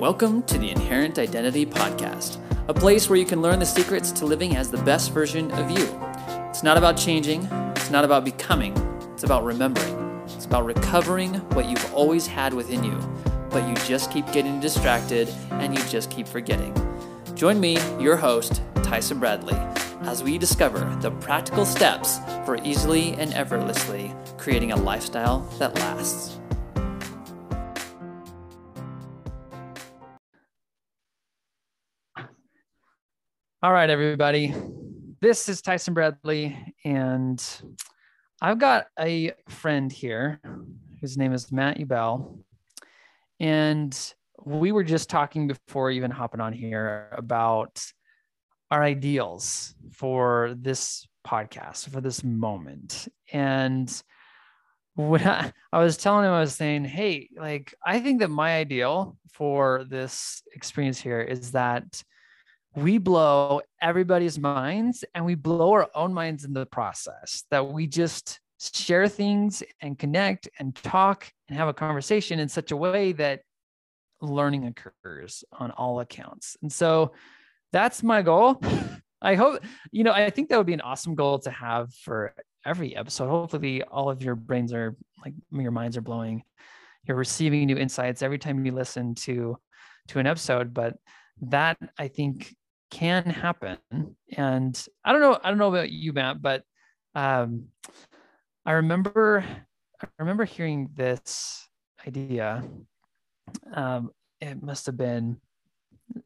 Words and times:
Welcome 0.00 0.44
to 0.44 0.56
the 0.56 0.70
Inherent 0.70 1.18
Identity 1.18 1.66
Podcast, 1.66 2.38
a 2.68 2.72
place 2.72 3.10
where 3.10 3.18
you 3.18 3.26
can 3.26 3.42
learn 3.42 3.58
the 3.58 3.66
secrets 3.66 4.10
to 4.12 4.24
living 4.24 4.56
as 4.56 4.70
the 4.70 4.78
best 4.78 5.12
version 5.12 5.50
of 5.50 5.70
you. 5.70 5.86
It's 6.48 6.62
not 6.62 6.78
about 6.78 6.96
changing, 6.96 7.44
it's 7.76 7.90
not 7.90 8.02
about 8.02 8.24
becoming, 8.24 8.74
it's 9.12 9.24
about 9.24 9.44
remembering. 9.44 10.22
It's 10.24 10.46
about 10.46 10.64
recovering 10.64 11.34
what 11.50 11.68
you've 11.68 11.92
always 11.92 12.26
had 12.26 12.54
within 12.54 12.82
you, 12.82 12.98
but 13.50 13.68
you 13.68 13.74
just 13.84 14.10
keep 14.10 14.24
getting 14.32 14.58
distracted 14.58 15.28
and 15.50 15.76
you 15.76 15.84
just 15.84 16.10
keep 16.10 16.26
forgetting. 16.26 16.74
Join 17.34 17.60
me, 17.60 17.76
your 18.00 18.16
host, 18.16 18.62
Tyson 18.76 19.18
Bradley, 19.18 19.58
as 20.04 20.22
we 20.22 20.38
discover 20.38 20.80
the 21.02 21.10
practical 21.10 21.66
steps 21.66 22.20
for 22.46 22.56
easily 22.64 23.12
and 23.18 23.34
effortlessly 23.34 24.14
creating 24.38 24.72
a 24.72 24.76
lifestyle 24.76 25.40
that 25.58 25.74
lasts. 25.74 26.39
All 33.62 33.74
right, 33.74 33.90
everybody. 33.90 34.54
This 35.20 35.46
is 35.50 35.60
Tyson 35.60 35.92
Bradley, 35.92 36.56
and 36.82 37.44
I've 38.40 38.58
got 38.58 38.86
a 38.98 39.32
friend 39.50 39.92
here. 39.92 40.40
whose 41.02 41.18
name 41.18 41.34
is 41.34 41.52
Matt 41.52 41.78
Ubell. 41.78 42.38
And 43.38 43.94
we 44.42 44.72
were 44.72 44.82
just 44.82 45.10
talking 45.10 45.46
before 45.46 45.90
even 45.90 46.10
hopping 46.10 46.40
on 46.40 46.54
here 46.54 47.10
about 47.12 47.84
our 48.70 48.82
ideals 48.82 49.74
for 49.92 50.54
this 50.58 51.06
podcast, 51.26 51.90
for 51.90 52.00
this 52.00 52.24
moment. 52.24 53.08
And 53.30 53.92
when 54.94 55.28
I, 55.28 55.52
I 55.70 55.82
was 55.82 55.98
telling 55.98 56.24
him, 56.24 56.32
I 56.32 56.40
was 56.40 56.54
saying, 56.54 56.86
hey, 56.86 57.28
like, 57.36 57.74
I 57.84 58.00
think 58.00 58.20
that 58.20 58.30
my 58.30 58.56
ideal 58.56 59.18
for 59.34 59.84
this 59.86 60.42
experience 60.54 60.98
here 60.98 61.20
is 61.20 61.52
that 61.52 62.02
we 62.74 62.98
blow 62.98 63.60
everybody's 63.80 64.38
minds 64.38 65.04
and 65.14 65.24
we 65.24 65.34
blow 65.34 65.72
our 65.72 65.88
own 65.94 66.14
minds 66.14 66.44
in 66.44 66.52
the 66.52 66.66
process 66.66 67.44
that 67.50 67.66
we 67.66 67.86
just 67.86 68.40
share 68.58 69.08
things 69.08 69.62
and 69.80 69.98
connect 69.98 70.48
and 70.58 70.76
talk 70.76 71.32
and 71.48 71.58
have 71.58 71.68
a 71.68 71.74
conversation 71.74 72.38
in 72.38 72.48
such 72.48 72.70
a 72.70 72.76
way 72.76 73.12
that 73.12 73.40
learning 74.20 74.66
occurs 74.66 75.44
on 75.52 75.70
all 75.72 76.00
accounts. 76.00 76.56
And 76.62 76.72
so 76.72 77.12
that's 77.72 78.02
my 78.02 78.22
goal. 78.22 78.62
I 79.22 79.34
hope 79.34 79.62
you 79.92 80.02
know 80.02 80.12
i 80.12 80.30
think 80.30 80.48
that 80.48 80.56
would 80.56 80.66
be 80.66 80.72
an 80.72 80.80
awesome 80.80 81.14
goal 81.14 81.38
to 81.40 81.50
have 81.50 81.92
for 81.92 82.34
every 82.64 82.96
episode. 82.96 83.28
Hopefully 83.28 83.82
all 83.82 84.08
of 84.08 84.22
your 84.22 84.34
brains 84.34 84.72
are 84.72 84.96
like 85.22 85.34
your 85.52 85.72
minds 85.72 85.98
are 85.98 86.02
blowing. 86.02 86.42
You're 87.06 87.18
receiving 87.18 87.66
new 87.66 87.76
insights 87.76 88.22
every 88.22 88.38
time 88.38 88.64
you 88.64 88.72
listen 88.72 89.14
to 89.16 89.58
to 90.08 90.18
an 90.20 90.26
episode. 90.26 90.72
But 90.72 90.96
that 91.42 91.78
i 91.98 92.08
think 92.08 92.54
can 92.90 93.24
happen. 93.24 93.78
And 94.36 94.86
I 95.04 95.12
don't 95.12 95.20
know, 95.20 95.38
I 95.42 95.48
don't 95.48 95.58
know 95.58 95.68
about 95.68 95.90
you, 95.90 96.12
Matt, 96.12 96.42
but 96.42 96.64
um, 97.14 97.66
I 98.66 98.72
remember, 98.72 99.44
I 100.02 100.06
remember 100.18 100.44
hearing 100.44 100.90
this 100.94 101.68
idea. 102.06 102.62
Um, 103.72 104.10
it 104.40 104.62
must 104.62 104.86
have 104.86 104.96
been 104.96 105.38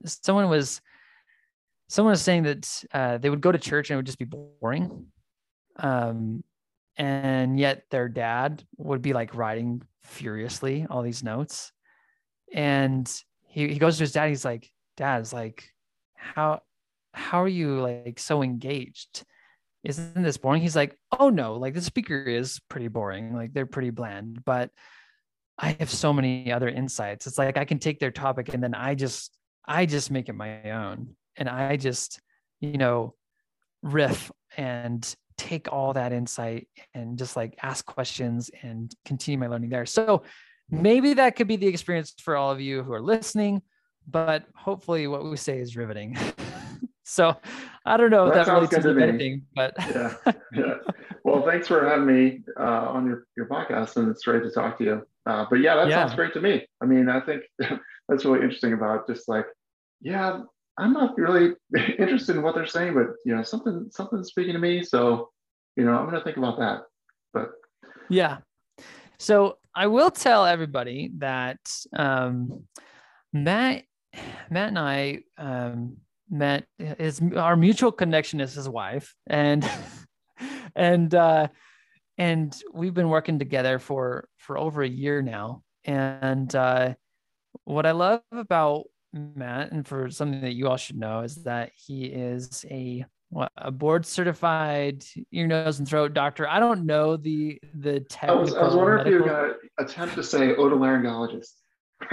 someone 0.05 0.49
was 0.49 0.81
someone 1.89 2.13
was 2.13 2.23
saying 2.23 2.45
that 2.45 2.85
uh, 2.93 3.19
they 3.19 3.31
would 3.31 3.41
go 3.41 3.53
to 3.53 3.59
church 3.59 3.91
and 3.91 3.95
it 3.95 3.99
would 3.99 4.07
just 4.07 4.19
be 4.19 4.25
boring. 4.25 5.07
Um, 5.77 6.43
and 6.97 7.59
yet 7.59 7.85
their 7.91 8.09
dad 8.09 8.65
would 8.79 9.03
be 9.03 9.13
like 9.13 9.35
writing 9.35 9.83
furiously 10.03 10.87
all 10.89 11.03
these 11.03 11.23
notes. 11.23 11.73
And 12.53 13.11
he, 13.47 13.69
he 13.69 13.79
goes 13.79 13.97
to 13.97 14.05
his 14.05 14.13
dad, 14.13 14.29
he's 14.29 14.45
like, 14.45 14.71
Dad's 14.97 15.33
like, 15.33 15.74
how 16.15 16.61
how 17.13 17.43
are 17.43 17.49
you 17.49 17.81
like 17.81 18.19
so 18.19 18.43
engaged? 18.43 19.25
Isn't 19.85 20.23
this 20.23 20.37
boring? 20.37 20.63
He's 20.63 20.77
like 20.77 20.99
oh 21.19 21.31
no 21.31 21.55
like 21.55 21.75
the 21.75 21.83
speaker 21.83 22.23
is 22.23 22.61
pretty 22.69 22.89
boring 22.89 23.35
like 23.35 23.53
they're 23.53 23.67
pretty 23.67 23.91
bland 23.91 24.45
but 24.45 24.71
i 25.59 25.77
have 25.79 25.91
so 25.91 26.13
many 26.13 26.53
other 26.53 26.69
insights. 26.69 27.27
It's 27.27 27.39
like 27.39 27.57
i 27.57 27.65
can 27.65 27.79
take 27.79 28.01
their 28.01 28.11
topic 28.11 28.53
and 28.53 28.63
then 28.63 28.75
i 28.75 28.95
just 28.95 29.37
i 29.67 29.87
just 29.87 30.11
make 30.11 30.29
it 30.29 30.35
my 30.35 30.71
own 30.71 31.15
and 31.37 31.49
i 31.49 31.77
just 31.77 32.21
you 32.61 32.79
know 32.79 33.15
riff 33.83 34.33
and 34.57 35.15
take 35.37 35.73
all 35.73 35.93
that 35.93 36.13
insight 36.13 36.69
and 36.95 37.19
just 37.19 37.37
like 37.37 37.57
ask 37.63 37.85
questions 37.85 38.51
and 38.63 38.95
continue 39.05 39.39
my 39.39 39.47
learning 39.47 39.71
there. 39.71 39.87
So 39.87 40.23
maybe 40.71 41.15
that 41.15 41.37
could 41.37 41.49
be 41.49 41.57
the 41.57 41.67
experience 41.67 42.15
for 42.19 42.37
all 42.37 42.51
of 42.51 42.61
you 42.61 42.83
who 42.83 42.93
are 42.93 43.03
listening 43.03 43.63
but 44.07 44.45
hopefully 44.55 45.07
what 45.07 45.25
we 45.25 45.37
say 45.37 45.59
is 45.59 45.77
riveting. 45.77 46.17
so 47.05 47.37
I 47.85 47.97
don't 47.97 48.11
know 48.11 48.27
if 48.27 48.35
that, 48.35 48.47
that 48.47 48.53
really 48.53 48.69
teaches 48.69 48.87
anything, 48.87 49.43
but 49.55 49.75
yeah, 49.79 50.15
yeah. 50.53 50.75
Well, 51.25 51.43
thanks 51.43 51.69
for 51.69 51.89
having 51.89 52.07
me 52.07 52.41
uh, 52.59 52.63
on 52.63 53.07
your, 53.07 53.27
your 53.37 53.47
podcast, 53.47 53.97
and 53.97 54.09
it's 54.11 54.25
great 54.25 54.43
to 54.43 54.51
talk 54.51 54.79
to 54.79 54.85
you. 54.85 55.07
Uh, 55.27 55.47
but 55.49 55.61
yeah, 55.61 55.75
that 55.75 55.89
yeah. 55.89 56.07
sounds 56.07 56.15
great 56.15 56.33
to 56.35 56.41
me. 56.41 56.67
I 56.83 56.87
mean, 56.87 57.09
I 57.09 57.21
think 57.21 57.43
that's 58.09 58.25
really 58.25 58.41
interesting 58.41 58.75
about 58.75 59.07
just 59.07 59.29
like, 59.29 59.47
yeah, 60.01 60.41
I'm 60.77 60.93
not 60.93 61.17
really 61.17 61.55
interested 61.99 62.37
in 62.37 62.43
what 62.43 62.55
they're 62.55 62.67
saying, 62.67 62.95
but 62.95 63.09
you 63.25 63.35
know, 63.35 63.43
something 63.43 63.89
something's 63.91 64.29
speaking 64.29 64.53
to 64.53 64.59
me. 64.59 64.83
So, 64.83 65.31
you 65.77 65.85
know, 65.85 65.93
I'm 65.93 66.05
going 66.05 66.19
to 66.19 66.25
think 66.25 66.37
about 66.37 66.59
that. 66.59 66.83
But 67.33 67.53
yeah. 68.09 68.39
So 69.19 69.59
I 69.75 69.87
will 69.87 70.11
tell 70.11 70.45
everybody 70.45 71.11
that 71.19 71.59
um, 71.97 72.65
Matt 73.33 73.85
Matt 74.51 74.69
and 74.69 74.79
I 74.79 75.21
um, 75.39 75.97
met 76.31 76.67
his 76.79 77.21
our 77.37 77.57
mutual 77.57 77.93
connection 77.93 78.41
is 78.41 78.55
his 78.55 78.69
wife, 78.69 79.15
and 79.27 79.69
and 80.77 81.15
uh, 81.15 81.49
and 82.19 82.55
we've 82.73 82.95
been 82.95 83.09
working 83.09 83.39
together 83.39 83.79
for 83.79 84.29
for 84.39 84.59
over 84.59 84.83
a 84.83 84.89
year 84.89 85.23
now. 85.23 85.63
And 85.85 86.55
uh, 86.55 86.95
what 87.65 87.87
I 87.87 87.93
love 87.93 88.23
about 88.33 88.85
Matt, 89.13 89.73
and 89.73 89.87
for 89.87 90.11
something 90.11 90.41
that 90.41 90.55
you 90.55 90.69
all 90.69 90.77
should 90.77 90.99
know, 90.99 91.21
is 91.21 91.45
that 91.45 91.73
he 91.75 92.07
is 92.07 92.65
a 92.71 93.05
a 93.57 93.71
board 93.71 94.07
certified 94.07 95.05
ear, 95.33 95.47
nose, 95.47 95.79
and 95.79 95.89
throat 95.89 96.15
doctor. 96.15 96.49
I 96.49 96.61
don't 96.61 96.87
know 96.87 97.17
the 97.17 97.61
the 97.75 98.01
technical. 98.01 98.39
I 98.39 98.41
was, 98.41 98.55
I 98.55 98.63
was 98.63 98.75
wondering 98.75 99.05
medical... 99.05 99.21
if 99.21 99.27
you 99.27 99.33
were 99.33 99.43
going 99.43 99.55
to 99.55 99.85
attempt 99.85 100.15
to 100.17 100.23
say 100.23 100.55
otolaryngologist. 100.55 101.53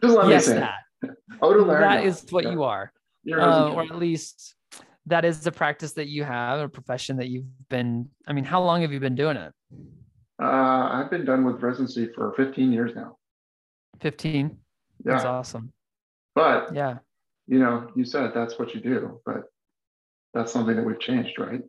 Just 0.00 0.14
let 0.14 0.28
yes, 0.28 0.48
me 0.48 0.54
say 0.54 0.60
that. 0.60 0.74
That 1.40 2.04
is 2.04 2.24
what 2.30 2.44
yeah. 2.44 2.52
you 2.52 2.62
are, 2.62 2.92
uh, 3.32 3.72
or 3.72 3.82
at 3.82 3.96
least 3.96 4.54
that 5.06 5.24
is 5.24 5.40
the 5.40 5.52
practice 5.52 5.92
that 5.92 6.08
you 6.08 6.24
have, 6.24 6.60
a 6.60 6.68
profession 6.68 7.16
that 7.18 7.28
you've 7.28 7.46
been. 7.68 8.08
I 8.26 8.32
mean, 8.32 8.44
how 8.44 8.62
long 8.62 8.82
have 8.82 8.92
you 8.92 9.00
been 9.00 9.14
doing 9.14 9.36
it? 9.36 9.52
Uh, 10.42 10.46
I've 10.92 11.10
been 11.10 11.24
done 11.24 11.44
with 11.44 11.62
residency 11.62 12.08
for 12.14 12.32
15 12.36 12.72
years 12.72 12.92
now. 12.94 13.16
15. 14.00 14.46
Yeah. 15.04 15.12
That's 15.12 15.24
awesome. 15.24 15.72
But 16.34 16.74
yeah, 16.74 16.98
you 17.46 17.58
know, 17.58 17.90
you 17.94 18.04
said 18.04 18.32
that's 18.34 18.58
what 18.58 18.74
you 18.74 18.80
do, 18.80 19.20
but 19.24 19.44
that's 20.32 20.52
something 20.52 20.74
that 20.76 20.84
we've 20.84 20.98
changed, 20.98 21.38
right? 21.38 21.60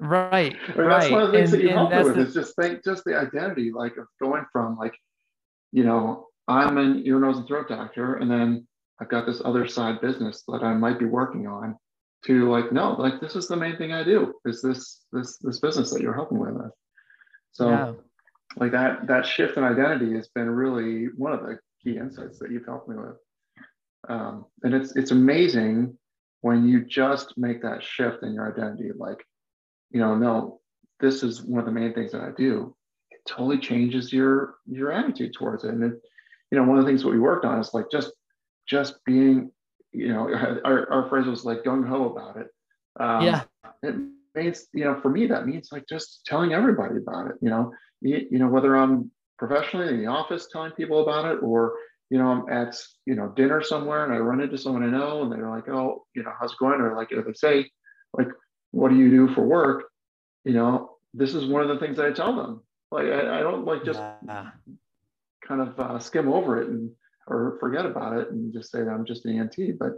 Right. 0.00 0.56
I 0.68 0.78
mean, 0.78 0.86
right. 0.86 1.00
That's 1.00 1.12
one 1.12 1.22
of 1.22 1.32
the 1.32 1.38
things 1.38 1.52
and, 1.52 1.62
that 1.62 1.66
you 1.66 1.72
help 1.72 1.90
me 1.90 2.02
with 2.02 2.16
the... 2.16 2.22
is 2.22 2.34
just 2.34 2.56
think 2.56 2.84
just 2.84 3.04
the 3.04 3.18
identity, 3.18 3.72
like 3.72 3.96
of 3.96 4.06
going 4.20 4.44
from 4.52 4.76
like, 4.76 4.94
you 5.72 5.84
know, 5.84 6.26
I'm 6.48 6.78
an 6.78 7.02
ear, 7.06 7.18
nose, 7.18 7.38
and 7.38 7.46
throat 7.46 7.68
doctor, 7.68 8.16
and 8.16 8.30
then 8.30 8.66
I've 9.00 9.08
got 9.08 9.26
this 9.26 9.42
other 9.44 9.66
side 9.66 10.00
business 10.00 10.42
that 10.48 10.62
I 10.62 10.74
might 10.74 10.98
be 10.98 11.06
working 11.06 11.46
on 11.46 11.76
to 12.26 12.50
like, 12.50 12.72
no, 12.72 12.92
like 12.92 13.20
this 13.20 13.36
is 13.36 13.48
the 13.48 13.56
main 13.56 13.76
thing 13.76 13.92
I 13.92 14.04
do 14.04 14.34
is 14.44 14.62
this 14.62 15.00
this 15.12 15.38
this 15.38 15.58
business 15.58 15.92
that 15.92 16.02
you're 16.02 16.14
helping 16.14 16.38
with. 16.38 16.70
So 17.52 17.70
yeah. 17.70 17.92
like 18.56 18.72
that 18.72 19.06
that 19.08 19.26
shift 19.26 19.56
in 19.56 19.64
identity 19.64 20.14
has 20.14 20.28
been 20.28 20.48
really 20.48 21.06
one 21.16 21.32
of 21.32 21.40
the 21.40 21.58
key 21.82 21.96
insights 21.96 22.38
that 22.38 22.50
you've 22.50 22.66
helped 22.66 22.88
me 22.88 22.96
with. 22.96 23.16
Um, 24.08 24.46
and 24.62 24.74
it's 24.74 24.94
it's 24.96 25.10
amazing 25.10 25.96
when 26.42 26.68
you 26.68 26.84
just 26.84 27.38
make 27.38 27.62
that 27.62 27.82
shift 27.82 28.22
in 28.22 28.34
your 28.34 28.52
identity, 28.52 28.90
like, 28.94 29.24
you 29.90 30.00
know, 30.00 30.16
no, 30.16 30.60
this 31.00 31.22
is 31.22 31.42
one 31.42 31.60
of 31.60 31.66
the 31.66 31.72
main 31.72 31.94
things 31.94 32.12
that 32.12 32.20
I 32.20 32.30
do, 32.36 32.76
it 33.10 33.20
totally 33.26 33.58
changes 33.58 34.12
your 34.12 34.56
your 34.66 34.92
attitude 34.92 35.32
towards 35.34 35.64
it. 35.64 35.70
And 35.70 35.84
it, 35.84 36.00
you 36.50 36.58
know, 36.58 36.64
one 36.64 36.78
of 36.78 36.84
the 36.84 36.90
things 36.90 37.02
that 37.02 37.08
we 37.08 37.18
worked 37.18 37.44
on 37.44 37.58
is 37.60 37.72
like 37.72 37.86
just 37.90 38.12
just 38.68 38.96
being, 39.04 39.50
you 39.92 40.08
know, 40.08 40.28
our, 40.64 40.90
our 40.92 41.08
phrase 41.08 41.26
was 41.26 41.44
like 41.44 41.62
gung 41.62 41.88
ho 41.88 42.10
about 42.10 42.36
it. 42.36 42.48
Um, 42.98 43.24
yeah. 43.24 43.42
It 43.82 43.94
means, 44.34 44.66
you 44.72 44.84
know, 44.84 45.00
for 45.00 45.10
me, 45.10 45.26
that 45.26 45.46
means 45.46 45.68
like 45.72 45.84
just 45.88 46.22
telling 46.26 46.52
everybody 46.52 46.96
about 46.96 47.28
it, 47.28 47.36
you 47.40 47.50
know, 47.50 47.72
you, 48.00 48.26
you 48.30 48.38
know, 48.38 48.48
whether 48.48 48.76
I'm 48.76 49.10
professionally 49.38 49.88
in 49.88 49.98
the 49.98 50.06
office 50.06 50.48
telling 50.50 50.72
people 50.72 51.02
about 51.02 51.24
it 51.24 51.42
or 51.42 51.74
you 52.12 52.18
know, 52.18 52.26
I'm 52.26 52.48
at, 52.50 52.76
you 53.06 53.14
know, 53.14 53.28
dinner 53.28 53.62
somewhere 53.62 54.04
and 54.04 54.12
I 54.12 54.18
run 54.18 54.42
into 54.42 54.58
someone 54.58 54.82
I 54.82 54.88
know 54.88 55.22
and 55.22 55.32
they're 55.32 55.48
like, 55.48 55.66
oh, 55.70 56.04
you 56.14 56.22
know, 56.22 56.32
how's 56.38 56.52
it 56.52 56.58
going? 56.58 56.78
Or 56.78 56.94
like, 56.94 57.08
if 57.10 57.24
they 57.24 57.32
say, 57.32 57.70
like, 58.12 58.28
what 58.70 58.90
do 58.90 58.96
you 58.96 59.08
do 59.08 59.34
for 59.34 59.46
work? 59.46 59.84
You 60.44 60.52
know, 60.52 60.98
this 61.14 61.34
is 61.34 61.46
one 61.46 61.62
of 61.62 61.68
the 61.68 61.78
things 61.78 61.96
that 61.96 62.04
I 62.04 62.12
tell 62.12 62.36
them. 62.36 62.60
Like 62.90 63.06
I, 63.06 63.38
I 63.38 63.40
don't 63.40 63.64
like 63.64 63.82
just 63.82 63.98
yeah. 63.98 64.50
kind 65.48 65.62
of 65.62 65.80
uh, 65.80 65.98
skim 65.98 66.30
over 66.30 66.60
it 66.60 66.68
and 66.68 66.90
or 67.28 67.56
forget 67.58 67.86
about 67.86 68.18
it 68.18 68.30
and 68.30 68.52
just 68.52 68.70
say 68.70 68.80
that 68.80 68.90
I'm 68.90 69.06
just 69.06 69.24
an 69.24 69.38
ENT, 69.38 69.78
but 69.78 69.92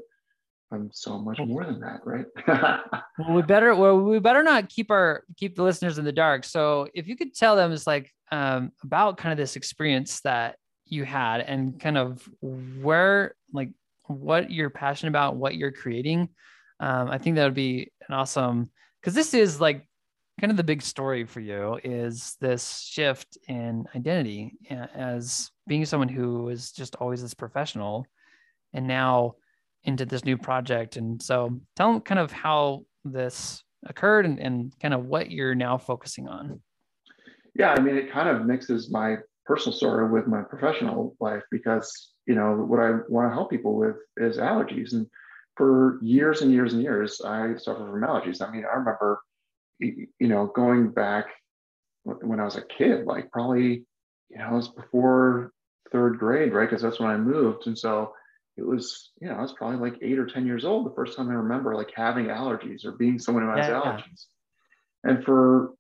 I'm 0.71 0.91
so 0.93 1.19
much 1.19 1.41
more 1.41 1.65
than 1.65 1.81
that, 1.81 2.03
right? 2.05 2.27
well, 3.19 3.35
we 3.35 3.43
better 3.43 3.75
well 3.75 3.99
we 3.99 4.21
better 4.21 4.45
not 4.45 4.69
keep 4.69 4.93
our 4.93 5.25
keep 5.37 5.57
the 5.57 5.65
listeners 5.65 5.99
in 5.99 6.05
the 6.05 6.13
dark. 6.13 6.45
So 6.45 6.87
if 6.95 7.09
you 7.09 7.17
could 7.17 7.35
tell 7.35 7.57
them 7.57 7.73
it's 7.73 7.89
like 7.89 8.13
um, 8.31 8.71
about 8.85 9.17
kind 9.17 9.33
of 9.33 9.37
this 9.39 9.57
experience 9.57 10.21
that 10.21 10.59
you 10.95 11.05
had 11.05 11.41
and 11.41 11.79
kind 11.79 11.99
of 11.99 12.27
where 12.41 13.35
like 13.53 13.71
what 14.07 14.51
you're 14.51 14.71
passionate 14.71 15.11
about, 15.11 15.37
what 15.37 15.55
you're 15.55 15.73
creating, 15.73 16.29
um, 16.81 17.11
I 17.11 17.19
think 17.19 17.37
that 17.37 17.45
would 17.45 17.55
be 17.55 17.93
an 18.09 18.15
awesome 18.15 18.71
because 19.01 19.15
this 19.15 19.35
is 19.35 19.61
like 19.61 19.87
kind 20.41 20.51
of 20.51 20.57
the 20.57 20.65
big 20.65 20.83
story 20.83 21.25
for 21.25 21.41
you 21.41 21.79
is 21.85 22.37
this 22.41 22.81
shift 22.81 23.39
in 23.49 23.87
identity 23.95 24.57
as 24.95 25.51
being 25.67 25.85
someone 25.85 26.09
who 26.09 26.43
was 26.43 26.73
just 26.73 26.97
always 26.97 27.23
this 27.23 27.35
professional 27.35 28.07
and 28.73 28.87
now 28.87 29.35
into 29.85 30.05
this 30.05 30.25
new 30.25 30.37
project. 30.37 30.97
And 30.97 31.23
so 31.23 31.61
tell 31.77 31.93
them 31.93 32.01
kind 32.01 32.19
of 32.19 32.33
how 32.33 32.85
this 33.05 33.63
occurred 33.87 34.25
and, 34.25 34.39
and 34.41 34.75
kind 34.81 34.95
of 34.95 35.07
what 35.07 35.31
you're 35.31 35.55
now 35.55 35.79
focusing 35.79 36.27
on. 36.27 36.61
Yeah, 37.55 37.73
I 37.73 37.81
mean, 37.81 37.97
it 37.97 38.11
kind 38.11 38.29
of 38.29 38.45
mixes 38.45 38.91
my 38.91 39.19
personal 39.47 39.77
story 39.77 40.11
with 40.11 40.27
my 40.27 40.43
professional 40.43 41.17
life 41.21 41.43
because, 41.51 42.13
you 42.27 42.35
know, 42.35 42.55
what 42.55 42.81
I 42.81 42.93
want 43.09 43.31
to 43.31 43.35
help 43.35 43.51
people 43.51 43.77
with 43.77 43.97
is 44.17 44.39
allergies. 44.39 44.93
And 44.93 45.07
for 45.57 45.99
years 46.03 46.43
and 46.43 46.53
years 46.53 46.73
and 46.73 46.83
years, 46.83 47.21
I 47.21 47.57
suffered 47.57 47.91
from 47.91 48.03
allergies. 48.03 48.47
I 48.47 48.51
mean, 48.51 48.65
I 48.65 48.77
remember, 48.77 49.21
you 49.79 50.09
know, 50.21 50.47
going 50.47 50.91
back 50.91 51.27
when 52.05 52.41
I 52.41 52.45
was 52.45 52.57
a 52.57 52.63
kid, 52.63 53.07
like 53.07 53.31
probably, 53.31 53.85
you 54.31 54.39
know, 54.39 54.49
it 54.49 54.55
was 54.55 54.69
before 54.69 55.53
third 55.93 56.19
grade, 56.19 56.53
right? 56.53 56.69
Because 56.69 56.83
that's 56.83 57.01
when 57.01 57.11
I 57.11 57.17
moved. 57.17 57.67
And 57.67 57.79
so 57.79 58.13
it 58.57 58.67
was, 58.67 59.11
you 59.21 59.29
know, 59.29 59.35
I 59.35 59.43
was 59.43 59.53
probably 59.53 59.79
like 59.79 60.01
eight 60.03 60.19
or 60.19 60.27
10 60.27 60.47
years 60.47 60.65
old 60.65 60.87
the 60.87 60.95
first 60.95 61.17
time 61.17 61.29
I 61.31 61.35
remember 61.35 61.75
like 61.75 61.93
having 61.95 62.27
allergies 62.27 62.85
or 62.85 62.93
being 62.93 63.19
someone 63.19 63.45
who 63.45 63.51
has 63.51 63.69
yeah, 63.69 63.81
allergies. 63.81 64.27
Yeah. 65.05 65.11
And 65.11 65.25
for, 65.25 65.71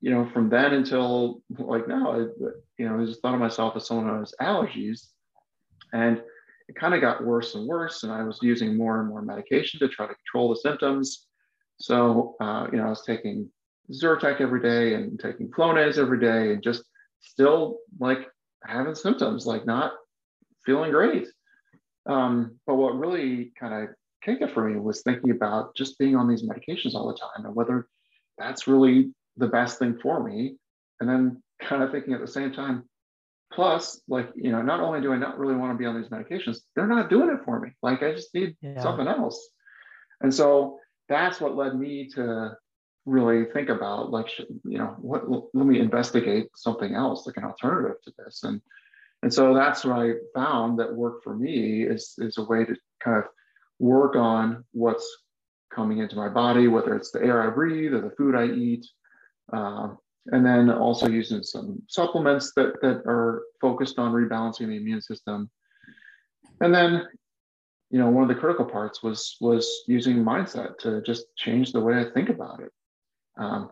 you 0.00 0.10
know, 0.10 0.28
from 0.32 0.48
then 0.48 0.74
until 0.74 1.42
like 1.58 1.88
now, 1.88 2.12
I, 2.12 2.18
you 2.78 2.88
know, 2.88 3.00
I 3.00 3.04
just 3.04 3.20
thought 3.20 3.34
of 3.34 3.40
myself 3.40 3.76
as 3.76 3.86
someone 3.86 4.08
who 4.08 4.20
has 4.20 4.34
allergies. 4.40 5.08
And 5.92 6.22
it 6.68 6.76
kind 6.76 6.94
of 6.94 7.00
got 7.00 7.24
worse 7.24 7.54
and 7.54 7.66
worse. 7.66 8.02
And 8.02 8.12
I 8.12 8.22
was 8.22 8.38
using 8.42 8.76
more 8.76 9.00
and 9.00 9.08
more 9.08 9.22
medication 9.22 9.80
to 9.80 9.88
try 9.88 10.06
to 10.06 10.14
control 10.14 10.50
the 10.50 10.56
symptoms. 10.56 11.26
So, 11.80 12.36
uh, 12.40 12.68
you 12.70 12.78
know, 12.78 12.86
I 12.86 12.90
was 12.90 13.04
taking 13.04 13.50
Zyrtec 13.90 14.40
every 14.40 14.60
day 14.60 14.94
and 14.94 15.18
taking 15.18 15.48
Flonase 15.48 15.98
every 15.98 16.20
day 16.20 16.52
and 16.52 16.62
just 16.62 16.84
still 17.20 17.78
like 17.98 18.28
having 18.64 18.94
symptoms, 18.94 19.46
like 19.46 19.64
not 19.66 19.92
feeling 20.66 20.90
great. 20.90 21.28
Um, 22.06 22.58
but 22.66 22.76
what 22.76 22.98
really 22.98 23.52
kind 23.58 23.84
of 23.84 23.94
kicked 24.22 24.42
it 24.42 24.52
for 24.52 24.68
me 24.68 24.78
was 24.78 25.02
thinking 25.02 25.30
about 25.30 25.74
just 25.74 25.98
being 25.98 26.16
on 26.16 26.28
these 26.28 26.42
medications 26.42 26.94
all 26.94 27.08
the 27.08 27.18
time 27.18 27.46
and 27.46 27.54
whether 27.54 27.86
that's 28.36 28.66
really 28.66 29.12
the 29.38 29.48
best 29.48 29.78
thing 29.78 29.98
for 30.02 30.22
me. 30.22 30.56
And 31.00 31.08
then 31.08 31.42
kind 31.62 31.82
of 31.82 31.90
thinking 31.90 32.12
at 32.12 32.20
the 32.20 32.26
same 32.26 32.52
time, 32.52 32.84
plus, 33.52 34.00
like, 34.08 34.30
you 34.34 34.52
know, 34.52 34.62
not 34.62 34.80
only 34.80 35.00
do 35.00 35.12
I 35.12 35.16
not 35.16 35.38
really 35.38 35.56
want 35.56 35.72
to 35.72 35.78
be 35.78 35.86
on 35.86 36.00
these 36.00 36.10
medications, 36.10 36.58
they're 36.74 36.86
not 36.86 37.10
doing 37.10 37.30
it 37.30 37.44
for 37.44 37.60
me. 37.60 37.70
Like, 37.82 38.02
I 38.02 38.12
just 38.12 38.34
need 38.34 38.56
yeah. 38.60 38.80
something 38.80 39.06
else. 39.06 39.48
And 40.20 40.34
so 40.34 40.78
that's 41.08 41.40
what 41.40 41.56
led 41.56 41.78
me 41.78 42.08
to 42.14 42.56
really 43.06 43.46
think 43.52 43.68
about, 43.68 44.10
like, 44.10 44.28
you 44.38 44.78
know, 44.78 44.96
what, 44.98 45.22
let 45.54 45.66
me 45.66 45.80
investigate 45.80 46.48
something 46.56 46.94
else, 46.94 47.26
like 47.26 47.36
an 47.36 47.44
alternative 47.44 47.96
to 48.04 48.12
this. 48.18 48.42
And 48.42 48.60
and 49.22 49.34
so 49.34 49.54
that's 49.54 49.84
what 49.84 49.98
I 49.98 50.12
found 50.34 50.78
that 50.78 50.94
worked 50.94 51.24
for 51.24 51.34
me 51.34 51.82
is, 51.82 52.14
is 52.18 52.38
a 52.38 52.44
way 52.44 52.64
to 52.64 52.76
kind 53.02 53.18
of 53.18 53.24
work 53.78 54.14
on 54.14 54.64
what's 54.72 55.06
coming 55.74 55.98
into 55.98 56.16
my 56.16 56.28
body, 56.28 56.68
whether 56.68 56.94
it's 56.94 57.10
the 57.10 57.22
air 57.22 57.42
I 57.42 57.52
breathe 57.52 57.94
or 57.94 58.00
the 58.00 58.14
food 58.16 58.34
I 58.34 58.46
eat. 58.46 58.86
Uh, 59.52 59.88
and 60.30 60.44
then 60.44 60.70
also 60.70 61.08
using 61.08 61.42
some 61.42 61.82
supplements 61.88 62.52
that, 62.54 62.80
that 62.82 63.02
are 63.06 63.44
focused 63.60 63.98
on 63.98 64.12
rebalancing 64.12 64.68
the 64.68 64.76
immune 64.76 65.00
system. 65.00 65.50
And 66.60 66.74
then, 66.74 67.06
you 67.90 67.98
know, 67.98 68.10
one 68.10 68.22
of 68.22 68.28
the 68.28 68.34
critical 68.34 68.66
parts 68.66 69.02
was 69.02 69.36
was 69.40 69.84
using 69.86 70.16
mindset 70.16 70.78
to 70.78 71.00
just 71.02 71.26
change 71.36 71.72
the 71.72 71.80
way 71.80 71.98
I 71.98 72.10
think 72.12 72.28
about 72.28 72.60
it. 72.60 72.72
Um, 73.38 73.70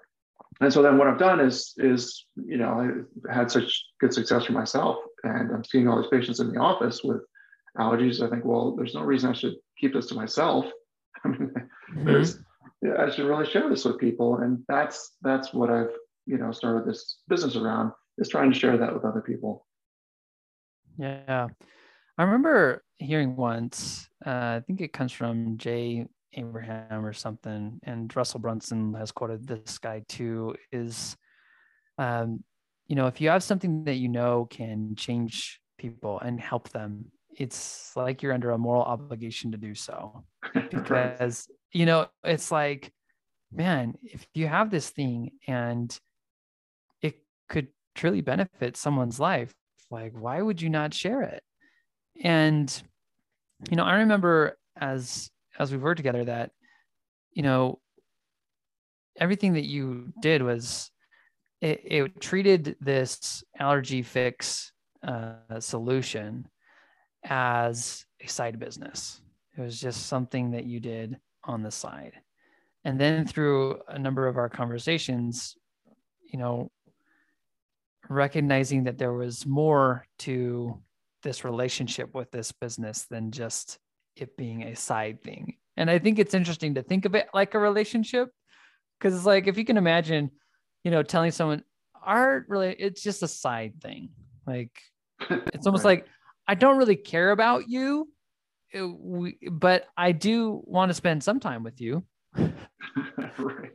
and 0.61 0.73
so 0.73 0.83
then 0.83 0.97
what 0.97 1.09
I've 1.09 1.19
done 1.19 1.41
is 1.41 1.75
is 1.77 2.25
you 2.35 2.57
know 2.57 3.05
I 3.29 3.35
had 3.35 3.51
such 3.51 3.85
good 4.01 4.15
success 4.15 4.45
for 4.45 4.53
myself, 4.53 4.97
and 5.23 5.53
I'm 5.53 5.65
seeing 5.65 5.89
all 5.89 6.01
these 6.01 6.11
patients 6.11 6.41
in 6.41 6.51
the 6.51 6.59
office 6.59 7.03
with 7.05 7.23
allergies. 7.77 8.25
I 8.25 8.31
think, 8.31 8.45
well, 8.45 8.75
there's 8.75 8.95
no 8.95 9.03
reason 9.03 9.31
I 9.31 9.35
should 9.35 9.57
keep 9.79 9.93
this 9.93 10.07
to 10.07 10.15
myself. 10.15 10.65
I 11.25 11.29
mean, 11.29 11.51
mm-hmm. 11.51 12.07
there's 12.07 12.39
I 12.85 13.11
should 13.11 13.27
really 13.27 13.47
share 13.47 13.69
this 13.69 13.85
with 13.85 13.99
people, 13.99 14.39
and 14.39 14.63
that's 14.69 15.17
that's 15.23 15.53
what 15.53 15.71
I've 15.71 15.95
you 16.27 16.39
know 16.39 16.53
started 16.53 16.87
this 16.87 17.19
business 17.29 17.57
around 17.57 17.93
is 18.19 18.29
trying 18.29 18.53
to 18.53 18.59
share 18.59 18.77
that 18.77 18.95
with 18.95 19.05
other 19.05 19.21
people. 19.21 19.67
Yeah, 20.99 21.49
I 22.19 22.23
remember 22.23 22.83
hearing 22.97 23.37
once. 23.37 24.09
Uh, 24.25 24.31
I 24.31 24.63
think 24.67 24.81
it 24.81 24.93
comes 24.93 25.13
from 25.13 25.59
Jay 25.59 26.07
Abraham 26.35 27.05
or 27.05 27.13
something, 27.13 27.81
and 27.83 28.15
Russell 28.15 28.41
Brunson 28.41 28.95
has 28.95 29.13
quoted 29.13 29.47
this 29.47 29.79
guy 29.79 30.03
too. 30.09 30.55
Is 30.73 31.17
um, 31.99 32.45
you 32.87 32.97
know, 32.97 33.07
if 33.07 33.21
you 33.21 33.31
have 33.31 33.43
something 33.43 33.85
that 33.85 33.95
you 33.95 34.09
know 34.09 34.47
can 34.51 34.95
change 34.97 35.61
people 35.79 36.21
and 36.21 36.41
help 36.41 36.69
them, 36.71 37.07
it's 37.37 37.93
like 37.97 38.23
you're 38.23 38.33
under 38.33 38.51
a 38.51 38.59
moral 38.59 38.83
obligation 38.83 39.53
to 39.53 39.59
do 39.59 39.75
so. 39.75 40.25
Because 40.71 41.49
you 41.77 41.85
know, 41.85 42.07
it's 42.25 42.51
like, 42.51 42.91
man, 43.53 43.99
if 44.03 44.27
you 44.33 44.47
have 44.47 44.71
this 44.71 44.89
thing 44.89 45.33
and 45.47 45.97
it 47.03 47.17
could 47.51 47.69
truly 47.95 48.23
benefit 48.23 48.79
someone's 48.79 49.21
life, 49.21 49.53
like 49.91 50.15
why 50.19 50.41
would 50.41 50.63
you 50.63 50.71
not 50.71 50.95
share 50.95 51.21
it? 51.21 51.43
And 52.25 52.83
you 53.71 53.77
know, 53.77 53.85
I 53.85 53.97
remember 53.97 54.57
as 54.75 55.31
as 55.59 55.71
we've 55.71 55.83
worked 55.83 55.99
together 55.99 56.25
that 56.25 56.51
you 57.33 57.43
know 57.43 57.79
everything 59.19 59.53
that 59.55 59.67
you 59.67 60.15
did 60.23 60.41
was 60.41 60.91
it, 61.61 61.83
it 61.85 62.21
treated 62.23 62.77
this 62.81 63.45
allergy 63.59 64.03
fix 64.03 64.73
uh, 65.07 65.61
solution 65.61 66.49
as 67.25 68.07
a 68.23 68.27
side 68.29 68.59
business 68.59 69.21
it 69.57 69.61
was 69.61 69.81
just 69.81 70.07
something 70.07 70.51
that 70.51 70.65
you 70.65 70.81
did 70.81 71.19
on 71.47 71.63
the 71.63 71.71
side 71.71 72.13
and 72.85 73.01
then 73.01 73.27
through 73.27 73.81
a 73.89 73.99
number 73.99 74.27
of 74.27 74.37
our 74.37 74.49
conversations 74.49 75.57
you 76.31 76.39
know 76.39 76.71
recognizing 78.09 78.85
that 78.85 78.99
there 78.99 79.13
was 79.13 79.47
more 79.47 80.07
to 80.19 80.81
this 81.23 81.45
relationship 81.45 82.15
with 82.15 82.31
this 82.31 82.53
business 82.53 83.07
than 83.11 83.31
just 83.31 83.79
it 84.17 84.37
being 84.37 84.63
a 84.63 84.77
side 84.77 85.23
thing. 85.23 85.57
And 85.77 85.91
I 85.91 85.99
think 85.99 86.19
it's 86.19 86.35
interesting 86.35 86.75
to 86.75 86.83
think 86.83 87.05
of 87.05 87.15
it 87.15 87.29
like 87.35 87.55
a 87.55 87.59
relationship 87.59 88.31
because 88.99 89.15
it's 89.15 89.27
like 89.27 89.47
if 89.47 89.59
you 89.59 89.65
can 89.65 89.77
imagine, 89.77 90.31
you 90.85 90.91
know, 90.91 91.03
telling 91.03 91.33
someone 91.33 91.63
art 92.03 92.47
really 92.49 92.75
it's 92.79 93.03
just 93.03 93.23
a 93.23 93.29
side 93.29 93.75
thing. 93.83 94.11
Like 94.47 94.71
it's 95.31 95.67
almost 95.67 95.85
right. 95.85 95.99
like 95.99 96.07
I 96.49 96.55
don't 96.55 96.79
really 96.79 96.97
care 96.97 97.33
about 97.33 97.69
you, 97.69 98.09
we, 98.83 99.39
but 99.51 99.87
I 99.97 100.13
do 100.13 100.63
want 100.65 100.91
to 100.91 100.95
spend 100.95 101.23
some 101.23 101.41
time 101.41 101.63
with 101.63 101.81
you. 101.81 102.05
right. 102.37 103.73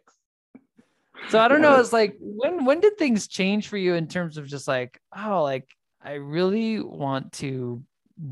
So 1.30 1.40
I 1.40 1.48
don't 1.48 1.62
know. 1.62 1.80
It's 1.80 1.94
like 1.94 2.18
when 2.20 2.66
when 2.66 2.80
did 2.80 2.98
things 2.98 3.28
change 3.28 3.68
for 3.68 3.78
you 3.78 3.94
in 3.94 4.08
terms 4.08 4.38
of 4.38 4.48
just 4.48 4.68
like 4.68 5.00
oh 5.16 5.44
like 5.44 5.68
I 6.04 6.14
really 6.14 6.82
want 6.82 7.32
to 7.34 7.84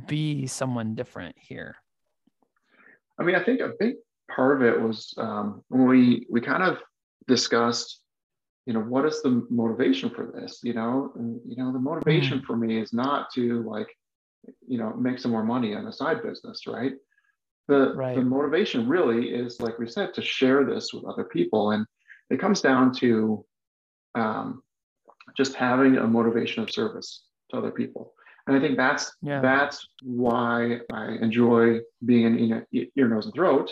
be 0.07 0.47
someone 0.47 0.95
different 0.95 1.35
here. 1.39 1.75
I 3.19 3.23
mean, 3.23 3.35
I 3.35 3.43
think 3.43 3.59
a 3.59 3.73
big 3.79 3.95
part 4.33 4.61
of 4.61 4.67
it 4.67 4.79
was 4.79 5.13
um, 5.17 5.63
when 5.69 5.87
we 5.87 6.25
we 6.29 6.41
kind 6.41 6.63
of 6.63 6.77
discussed, 7.27 8.01
you 8.65 8.73
know, 8.73 8.79
what 8.79 9.05
is 9.05 9.21
the 9.21 9.45
motivation 9.49 10.09
for 10.09 10.31
this? 10.33 10.59
You 10.63 10.73
know, 10.73 11.11
and, 11.15 11.39
you 11.45 11.55
know, 11.57 11.71
the 11.71 11.79
motivation 11.79 12.39
mm. 12.39 12.45
for 12.45 12.55
me 12.55 12.81
is 12.81 12.93
not 12.93 13.31
to 13.35 13.63
like, 13.63 13.87
you 14.67 14.77
know, 14.77 14.93
make 14.93 15.19
some 15.19 15.31
more 15.31 15.43
money 15.43 15.75
on 15.75 15.87
a 15.87 15.93
side 15.93 16.23
business, 16.23 16.67
right? 16.67 16.93
The 17.67 17.93
right. 17.95 18.15
the 18.15 18.21
motivation 18.21 18.87
really 18.87 19.29
is, 19.29 19.59
like 19.61 19.77
we 19.77 19.87
said, 19.87 20.13
to 20.15 20.21
share 20.21 20.65
this 20.65 20.93
with 20.93 21.05
other 21.05 21.23
people, 21.23 21.71
and 21.71 21.85
it 22.29 22.39
comes 22.39 22.61
down 22.61 22.93
to 22.95 23.45
um, 24.15 24.63
just 25.37 25.55
having 25.55 25.97
a 25.97 26.07
motivation 26.07 26.63
of 26.63 26.71
service 26.71 27.23
to 27.51 27.57
other 27.57 27.71
people. 27.71 28.13
And 28.47 28.57
I 28.57 28.59
think 28.59 28.77
that's 28.77 29.11
yeah. 29.21 29.41
that's 29.41 29.87
why 30.01 30.79
I 30.91 31.17
enjoy 31.21 31.79
being 32.05 32.25
in 32.25 32.65
ear, 32.71 33.07
nose, 33.07 33.25
and 33.25 33.33
throat, 33.35 33.71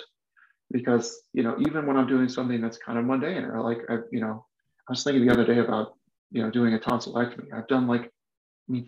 because 0.72 1.20
you 1.34 1.42
know 1.42 1.58
even 1.68 1.88
when 1.88 1.98
I'm 1.98 2.08
doing 2.08 2.30
something 2.30 2.62
that's 2.62 2.78
kind 2.78 3.00
of 3.00 3.06
mundane 3.06 3.46
or 3.46 3.62
like 3.62 3.80
I, 3.90 3.98
you 4.12 4.22
know 4.22 4.46
I 4.88 4.92
was 4.92 5.04
thinking 5.04 5.26
the 5.26 5.34
other 5.34 5.46
day 5.46 5.60
about 5.60 5.98
you 6.32 6.42
know, 6.42 6.52
doing 6.52 6.74
a 6.74 6.80
tonsillectomy. 6.80 7.54
I've 7.54 7.68
done 7.68 7.88
like, 7.88 8.12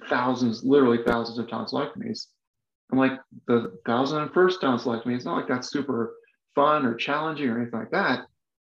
thousands, 0.10 0.64
literally 0.64 1.00
thousands 1.06 1.38
of 1.38 1.48
tonsillectomies. 1.48 2.28
I'm 2.92 2.98
like 2.98 3.20
the 3.48 3.78
thousand 3.86 4.22
and 4.22 4.34
first 4.34 4.62
tonsillectomy. 4.62 5.16
It's 5.16 5.26
not 5.26 5.38
like 5.38 5.48
that's 5.48 5.70
super 5.70 6.16
fun 6.56 6.86
or 6.86 6.96
challenging 6.96 7.50
or 7.50 7.60
anything 7.60 7.80
like 7.80 7.92
that. 7.92 8.26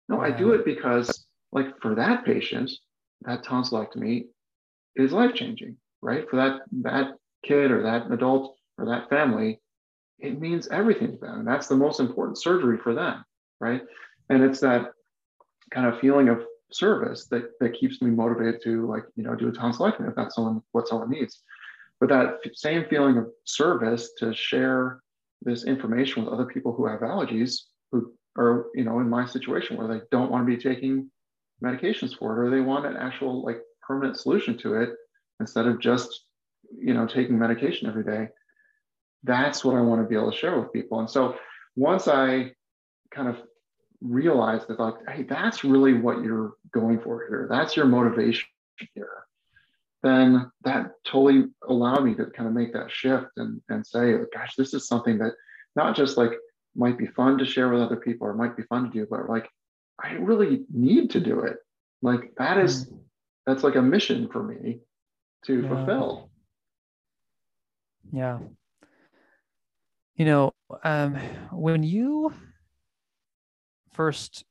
No, 0.10 0.20
I 0.22 0.32
do 0.32 0.52
it 0.52 0.66
because, 0.66 1.26
like, 1.52 1.80
for 1.82 1.96
that 1.96 2.26
patient, 2.26 2.72
that 3.22 3.44
tonsillectomy 3.44 4.26
is 4.96 5.12
life 5.12 5.34
changing, 5.34 5.78
right? 6.02 6.30
For 6.30 6.36
that 6.36 6.62
that 6.84 7.16
kid 7.44 7.72
or 7.72 7.84
that 7.84 8.12
adult 8.12 8.58
or 8.78 8.86
that 8.86 9.10
family, 9.10 9.60
it 10.20 10.40
means 10.40 10.68
everything 10.70 11.12
to 11.12 11.18
them. 11.18 11.40
And 11.40 11.48
that's 11.48 11.68
the 11.68 11.76
most 11.76 12.00
important 12.00 12.38
surgery 12.38 12.78
for 12.78 12.94
them, 12.94 13.24
right? 13.60 13.82
And 14.30 14.44
it's 14.44 14.60
that 14.60 14.92
kind 15.72 15.88
of 15.88 16.00
feeling 16.00 16.30
of 16.30 16.44
service 16.74 17.28
that 17.28 17.52
that 17.60 17.74
keeps 17.74 18.02
me 18.02 18.12
motivated 18.12 18.62
to 18.64 18.88
like 18.88 19.04
you 19.16 19.24
know 19.24 19.36
do 19.36 19.48
a 19.48 19.52
tonsillectomy 19.52 20.10
if 20.10 20.16
that's 20.16 20.36
someone 20.36 20.62
what 20.72 20.88
someone 20.88 21.10
needs. 21.10 21.42
But 22.00 22.10
that 22.10 22.40
same 22.54 22.86
feeling 22.90 23.18
of 23.18 23.28
service 23.46 24.12
to 24.18 24.34
share 24.34 25.00
this 25.42 25.66
information 25.66 26.24
with 26.24 26.34
other 26.34 26.46
people 26.46 26.74
who 26.74 26.86
have 26.86 27.02
allergies 27.02 27.62
who 27.92 28.14
are 28.38 28.68
you 28.74 28.84
know 28.84 29.00
in 29.00 29.10
my 29.10 29.26
situation 29.26 29.78
where 29.78 29.88
they 29.88 30.02
don't 30.12 30.32
want 30.32 30.46
to 30.46 30.56
be 30.56 30.62
taking 30.62 31.10
medications 31.64 32.18
for 32.18 32.36
it 32.36 32.48
or 32.48 32.50
they 32.50 32.62
want 32.62 32.86
an 32.86 32.98
actual 32.98 33.44
like 33.44 33.60
permanent 33.86 34.18
solution 34.18 34.58
to 34.58 34.76
it 34.76 34.90
instead 35.40 35.68
of 35.68 35.80
just 35.80 36.26
you 36.78 36.94
know 36.94 37.06
taking 37.06 37.38
medication 37.38 37.88
every 37.88 38.04
day 38.04 38.28
that's 39.24 39.64
what 39.64 39.76
i 39.76 39.82
want 39.82 40.02
to 40.02 40.08
be 40.08 40.16
able 40.16 40.32
to 40.32 40.38
share 40.38 40.60
with 40.60 40.74
people 40.74 41.00
and 41.00 41.10
so 41.10 41.36
once 41.76 42.08
i 42.08 42.52
kind 43.14 43.28
of 43.28 43.38
realized 44.04 44.68
that 44.68 44.80
like 44.80 44.96
hey 45.10 45.24
that's 45.24 45.64
really 45.64 45.94
what 45.94 46.24
you're 46.24 46.54
going 46.72 47.00
for 47.00 47.26
here 47.28 47.48
that's 47.50 47.76
your 47.76 47.86
motivation 47.86 48.48
here 48.94 49.24
then 50.02 50.52
that 50.64 50.92
totally 51.06 51.46
allowed 51.70 52.04
me 52.04 52.14
to 52.14 52.26
kind 52.26 52.48
of 52.48 52.54
make 52.54 52.74
that 52.74 52.92
shift 52.92 53.28
and, 53.38 53.62
and 53.70 53.88
say 53.88 54.16
gosh 54.34 54.56
this 54.56 54.74
is 54.74 54.88
something 54.88 55.18
that 55.18 55.34
not 55.76 55.96
just 55.96 56.18
like 56.18 56.32
might 56.76 56.98
be 56.98 57.06
fun 57.08 57.38
to 57.38 57.46
share 57.46 57.70
with 57.70 57.82
other 57.82 57.96
people 57.96 58.28
or 58.28 58.34
might 58.34 58.58
be 58.58 58.64
fun 58.64 58.86
to 58.86 58.90
do, 58.90 59.08
but 59.10 59.30
like 59.30 59.50
I 60.04 60.14
really 60.14 60.66
need 60.74 61.12
to 61.12 61.20
do 61.20 61.42
it. 61.42 61.58
Like 62.02 62.34
that 62.38 62.58
is 62.58 62.86
mm. 62.86 63.00
that's 63.46 63.64
like 63.64 63.76
a 63.76 63.82
mission 63.82 64.28
for 64.30 64.44
me 64.44 64.80
to 65.46 65.62
yeah. 65.62 65.68
fulfill. 65.68 66.30
Yeah. 68.12 68.40
You 70.16 70.26
know, 70.26 70.54
um, 70.84 71.16
when 71.52 71.84
you 71.84 72.34
first, 73.94 74.44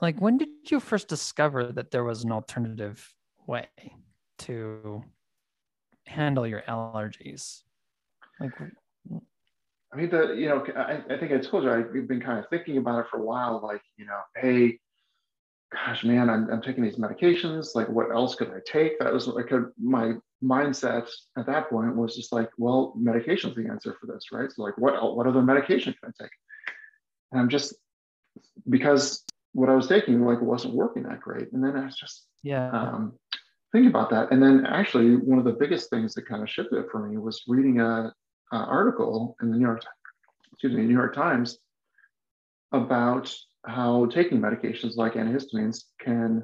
like, 0.00 0.20
when 0.20 0.38
did 0.38 0.48
you 0.70 0.80
first 0.80 1.08
discover 1.08 1.72
that 1.72 1.90
there 1.90 2.04
was 2.04 2.24
an 2.24 2.32
alternative 2.32 3.14
way 3.46 3.68
to 4.38 5.02
handle 6.06 6.46
your 6.46 6.62
allergies? 6.62 7.62
Like, 8.40 8.52
I 9.92 9.96
mean, 9.96 10.10
the 10.10 10.34
you 10.34 10.48
know, 10.48 10.64
I, 10.76 11.02
I 11.12 11.18
think 11.18 11.32
I 11.32 11.38
told 11.38 11.64
you 11.64 11.70
I've 11.70 11.92
been 12.08 12.20
kind 12.20 12.38
of 12.38 12.48
thinking 12.48 12.78
about 12.78 13.00
it 13.00 13.06
for 13.10 13.18
a 13.18 13.24
while. 13.24 13.60
Like, 13.62 13.82
you 13.96 14.06
know, 14.06 14.18
hey, 14.36 14.78
gosh, 15.72 16.02
man, 16.02 16.30
I'm, 16.30 16.50
I'm 16.50 16.62
taking 16.62 16.82
these 16.82 16.96
medications. 16.96 17.74
Like, 17.74 17.88
what 17.88 18.10
else 18.10 18.34
could 18.34 18.50
I 18.50 18.60
take? 18.66 18.98
That 18.98 19.12
was 19.12 19.26
like 19.26 19.50
a, 19.50 19.66
my 19.80 20.14
mindset 20.42 21.08
at 21.36 21.46
that 21.46 21.68
point 21.70 21.94
was 21.94 22.16
just 22.16 22.32
like, 22.32 22.48
well, 22.58 22.94
medication's 22.96 23.54
the 23.54 23.68
answer 23.68 23.96
for 24.00 24.06
this, 24.06 24.24
right? 24.32 24.50
So, 24.50 24.62
like, 24.62 24.78
what 24.78 25.14
what 25.14 25.26
other 25.26 25.42
medication 25.42 25.94
can 26.00 26.12
I 26.12 26.22
take? 26.22 26.32
And 27.30 27.40
I'm 27.40 27.48
just 27.48 27.74
because 28.68 29.24
what 29.52 29.68
I 29.68 29.74
was 29.74 29.86
taking 29.86 30.24
like 30.24 30.40
wasn't 30.40 30.74
working 30.74 31.02
that 31.04 31.20
great. 31.20 31.52
And 31.52 31.62
then 31.62 31.76
I 31.76 31.84
was 31.84 31.96
just 31.96 32.26
yeah 32.42 32.70
um, 32.70 33.12
thinking 33.72 33.90
about 33.90 34.10
that. 34.10 34.30
And 34.30 34.42
then 34.42 34.66
actually, 34.66 35.16
one 35.16 35.38
of 35.38 35.44
the 35.44 35.52
biggest 35.52 35.90
things 35.90 36.14
that 36.14 36.28
kind 36.28 36.42
of 36.42 36.50
shifted 36.50 36.78
it 36.78 36.86
for 36.90 37.06
me 37.06 37.16
was 37.18 37.42
reading 37.48 37.80
a 37.80 38.12
uh, 38.52 38.56
article 38.56 39.36
in 39.40 39.50
the 39.50 39.56
New 39.56 39.64
York, 39.64 39.82
excuse 40.52 40.72
me, 40.72 40.82
New 40.82 40.94
York 40.94 41.14
Times 41.14 41.58
about 42.72 43.34
how 43.64 44.06
taking 44.06 44.40
medications 44.40 44.96
like 44.96 45.14
antihistamines 45.14 45.84
can 46.00 46.42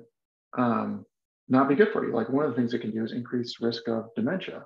um, 0.56 1.04
not 1.48 1.68
be 1.68 1.74
good 1.74 1.92
for 1.92 2.06
you. 2.06 2.14
Like 2.14 2.28
one 2.28 2.44
of 2.44 2.50
the 2.50 2.56
things 2.56 2.72
it 2.72 2.80
can 2.80 2.92
do 2.92 3.04
is 3.04 3.12
increase 3.12 3.60
risk 3.60 3.88
of 3.88 4.08
dementia. 4.14 4.64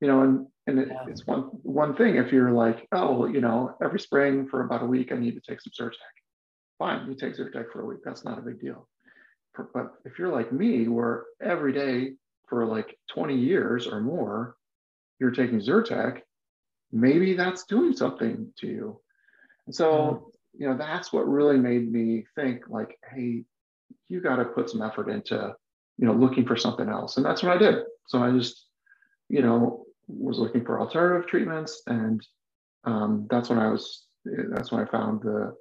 You 0.00 0.08
know, 0.08 0.22
and 0.22 0.46
and 0.68 0.78
it, 0.78 0.88
yeah. 0.88 1.04
it's 1.08 1.26
one 1.26 1.44
one 1.62 1.96
thing 1.96 2.16
if 2.16 2.30
you're 2.30 2.52
like, 2.52 2.86
oh, 2.92 3.26
you 3.26 3.40
know, 3.40 3.74
every 3.82 3.98
spring 3.98 4.46
for 4.46 4.64
about 4.64 4.82
a 4.82 4.86
week 4.86 5.10
I 5.10 5.16
need 5.16 5.34
to 5.34 5.40
take 5.40 5.60
some 5.60 5.72
Zyrtec. 5.72 5.94
Fine, 6.78 7.08
you 7.08 7.14
take 7.14 7.36
Zyrtec 7.36 7.72
for 7.72 7.80
a 7.80 7.86
week. 7.86 8.00
That's 8.04 8.24
not 8.24 8.38
a 8.38 8.42
big 8.42 8.60
deal. 8.60 8.86
For, 9.54 9.70
but 9.72 9.94
if 10.04 10.18
you're 10.18 10.28
like 10.28 10.52
me, 10.52 10.86
where 10.86 11.24
every 11.42 11.72
day 11.72 12.12
for 12.48 12.66
like 12.66 12.96
20 13.10 13.34
years 13.34 13.86
or 13.86 14.00
more, 14.00 14.56
you're 15.18 15.30
taking 15.30 15.58
Zyrtec, 15.58 16.20
maybe 16.92 17.34
that's 17.34 17.64
doing 17.64 17.96
something 17.96 18.52
to 18.60 18.66
you. 18.66 19.00
And 19.66 19.74
so, 19.74 20.30
you 20.56 20.68
know, 20.68 20.76
that's 20.76 21.12
what 21.12 21.28
really 21.28 21.58
made 21.58 21.90
me 21.90 22.26
think 22.34 22.68
like, 22.68 22.98
hey, 23.10 23.44
you 24.08 24.20
got 24.20 24.36
to 24.36 24.44
put 24.44 24.70
some 24.70 24.82
effort 24.82 25.08
into, 25.08 25.54
you 25.96 26.06
know, 26.06 26.12
looking 26.12 26.46
for 26.46 26.56
something 26.56 26.88
else. 26.88 27.16
And 27.16 27.24
that's 27.26 27.42
what 27.42 27.52
I 27.52 27.58
did. 27.58 27.84
So 28.06 28.22
I 28.22 28.30
just, 28.30 28.66
you 29.28 29.42
know, 29.42 29.86
was 30.08 30.38
looking 30.38 30.64
for 30.64 30.80
alternative 30.80 31.28
treatments. 31.28 31.82
And 31.86 32.20
um, 32.84 33.26
that's 33.30 33.48
when 33.48 33.58
I 33.58 33.68
was, 33.68 34.06
that's 34.24 34.72
when 34.72 34.80
I 34.86 34.90
found 34.90 35.22
the 35.22 35.54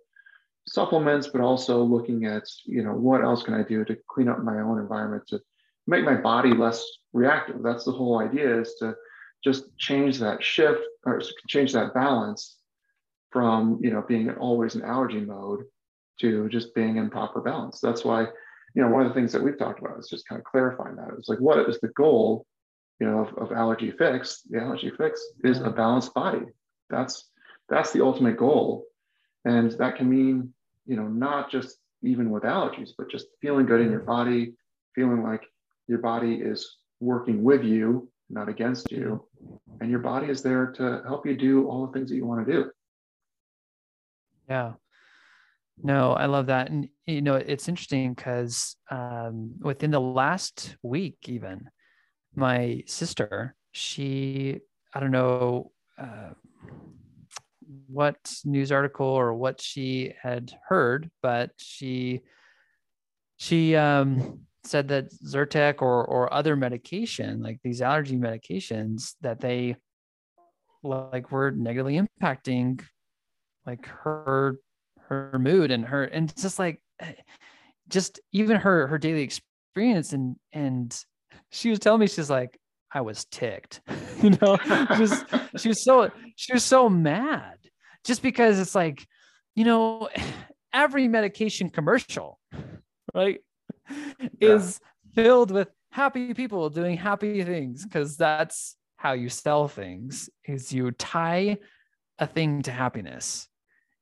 supplements, 0.68 1.28
but 1.28 1.42
also 1.42 1.84
looking 1.84 2.26
at, 2.26 2.44
you 2.66 2.84
know, 2.84 2.94
what 2.94 3.24
else 3.24 3.44
can 3.44 3.54
I 3.54 3.64
do 3.64 3.86
to 3.86 3.98
clean 4.10 4.28
up 4.28 4.44
my 4.44 4.60
own 4.60 4.80
environment 4.80 5.24
to 5.30 5.40
make 5.88 6.04
my 6.04 6.16
body 6.16 6.54
less 6.54 6.86
reactive. 7.14 7.64
That's 7.64 7.86
the 7.86 7.92
whole 7.92 8.20
idea 8.20 8.62
is 8.62 8.76
to 8.80 8.96
just 9.44 9.78
change 9.78 10.20
that 10.20 10.44
shift 10.44 10.82
or 11.06 11.22
change 11.48 11.74
that 11.74 11.94
balance 11.94 12.58
from 13.32 13.80
you 13.82 13.92
know 13.92 14.04
being 14.08 14.30
always 14.32 14.76
in 14.76 14.84
allergy 14.84 15.20
mode 15.20 15.64
to 16.20 16.50
just 16.50 16.74
being 16.76 16.98
in 16.98 17.10
proper 17.10 17.42
balance. 17.42 17.80
That's 17.80 18.04
why 18.04 18.22
you 18.76 18.82
know 18.82 18.90
one 18.90 19.04
of 19.04 19.08
the 19.08 19.14
things 19.14 19.32
that 19.32 19.44
we've 19.44 19.58
talked 19.58 19.80
about 19.80 20.00
is 20.00 20.10
just 20.10 20.28
kind 20.28 20.40
of 20.40 20.46
clarifying 20.46 20.96
that. 20.96 21.10
It's 21.18 21.30
like 21.30 21.40
what 21.40 21.60
is 21.70 21.80
the 21.80 21.90
goal 21.90 22.46
you 23.00 23.08
know 23.08 23.26
of, 23.26 23.38
of 23.38 23.52
allergy 23.52 23.92
fix? 23.92 24.42
The 24.50 24.60
allergy 24.60 24.92
fix 24.98 25.22
is 25.44 25.60
a 25.60 25.70
balanced 25.70 26.14
body. 26.14 26.46
That's 26.90 27.30
that's 27.70 27.92
the 27.92 28.04
ultimate 28.04 28.38
goal, 28.38 28.86
and 29.46 29.72
that 29.74 29.98
can 29.98 30.10
mean 30.10 30.54
you 30.86 30.96
know 30.96 31.08
not 31.08 31.52
just 31.52 31.78
even 32.04 32.30
with 32.30 32.44
allergies, 32.44 32.92
but 32.98 33.10
just 33.10 33.28
feeling 33.42 33.66
good 33.66 33.82
in 33.82 33.92
your 33.92 34.02
body, 34.02 34.54
feeling 34.94 35.24
like 35.24 35.44
your 35.88 36.00
body 36.00 36.36
is 36.36 36.78
working 37.00 37.44
with 37.44 37.64
you 37.64 38.10
not 38.30 38.50
against 38.50 38.92
you. 38.92 39.26
And 39.80 39.90
your 39.90 40.00
body 40.00 40.28
is 40.28 40.42
there 40.42 40.72
to 40.74 41.02
help 41.06 41.26
you 41.26 41.36
do 41.36 41.68
all 41.68 41.86
the 41.86 41.94
things 41.94 42.10
that 42.10 42.16
you 42.16 42.26
want 42.26 42.46
to 42.46 42.52
do. 42.52 42.72
Yeah. 44.50 44.74
No, 45.82 46.14
I 46.14 46.26
love 46.26 46.48
that. 46.48 46.70
And, 46.70 46.90
you 47.06 47.22
know, 47.22 47.36
it's 47.36 47.70
interesting 47.70 48.14
because 48.14 48.76
um, 48.90 49.54
within 49.60 49.92
the 49.92 50.02
last 50.02 50.76
week, 50.82 51.18
even 51.28 51.70
my 52.38 52.84
sister, 52.86 53.56
she, 53.72 54.60
I 54.94 55.00
don't 55.00 55.12
know 55.12 55.72
uh, 55.98 56.30
what 57.88 58.34
news 58.46 58.72
article 58.72 59.08
or 59.08 59.34
what 59.34 59.60
she 59.60 60.14
had 60.22 60.54
heard, 60.68 61.10
but 61.22 61.52
she, 61.58 62.22
she, 63.38 63.76
um, 63.76 64.42
said 64.64 64.90
that 64.90 65.12
Zyrtec 65.24 65.82
or 65.82 66.06
or 66.06 66.34
other 66.34 66.56
medication, 66.56 67.42
like 67.42 67.60
these 67.64 67.82
allergy 67.82 68.18
medications, 68.18 69.16
that 69.22 69.40
they 69.40 69.78
like 70.84 71.32
were 71.32 71.52
negatively 71.52 72.00
impacting 72.00 72.84
like 73.66 73.86
her 73.88 74.60
her 75.00 75.38
mood 75.40 75.72
and 75.72 75.86
her 75.86 76.04
and 76.04 76.36
just 76.38 76.60
like 76.60 76.82
just 77.90 78.20
even 78.32 78.58
her 78.58 78.88
her 78.88 78.98
daily 78.98 79.22
experience 79.22 80.14
and 80.14 80.36
and 80.54 81.04
she 81.52 81.70
was 81.70 81.80
telling 81.80 82.02
me 82.02 82.08
she's 82.08 82.30
like 82.30 82.58
I 82.92 83.02
was 83.02 83.26
ticked, 83.26 83.82
you 84.22 84.32
know, 84.42 84.58
she 84.96 85.02
was 85.02 85.26
she 85.58 85.68
was 85.70 85.84
so 85.84 86.10
she 86.36 86.54
was 86.54 86.64
so 86.64 86.90
mad 86.90 87.58
just 88.04 88.22
because 88.22 88.60
it's 88.60 88.76
like, 88.76 89.06
you 89.56 89.66
know, 89.66 90.10
every 90.74 91.08
medication 91.08 91.70
commercial, 91.70 92.40
right? 93.14 93.40
is 94.42 94.80
filled 95.16 95.52
with 95.52 95.70
happy 95.92 96.34
people 96.34 96.70
doing 96.70 96.98
happy 96.98 97.44
things 97.44 97.86
because 97.86 98.18
that's 98.18 98.76
how 98.98 99.14
you 99.14 99.30
sell 99.30 99.68
things 99.68 100.30
is 100.46 100.74
you 100.74 100.92
tie 100.92 101.58
a 102.20 102.28
thing 102.28 102.62
to 102.64 102.72
happiness 102.72 103.48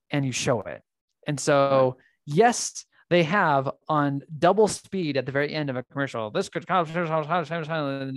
and 0.10 0.26
you 0.26 0.32
show 0.32 0.62
it. 0.62 0.82
And 1.28 1.40
so 1.40 1.98
yes 2.26 2.86
they 3.10 3.24
have 3.24 3.70
on 3.88 4.22
double 4.40 4.68
speed 4.68 5.18
at 5.18 5.26
the 5.26 5.32
very 5.32 5.54
end 5.54 5.70
of 5.70 5.76
a 5.76 5.84
commercial 5.84 6.32
this 6.32 6.50
could 6.50 6.66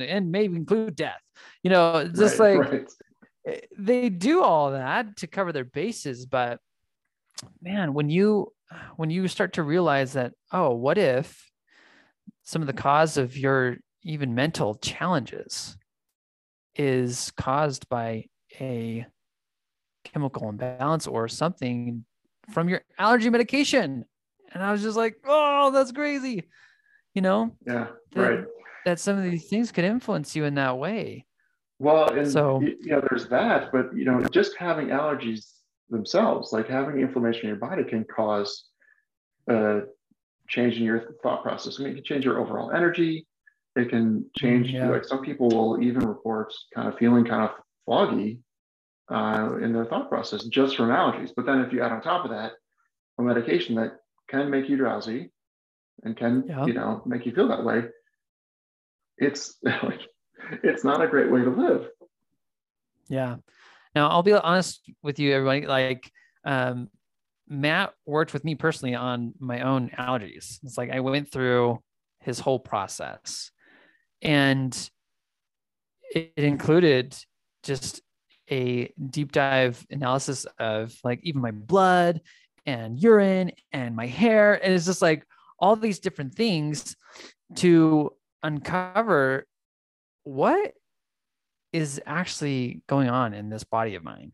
and 0.01 0.31
maybe 0.31 0.57
include 0.57 0.97
death 0.97 1.21
you 1.63 1.71
know 1.71 2.09
just 2.15 2.39
right, 2.39 2.59
like 2.59 2.71
right. 2.71 2.93
Eh, 3.47 3.61
they 3.79 4.09
do 4.09 4.43
all 4.43 4.73
that 4.73 5.17
to 5.17 5.27
cover 5.27 5.53
their 5.53 5.65
bases 5.65 6.27
but 6.27 6.61
man 7.63 7.95
when 7.95 8.11
you 8.11 8.53
when 8.97 9.11
you 9.11 9.29
start 9.29 9.55
to 9.55 9.63
realize 9.63 10.15
that 10.15 10.33
oh 10.53 10.75
what 10.75 10.99
if 10.99 11.51
some 12.43 12.63
of 12.63 12.67
the 12.67 12.73
cause 12.73 13.17
of 13.17 13.37
your 13.37 13.77
even 14.03 14.35
mental 14.35 14.75
challenges 14.77 15.77
is 16.75 17.31
caused 17.33 17.89
by 17.89 18.25
a 18.61 19.05
chemical 20.05 20.49
imbalance 20.49 21.07
or 21.07 21.29
something 21.29 22.05
from 22.51 22.69
your 22.69 22.81
allergy 22.99 23.29
medication. 23.29 24.05
And 24.53 24.63
I 24.63 24.73
was 24.73 24.83
just 24.83 24.97
like, 24.97 25.17
oh, 25.25 25.71
that's 25.71 25.93
crazy. 25.93 26.45
You 27.15 27.23
know? 27.23 27.57
Yeah. 27.67 27.89
That, 28.13 28.21
right. 28.21 28.45
That 28.85 29.01
some 29.01 29.19
of 29.19 29.25
these 29.25 29.49
things 29.49 29.73
could 29.73 29.85
influence 29.85 30.35
you 30.35 30.45
in 30.45 30.55
that 30.55 30.79
way. 30.79 31.27
Well, 31.79 32.11
and 32.11 32.29
so 32.29 32.61
you 32.61 32.77
know, 32.87 33.03
there's 33.09 33.29
that, 33.29 33.71
but 33.71 33.95
you 33.95 34.05
know, 34.05 34.25
just 34.33 34.57
having 34.57 34.89
allergies 34.89 35.53
themselves, 35.91 36.53
like 36.53 36.69
having 36.69 36.99
inflammation 36.99 37.43
in 37.43 37.49
your 37.49 37.57
body 37.57 37.85
can 37.85 38.05
cause 38.05 38.65
uh 39.49 39.81
change 40.49 40.77
in 40.77 40.83
your 40.83 41.15
thought 41.23 41.43
process. 41.43 41.79
I 41.79 41.85
mean, 41.85 41.93
it 41.93 41.95
can 41.97 42.05
change 42.05 42.25
your 42.25 42.41
overall 42.41 42.73
energy. 42.73 43.27
It 43.77 43.91
can 43.91 44.25
change, 44.37 44.71
yeah. 44.71 44.89
like 44.89 45.05
some 45.05 45.23
people 45.23 45.49
will 45.49 45.81
even 45.83 46.07
report 46.07 46.53
kind 46.75 46.89
of 46.89 46.99
feeling 46.99 47.25
kind 47.25 47.45
of 47.45 47.51
foggy 47.87 48.41
uh, 49.11 49.57
in 49.63 49.73
their 49.73 49.85
thought 49.85 50.09
process 50.09 50.45
just 50.45 50.77
from 50.77 50.89
allergies. 50.89 51.31
But 51.37 51.47
then 51.47 51.61
if 51.61 51.73
you 51.73 51.83
add 51.83 51.93
on 51.93 52.03
top 52.03 52.25
of 52.25 52.31
that 52.33 52.53
a 53.19 53.23
medication 53.23 53.77
that 53.77 54.01
can 54.29 54.51
make 54.51 54.69
you 54.69 54.77
drowsy 54.77 55.31
and 56.05 56.17
can, 56.17 56.45
yeah. 56.47 56.67
you 56.67 56.75
know, 56.75 57.03
make 57.07 57.27
you 57.27 57.33
feel 57.33 57.49
that 57.49 57.65
way, 57.65 57.85
it's 59.17 59.57
like, 59.63 60.01
it's 60.63 60.85
not 60.85 61.03
a 61.03 61.09
great 61.09 61.31
way 61.31 61.43
to 61.43 61.51
live. 61.51 61.89
Yeah. 63.09 63.37
Now 63.95 64.09
I'll 64.09 64.23
be 64.23 64.33
honest 64.33 64.83
with 65.03 65.19
you, 65.19 65.35
everybody. 65.35 65.67
Like, 65.67 66.11
um, 66.45 66.89
Matt 67.49 67.95
worked 68.05 68.35
with 68.35 68.45
me 68.45 68.55
personally 68.55 68.95
on 68.95 69.33
my 69.39 69.63
own 69.63 69.91
allergies. 69.99 70.59
It's 70.63 70.77
like 70.77 70.91
I 70.91 71.01
went 71.01 71.33
through 71.33 71.83
his 72.21 72.39
whole 72.39 72.59
process 72.59 73.51
and 74.21 74.91
it 76.15 76.33
included 76.37 77.17
just 77.63 78.03
a 78.51 78.93
deep 79.11 79.33
dive 79.33 79.85
analysis 79.91 80.47
of 80.59 80.95
like 81.05 81.21
even 81.23 81.41
my 81.41 81.51
blood 81.51 82.21
and 82.69 83.03
urine 83.03 83.51
and 83.73 83.97
my 83.97 84.07
hair. 84.07 84.63
And 84.63 84.75
it's 84.75 84.85
just 84.85 85.01
like 85.01 85.25
all 85.59 85.75
these 85.75 86.01
different 86.01 86.35
things 86.35 86.95
to 87.57 88.13
uncover 88.43 89.47
what 90.25 90.75
is 91.73 92.01
actually 92.05 92.83
going 92.87 93.09
on 93.09 93.33
in 93.33 93.49
this 93.49 93.65
body 93.65 93.95
of 93.95 94.05
mine. 94.05 94.33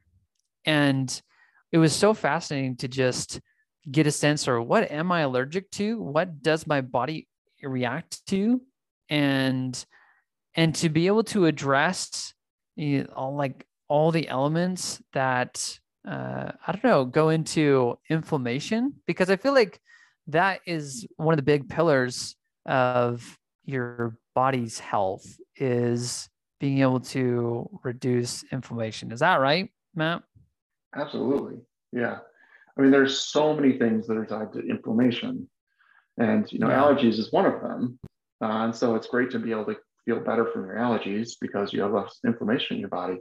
And 0.65 1.23
it 1.71 1.79
was 1.79 1.95
so 1.95 2.13
fascinating 2.13 2.77
to 2.79 2.89
just 2.89 3.41
get 3.89 4.09
a 4.09 4.11
sense 4.11 4.49
or 4.49 4.61
what 4.61 4.91
am 4.91 5.13
I 5.13 5.21
allergic 5.21 5.71
to? 5.73 6.01
What 6.01 6.43
does 6.43 6.67
my 6.67 6.81
body 6.81 7.29
react 7.63 8.27
to? 8.27 8.61
And 9.09 9.85
and 10.57 10.75
to 10.77 10.89
be 10.89 11.07
able 11.07 11.25
to 11.25 11.47
address 11.47 12.35
you 12.75 13.05
know, 13.05 13.13
all 13.15 13.37
like 13.37 13.65
all 13.89 14.11
the 14.11 14.27
elements 14.29 15.01
that 15.13 15.79
uh, 16.07 16.53
I 16.67 16.73
don't 16.73 16.85
know 16.85 17.05
go 17.05 17.31
into 17.31 17.99
inflammation 18.11 18.95
because 19.07 19.31
I 19.31 19.37
feel 19.37 19.55
like 19.55 19.81
that 20.29 20.61
is 20.67 21.07
one 21.17 21.33
of 21.33 21.37
the 21.37 21.43
big 21.43 21.69
pillars 21.69 22.37
of 22.67 23.39
your 23.65 24.17
body's 24.35 24.79
health 24.79 25.25
is 25.57 26.29
being 26.61 26.81
able 26.81 27.01
to 27.01 27.69
reduce 27.83 28.45
inflammation. 28.53 29.13
Is 29.13 29.21
that 29.21 29.37
right, 29.37 29.71
Matt? 29.95 30.23
Absolutely. 30.97 31.61
Yeah. 31.93 32.19
I 32.77 32.81
mean, 32.81 32.91
there's 32.91 33.19
so 33.19 33.55
many 33.55 33.79
things 33.79 34.07
that 34.07 34.17
are 34.17 34.27
tied 34.27 34.53
to 34.55 34.61
inflammation. 34.61 35.49
And, 36.19 36.51
you 36.53 36.59
know, 36.59 36.69
yeah. 36.69 36.81
allergies 36.83 37.19
is 37.19 37.33
one 37.33 37.47
of 37.47 37.61
them. 37.61 37.99
Uh, 38.41 38.65
and 38.65 38.75
so 38.75 38.95
it's 38.95 39.07
great 39.07 39.31
to 39.31 39.39
be 39.39 39.51
able 39.51 39.67
to 39.67 39.77
feel 40.05 40.21
better 40.21 40.47
from 40.47 40.67
your 40.67 40.77
allergies 40.77 41.33
because 41.41 41.73
you 41.73 41.83
have 41.83 41.93
less 41.93 42.19
inflammation 42.25 42.77
in 42.77 42.81
your 42.81 42.89
body. 42.89 43.19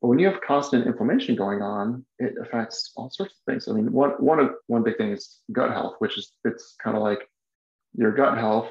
But 0.00 0.08
when 0.08 0.18
you 0.18 0.26
have 0.26 0.40
constant 0.40 0.86
inflammation 0.86 1.34
going 1.34 1.60
on, 1.60 2.04
it 2.18 2.34
affects 2.40 2.92
all 2.96 3.10
sorts 3.10 3.34
of 3.34 3.52
things. 3.52 3.66
I 3.68 3.72
mean, 3.72 3.92
one 3.92 4.10
one 4.18 4.38
of 4.38 4.50
one 4.66 4.84
big 4.84 4.96
thing 4.96 5.10
is 5.10 5.40
gut 5.52 5.70
health, 5.70 5.96
which 5.98 6.16
is 6.16 6.32
it's 6.44 6.76
kind 6.82 6.96
of 6.96 7.02
like 7.02 7.28
your 7.94 8.12
gut 8.12 8.38
health 8.38 8.70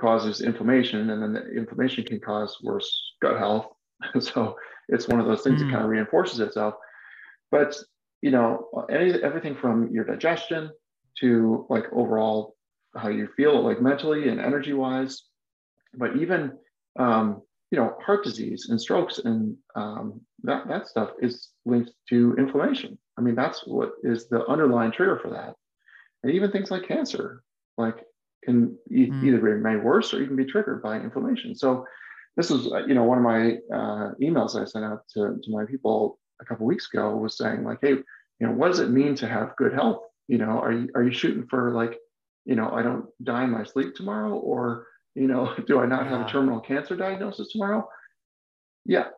causes 0.00 0.42
inflammation, 0.42 1.10
and 1.10 1.22
then 1.22 1.32
the 1.32 1.52
inflammation 1.52 2.04
can 2.04 2.20
cause 2.20 2.58
worse 2.62 3.14
gut 3.22 3.38
health. 3.38 3.68
so 4.20 4.56
it's 4.88 5.08
one 5.08 5.20
of 5.20 5.26
those 5.26 5.42
things 5.42 5.62
mm. 5.62 5.66
that 5.66 5.72
kind 5.72 5.84
of 5.84 5.90
reinforces 5.90 6.40
itself. 6.40 6.74
But 7.50 7.76
you 8.20 8.30
know, 8.30 8.68
any 8.90 9.12
everything 9.22 9.56
from 9.56 9.90
your 9.92 10.04
digestion 10.04 10.70
to 11.20 11.66
like 11.70 11.84
overall 11.92 12.54
how 12.94 13.08
you 13.08 13.28
feel 13.36 13.62
like 13.62 13.80
mentally 13.80 14.28
and 14.28 14.40
energy 14.40 14.74
wise, 14.74 15.22
but 15.94 16.16
even 16.16 16.52
um, 16.98 17.42
you 17.72 17.78
know 17.78 17.96
heart 18.04 18.22
disease 18.22 18.68
and 18.68 18.80
strokes 18.80 19.18
and 19.18 19.56
um, 19.74 20.20
that 20.42 20.68
that 20.68 20.86
stuff 20.86 21.10
is 21.20 21.48
linked 21.64 21.90
to 22.10 22.36
inflammation. 22.38 22.98
I 23.18 23.22
mean, 23.22 23.34
that's 23.34 23.66
what 23.66 23.92
is 24.02 24.28
the 24.28 24.46
underlying 24.46 24.92
trigger 24.92 25.18
for 25.20 25.30
that. 25.30 25.54
And 26.22 26.32
even 26.32 26.52
things 26.52 26.70
like 26.70 26.86
cancer, 26.86 27.42
like 27.78 27.96
can 28.44 28.76
e- 28.90 29.06
mm. 29.06 29.24
either 29.24 29.40
remain 29.40 29.82
worse 29.82 30.12
or 30.12 30.22
even 30.22 30.36
be 30.36 30.44
triggered 30.44 30.82
by 30.82 31.00
inflammation. 31.00 31.54
So 31.54 31.86
this 32.36 32.50
is, 32.50 32.66
you 32.86 32.94
know, 32.94 33.04
one 33.04 33.18
of 33.18 33.24
my 33.24 33.52
uh, 33.74 34.12
emails 34.20 34.60
I 34.60 34.64
sent 34.64 34.84
out 34.84 35.02
to, 35.14 35.38
to 35.42 35.50
my 35.50 35.64
people 35.64 36.18
a 36.40 36.44
couple 36.44 36.66
weeks 36.66 36.88
ago 36.92 37.16
was 37.16 37.36
saying 37.36 37.64
like, 37.64 37.78
hey, 37.80 37.90
you 37.90 38.46
know, 38.46 38.52
what 38.52 38.68
does 38.68 38.80
it 38.80 38.90
mean 38.90 39.14
to 39.16 39.28
have 39.28 39.56
good 39.56 39.72
health? 39.72 40.02
You 40.28 40.38
know, 40.38 40.58
are 40.58 40.72
you 40.72 40.88
are 40.94 41.02
you 41.02 41.12
shooting 41.12 41.46
for 41.48 41.72
like, 41.72 41.98
you 42.44 42.54
know, 42.54 42.70
I 42.70 42.82
don't 42.82 43.06
die 43.22 43.44
in 43.44 43.50
my 43.50 43.64
sleep 43.64 43.94
tomorrow, 43.94 44.34
or 44.34 44.86
you 45.14 45.26
know, 45.26 45.54
do 45.66 45.80
I 45.80 45.86
not 45.86 46.06
have 46.06 46.26
a 46.26 46.28
terminal 46.28 46.60
cancer 46.60 46.96
diagnosis 46.96 47.52
tomorrow? 47.52 47.88
Yeah, 48.84 49.08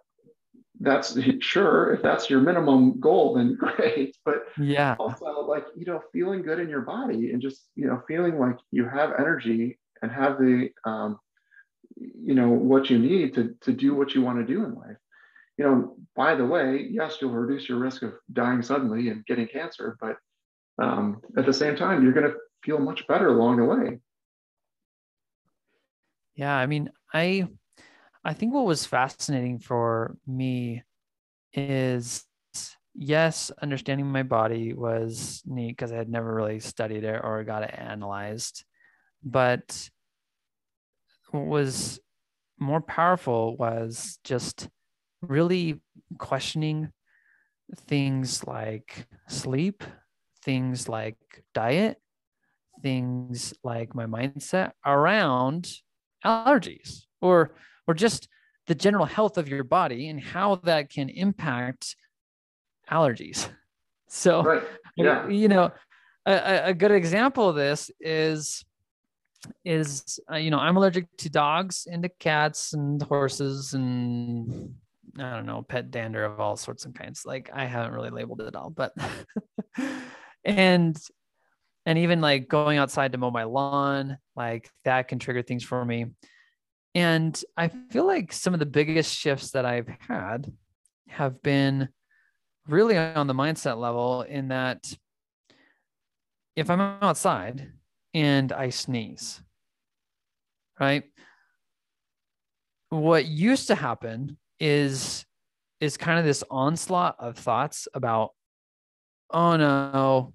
that's 0.81 1.19
sure. 1.41 1.95
If 1.95 2.03
that's 2.03 2.29
your 2.29 2.41
minimum 2.41 3.01
goal, 3.01 3.35
then 3.35 3.57
great. 3.59 4.17
But 4.25 4.45
yeah, 4.59 4.97
also 4.99 5.47
like 5.47 5.67
you 5.77 5.87
know, 5.87 6.03
feeling 6.13 6.43
good 6.43 6.61
in 6.61 6.69
your 6.69 6.83
body 6.83 7.31
and 7.33 7.41
just 7.41 7.63
you 7.77 7.87
know, 7.87 8.03
feeling 8.07 8.39
like 8.39 8.57
you 8.71 8.89
have 8.89 9.13
energy 9.19 9.79
and 10.03 10.11
have 10.11 10.39
the 10.39 10.71
um, 10.85 11.19
you 11.97 12.35
know 12.35 12.49
what 12.49 12.91
you 12.91 12.99
need 12.99 13.35
to 13.35 13.55
to 13.63 13.73
do 13.73 13.95
what 13.95 14.15
you 14.15 14.23
want 14.23 14.39
to 14.39 14.53
do 14.53 14.65
in 14.65 14.75
life 14.75 14.97
you 15.57 15.65
know, 15.65 15.97
by 16.17 16.35
the 16.35 16.45
way, 16.45 16.89
yes, 16.91 17.19
you'll 17.21 17.31
reduce 17.31 17.69
your 17.69 17.79
risk 17.79 18.03
of 18.03 18.15
dying 18.33 18.63
suddenly 18.63 19.09
and 19.09 19.25
getting 19.27 19.47
cancer, 19.47 19.97
but 20.01 20.17
um, 20.83 21.21
at 21.37 21.47
the 21.47 21.53
same 21.53 21.77
time, 21.77 22.03
you're 22.03 22.13
going 22.13 22.31
to 22.31 22.37
feel 22.65 22.79
much 22.79 23.07
better 23.07 23.29
along 23.29 23.59
the 23.59 23.65
way. 23.65 24.01
Yeah, 26.35 26.55
I 26.55 26.67
mean, 26.67 26.91
I 27.13 27.49
I 28.25 28.35
think 28.35 28.55
what 28.55 28.67
was 28.67 28.87
fascinating 28.87 29.59
for 29.59 30.17
me 30.27 30.83
is 31.53 32.25
yes, 32.95 33.51
understanding 33.63 34.07
my 34.07 34.23
body 34.23 34.73
was 34.75 35.43
neat 35.47 35.73
because 35.73 35.93
I 35.93 35.97
had 35.97 36.09
never 36.09 36.35
really 36.35 36.61
studied 36.61 37.05
it 37.05 37.21
or 37.25 37.45
got 37.45 37.65
it 37.65 37.75
analyzed. 37.77 38.65
But 39.25 39.91
what 41.31 41.47
was 41.47 41.99
more 42.59 42.81
powerful 42.81 43.57
was 43.57 44.19
just 44.25 44.69
really 45.23 45.81
questioning 46.19 46.91
things 47.89 48.47
like 48.47 49.07
sleep, 49.29 49.85
things 50.45 50.89
like 50.89 51.17
diet, 51.55 51.99
things 52.83 53.55
like 53.65 53.95
my 53.95 54.07
mindset 54.07 54.73
around 54.87 55.71
allergies 56.25 57.05
or 57.21 57.55
or 57.87 57.95
just 57.95 58.29
the 58.67 58.75
general 58.75 59.05
health 59.05 59.37
of 59.37 59.49
your 59.49 59.65
body 59.65 60.09
and 60.09 60.21
how 60.21 60.57
that 60.57 60.91
can 60.91 61.09
impact 61.09 61.97
allergies. 62.91 63.49
So, 64.07 64.45
right. 64.45 64.63
yeah. 64.97 65.27
you 65.27 65.49
know, 65.49 65.73
a, 66.25 66.67
a 66.67 66.75
good 66.75 66.93
example 66.93 67.49
of 67.49 67.57
this 67.57 67.91
is 67.99 68.65
is 69.65 70.21
uh, 70.31 70.37
you 70.37 70.51
know 70.51 70.59
I'm 70.59 70.77
allergic 70.77 71.07
to 71.19 71.31
dogs 71.31 71.89
and 71.91 72.03
to 72.05 72.09
cats 72.09 72.75
and 72.75 73.03
horses 73.03 73.75
and 73.75 74.75
I 75.19 75.35
don't 75.35 75.47
know, 75.47 75.63
pet 75.63 75.91
dander 75.91 76.25
of 76.25 76.41
all 76.41 76.57
sorts 76.57 76.85
and 76.85 76.95
kinds. 76.95 77.25
Like 77.25 77.51
I 77.53 77.67
haven't 77.67 77.93
really 77.93 78.11
labeled 78.11 78.41
it 78.41 78.57
all, 78.57 78.71
but 78.71 78.93
and 80.45 80.97
and 81.87 81.99
even 81.99 82.21
like 82.21 82.49
going 82.49 82.79
outside 82.79 83.13
to 83.13 83.19
mow 83.19 83.31
my 83.31 83.45
lawn, 83.45 84.19
like 84.37 84.71
that 84.85 85.09
can 85.09 85.19
trigger 85.19 85.43
things 85.43 85.65
for 85.65 85.85
me. 85.85 86.07
And 86.95 87.41
I 87.57 87.69
feel 87.91 88.07
like 88.07 88.33
some 88.33 88.55
of 88.55 88.61
the 88.61 88.67
biggest 88.67 89.15
shifts 89.17 89.51
that 89.51 89.65
I've 89.65 89.89
had 89.99 90.53
have 91.09 91.43
been 91.43 91.89
really 92.69 92.97
on 92.97 93.27
the 93.27 93.35
mindset 93.35 93.79
level 93.79 94.23
in 94.23 94.49
that 94.49 94.93
if 96.57 96.71
I'm 96.71 96.81
outside 96.81 97.73
and 98.15 98.53
I 98.53 98.71
sneeze, 98.71 99.43
right? 100.79 101.05
What 102.91 103.27
used 103.27 103.67
to 103.69 103.75
happen 103.75 104.39
is 104.61 105.25
is 105.81 105.97
kind 105.97 106.19
of 106.19 106.25
this 106.25 106.45
onslaught 106.49 107.17
of 107.19 107.37
thoughts 107.37 107.89
about 107.93 108.31
oh 109.31 109.57
no 109.57 110.33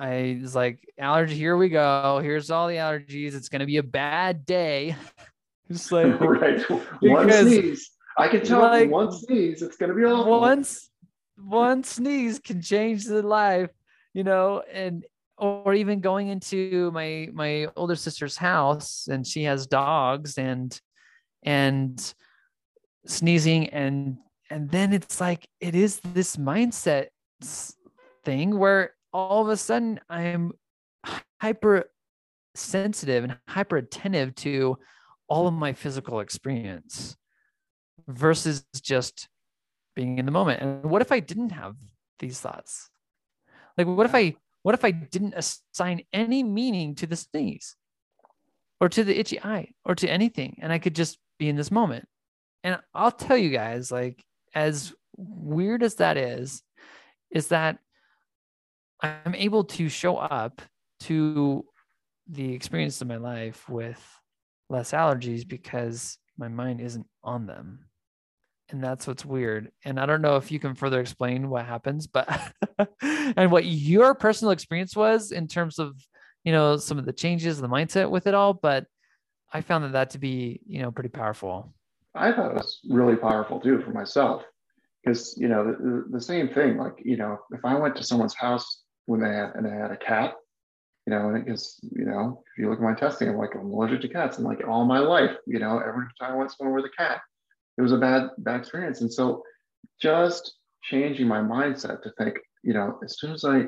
I 0.00 0.38
was 0.40 0.54
like, 0.54 0.80
allergy, 0.98 1.34
here 1.34 1.58
we 1.58 1.68
go. 1.68 2.20
Here's 2.22 2.50
all 2.50 2.68
the 2.68 2.76
allergies. 2.76 3.34
It's 3.34 3.50
going 3.50 3.60
to 3.60 3.66
be 3.66 3.76
a 3.76 3.82
bad 3.82 4.46
day. 4.46 4.96
Just 5.70 5.92
like, 5.92 6.18
right. 6.20 6.58
One 7.02 7.30
sneeze. 7.30 7.90
I 8.16 8.28
can 8.28 8.42
tell 8.42 8.60
like, 8.60 8.90
one 8.90 9.12
sneeze, 9.12 9.60
it's 9.62 9.76
going 9.76 9.90
to 9.90 9.94
be 9.94 10.04
awful. 10.04 10.40
Once, 10.40 10.90
one 11.36 11.84
sneeze 11.84 12.38
can 12.38 12.62
change 12.62 13.04
the 13.04 13.22
life, 13.22 13.70
you 14.14 14.24
know, 14.24 14.62
and, 14.72 15.04
or 15.36 15.74
even 15.74 16.00
going 16.00 16.28
into 16.28 16.90
my, 16.92 17.28
my 17.32 17.66
older 17.76 17.94
sister's 17.94 18.36
house 18.36 19.06
and 19.06 19.26
she 19.26 19.44
has 19.44 19.66
dogs 19.66 20.38
and, 20.38 20.80
and 21.42 22.14
sneezing 23.06 23.68
and, 23.68 24.16
and 24.50 24.70
then 24.70 24.92
it's 24.94 25.20
like, 25.20 25.46
it 25.60 25.74
is 25.74 26.00
this 26.00 26.36
mindset 26.36 27.08
thing 28.24 28.58
where 28.58 28.92
all 29.12 29.42
of 29.42 29.48
a 29.48 29.56
sudden 29.56 30.00
I'm 30.08 30.52
hyper 31.40 31.90
sensitive 32.54 33.24
and 33.24 33.36
hyper 33.48 33.76
attentive 33.76 34.34
to 34.36 34.78
all 35.28 35.46
of 35.46 35.54
my 35.54 35.72
physical 35.72 36.20
experience 36.20 37.16
versus 38.08 38.64
just 38.82 39.28
being 39.94 40.18
in 40.18 40.26
the 40.26 40.32
moment. 40.32 40.60
And 40.60 40.84
what 40.84 41.02
if 41.02 41.12
I 41.12 41.20
didn't 41.20 41.50
have 41.50 41.76
these 42.18 42.40
thoughts? 42.40 42.90
Like 43.78 43.86
what 43.86 44.06
if 44.06 44.14
I 44.14 44.36
what 44.62 44.74
if 44.74 44.84
I 44.84 44.90
didn't 44.90 45.34
assign 45.34 46.02
any 46.12 46.42
meaning 46.42 46.94
to 46.96 47.06
the 47.06 47.16
sneeze 47.16 47.76
or 48.80 48.88
to 48.90 49.04
the 49.04 49.18
itchy 49.18 49.40
eye 49.40 49.70
or 49.84 49.94
to 49.94 50.10
anything 50.10 50.58
and 50.60 50.72
I 50.72 50.78
could 50.78 50.94
just 50.94 51.18
be 51.38 51.48
in 51.48 51.56
this 51.56 51.70
moment? 51.70 52.06
And 52.62 52.78
I'll 52.94 53.12
tell 53.12 53.36
you 53.36 53.50
guys 53.50 53.90
like 53.90 54.22
as 54.54 54.92
weird 55.16 55.82
as 55.82 55.96
that 55.96 56.16
is 56.16 56.62
is 57.30 57.48
that 57.48 57.78
I'm 59.02 59.34
able 59.34 59.64
to 59.64 59.88
show 59.88 60.16
up 60.16 60.62
to 61.00 61.64
the 62.28 62.52
experience 62.52 63.00
of 63.00 63.08
my 63.08 63.16
life 63.16 63.68
with 63.68 64.00
less 64.68 64.92
allergies 64.92 65.46
because 65.46 66.18
my 66.38 66.48
mind 66.48 66.80
isn't 66.80 67.06
on 67.24 67.46
them. 67.46 67.86
And 68.70 68.82
that's 68.82 69.06
what's 69.06 69.24
weird. 69.24 69.72
And 69.84 69.98
I 69.98 70.06
don't 70.06 70.22
know 70.22 70.36
if 70.36 70.52
you 70.52 70.60
can 70.60 70.74
further 70.74 71.00
explain 71.00 71.50
what 71.50 71.66
happens, 71.66 72.06
but 72.06 72.52
and 73.02 73.50
what 73.50 73.64
your 73.64 74.14
personal 74.14 74.52
experience 74.52 74.94
was 74.94 75.32
in 75.32 75.48
terms 75.48 75.78
of, 75.78 75.96
you 76.44 76.52
know, 76.52 76.76
some 76.76 76.98
of 76.98 77.04
the 77.04 77.12
changes, 77.12 77.60
the 77.60 77.68
mindset 77.68 78.08
with 78.10 78.28
it 78.28 78.34
all. 78.34 78.54
But 78.54 78.86
I 79.52 79.60
found 79.60 79.84
that 79.84 79.92
that 79.92 80.10
to 80.10 80.18
be, 80.18 80.60
you 80.66 80.80
know, 80.80 80.92
pretty 80.92 81.08
powerful. 81.08 81.74
I 82.14 82.32
thought 82.32 82.52
it 82.52 82.54
was 82.54 82.80
really 82.88 83.16
powerful 83.16 83.60
too 83.60 83.80
for 83.82 83.90
myself 83.90 84.44
because, 85.02 85.36
you 85.36 85.48
know, 85.48 85.64
the, 85.64 86.04
the 86.10 86.20
same 86.20 86.48
thing, 86.48 86.76
like, 86.76 86.94
you 87.04 87.16
know, 87.16 87.38
if 87.50 87.64
I 87.64 87.74
went 87.76 87.96
to 87.96 88.04
someone's 88.04 88.34
house 88.34 88.82
when 89.10 89.20
they 89.20 89.34
had 89.34 89.56
and 89.56 89.66
they 89.66 89.70
had 89.70 89.90
a 89.90 89.96
cat, 89.96 90.34
you 91.04 91.12
know, 91.12 91.30
and 91.30 91.48
it 91.48 91.60
you 91.82 92.04
know, 92.04 92.44
if 92.46 92.62
you 92.62 92.70
look 92.70 92.78
at 92.78 92.84
my 92.84 92.94
testing, 92.94 93.28
I'm 93.28 93.36
like, 93.36 93.56
I'm 93.56 93.72
allergic 93.72 94.02
to 94.02 94.08
cats. 94.08 94.38
And 94.38 94.46
like 94.46 94.60
all 94.68 94.84
my 94.84 95.00
life, 95.00 95.36
you 95.48 95.58
know, 95.58 95.80
every 95.80 96.04
time 96.20 96.32
I 96.32 96.36
went 96.36 96.52
somewhere 96.52 96.76
with 96.76 96.84
a 96.84 96.96
cat, 96.96 97.20
it 97.76 97.82
was 97.82 97.90
a 97.90 97.98
bad, 97.98 98.28
bad 98.38 98.60
experience. 98.60 99.00
And 99.00 99.12
so 99.12 99.42
just 100.00 100.54
changing 100.84 101.26
my 101.26 101.40
mindset 101.40 102.02
to 102.02 102.12
think, 102.18 102.36
you 102.62 102.72
know, 102.72 103.00
as 103.04 103.18
soon 103.18 103.32
as 103.32 103.44
I 103.44 103.64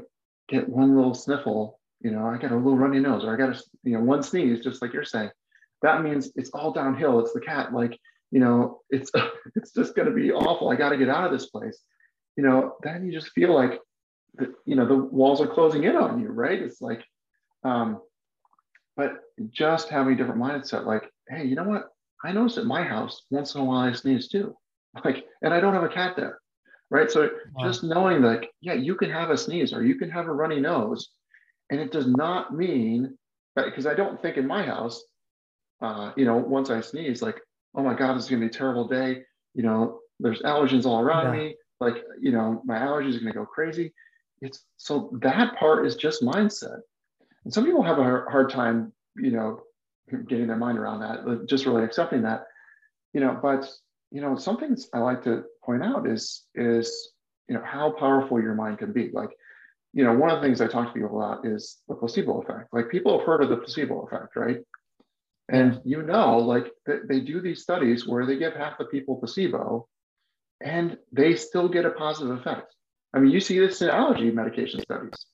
get 0.48 0.68
one 0.68 0.94
little 0.94 1.14
sniffle, 1.14 1.80
you 2.00 2.12
know, 2.12 2.24
I 2.24 2.38
got 2.38 2.52
a 2.52 2.56
little 2.56 2.78
runny 2.78 3.00
nose 3.00 3.24
or 3.24 3.34
I 3.34 3.36
got 3.36 3.56
a, 3.56 3.60
you 3.82 3.94
know, 3.94 4.04
one 4.04 4.22
sneeze, 4.22 4.62
just 4.62 4.80
like 4.80 4.92
you're 4.92 5.04
saying, 5.04 5.30
that 5.82 6.04
means 6.04 6.30
it's 6.36 6.50
all 6.50 6.72
downhill. 6.72 7.18
It's 7.18 7.32
the 7.32 7.40
cat. 7.40 7.74
Like, 7.74 7.98
you 8.30 8.38
know, 8.38 8.78
it's, 8.90 9.10
it's 9.56 9.72
just 9.72 9.96
going 9.96 10.06
to 10.06 10.14
be 10.14 10.30
awful. 10.30 10.68
I 10.68 10.76
got 10.76 10.90
to 10.90 10.96
get 10.96 11.08
out 11.08 11.24
of 11.24 11.32
this 11.32 11.46
place. 11.46 11.80
You 12.36 12.44
know, 12.44 12.76
then 12.84 13.04
you 13.04 13.12
just 13.12 13.32
feel 13.32 13.52
like 13.52 13.80
the, 14.34 14.54
you 14.64 14.76
know 14.76 14.86
the 14.86 14.96
walls 14.96 15.40
are 15.40 15.46
closing 15.46 15.84
in 15.84 15.96
on 15.96 16.20
you 16.20 16.28
right? 16.28 16.60
It's 16.60 16.80
like 16.80 17.04
um 17.64 18.00
but 18.96 19.20
just 19.50 19.88
having 19.88 20.14
a 20.14 20.16
different 20.16 20.40
mindset 20.40 20.84
like 20.86 21.04
hey 21.28 21.44
you 21.44 21.54
know 21.54 21.64
what? 21.64 21.88
I 22.24 22.32
notice 22.32 22.58
at 22.58 22.66
my 22.66 22.82
house 22.84 23.22
once 23.30 23.54
in 23.54 23.60
a 23.60 23.64
while 23.64 23.88
i 23.88 23.92
sneeze 23.92 24.28
too. 24.28 24.56
Like 25.04 25.24
and 25.40 25.54
i 25.54 25.60
don't 25.60 25.74
have 25.74 25.84
a 25.84 25.88
cat 25.88 26.16
there 26.16 26.38
right? 26.92 27.10
So 27.10 27.30
wow. 27.54 27.64
just 27.66 27.82
knowing 27.82 28.20
that 28.22 28.44
yeah 28.60 28.74
you 28.74 28.94
can 28.94 29.10
have 29.10 29.30
a 29.30 29.38
sneeze 29.38 29.72
or 29.72 29.82
you 29.82 29.96
can 29.96 30.10
have 30.10 30.26
a 30.26 30.32
runny 30.32 30.60
nose. 30.60 31.08
And 31.70 31.80
it 31.80 31.90
does 31.90 32.06
not 32.06 32.54
mean 32.54 33.16
that 33.56 33.64
because 33.64 33.86
i 33.86 33.94
don't 33.94 34.20
think 34.20 34.36
in 34.36 34.46
my 34.46 34.62
house 34.62 35.02
uh, 35.82 36.12
you 36.16 36.24
know 36.24 36.36
once 36.36 36.70
i 36.70 36.80
sneeze 36.80 37.20
like 37.20 37.38
oh 37.74 37.82
my 37.82 37.94
god 37.94 38.16
it's 38.16 38.28
going 38.28 38.40
to 38.40 38.46
be 38.46 38.54
a 38.54 38.58
terrible 38.58 38.86
day. 38.86 39.22
You 39.54 39.62
know 39.62 40.00
there's 40.20 40.42
allergens 40.42 40.84
all 40.86 41.00
around 41.00 41.34
yeah. 41.34 41.40
me. 41.40 41.56
Like 41.80 41.96
you 42.20 42.32
know 42.32 42.62
my 42.64 42.78
allergies 42.78 43.16
are 43.16 43.20
going 43.20 43.32
to 43.32 43.38
go 43.40 43.46
crazy 43.46 43.92
it's 44.42 44.64
so 44.76 45.10
that 45.22 45.56
part 45.56 45.86
is 45.86 45.96
just 45.96 46.22
mindset. 46.22 46.80
And 47.44 47.52
some 47.52 47.64
people 47.64 47.82
have 47.82 47.98
a 47.98 48.02
hard 48.02 48.50
time 48.50 48.92
you 49.16 49.30
know 49.30 49.60
getting 50.28 50.48
their 50.48 50.56
mind 50.56 50.78
around 50.78 51.00
that 51.00 51.46
just 51.48 51.64
really 51.64 51.84
accepting 51.84 52.22
that 52.22 52.44
you 53.14 53.20
know 53.20 53.38
but 53.40 53.70
you 54.10 54.20
know 54.20 54.36
some 54.36 54.58
things 54.58 54.88
i 54.92 54.98
like 54.98 55.22
to 55.22 55.44
point 55.64 55.82
out 55.82 56.06
is 56.06 56.44
is 56.54 57.12
you 57.48 57.54
know 57.54 57.64
how 57.64 57.90
powerful 57.90 58.40
your 58.40 58.54
mind 58.54 58.78
can 58.78 58.92
be. 58.92 59.10
Like 59.12 59.30
you 59.92 60.04
know 60.04 60.14
one 60.14 60.30
of 60.30 60.40
the 60.40 60.46
things 60.46 60.60
i 60.60 60.66
talk 60.66 60.88
to 60.88 60.92
people 60.98 61.20
about 61.20 61.46
is 61.46 61.78
the 61.88 61.94
placebo 61.94 62.40
effect. 62.40 62.72
Like 62.72 62.90
people 62.90 63.18
have 63.18 63.26
heard 63.26 63.42
of 63.42 63.50
the 63.50 63.58
placebo 63.58 64.06
effect 64.06 64.36
right? 64.36 64.58
And 65.50 65.80
you 65.84 66.02
know 66.02 66.38
like 66.38 66.66
they 66.86 67.20
do 67.20 67.40
these 67.40 67.62
studies 67.62 68.06
where 68.06 68.26
they 68.26 68.38
give 68.38 68.54
half 68.54 68.78
the 68.78 68.86
people 68.86 69.16
placebo 69.16 69.88
and 70.60 70.96
they 71.12 71.36
still 71.36 71.68
get 71.68 71.84
a 71.84 71.90
positive 71.90 72.38
effect 72.38 72.74
I 73.14 73.18
mean, 73.18 73.30
you 73.30 73.40
see 73.40 73.58
this 73.58 73.82
in 73.82 73.90
allergy 73.90 74.30
medication 74.30 74.80
studies. 74.80 75.26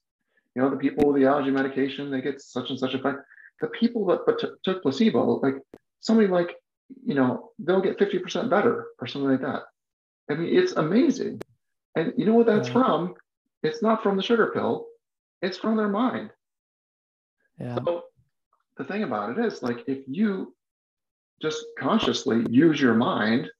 You 0.54 0.62
know, 0.62 0.70
the 0.70 0.76
people 0.76 1.08
with 1.12 1.20
the 1.20 1.28
allergy 1.28 1.50
medication, 1.50 2.10
they 2.10 2.20
get 2.20 2.40
such 2.40 2.70
and 2.70 2.78
such 2.78 2.94
effect. 2.94 3.18
The 3.60 3.68
people 3.68 4.06
that 4.06 4.20
but 4.26 4.40
t- 4.40 4.48
took 4.64 4.82
placebo, 4.82 5.40
like 5.40 5.56
somebody 6.00 6.28
like, 6.28 6.56
you 7.04 7.14
know, 7.14 7.50
they'll 7.58 7.80
get 7.80 7.98
50% 7.98 8.50
better 8.50 8.86
or 9.00 9.06
something 9.06 9.30
like 9.30 9.42
that. 9.42 9.62
I 10.30 10.34
mean, 10.34 10.56
it's 10.56 10.72
amazing. 10.72 11.40
And 11.94 12.12
you 12.16 12.26
know 12.26 12.34
what 12.34 12.46
that's 12.46 12.68
yeah. 12.68 12.74
from? 12.74 13.14
It's 13.62 13.82
not 13.82 14.02
from 14.02 14.16
the 14.16 14.22
sugar 14.22 14.50
pill, 14.54 14.86
it's 15.42 15.58
from 15.58 15.76
their 15.76 15.88
mind. 15.88 16.30
Yeah. 17.58 17.76
So 17.76 18.04
the 18.76 18.84
thing 18.84 19.02
about 19.02 19.36
it 19.36 19.44
is, 19.44 19.62
like, 19.62 19.84
if 19.88 19.98
you 20.06 20.54
just 21.42 21.64
consciously 21.78 22.44
use 22.48 22.80
your 22.80 22.94
mind, 22.94 23.50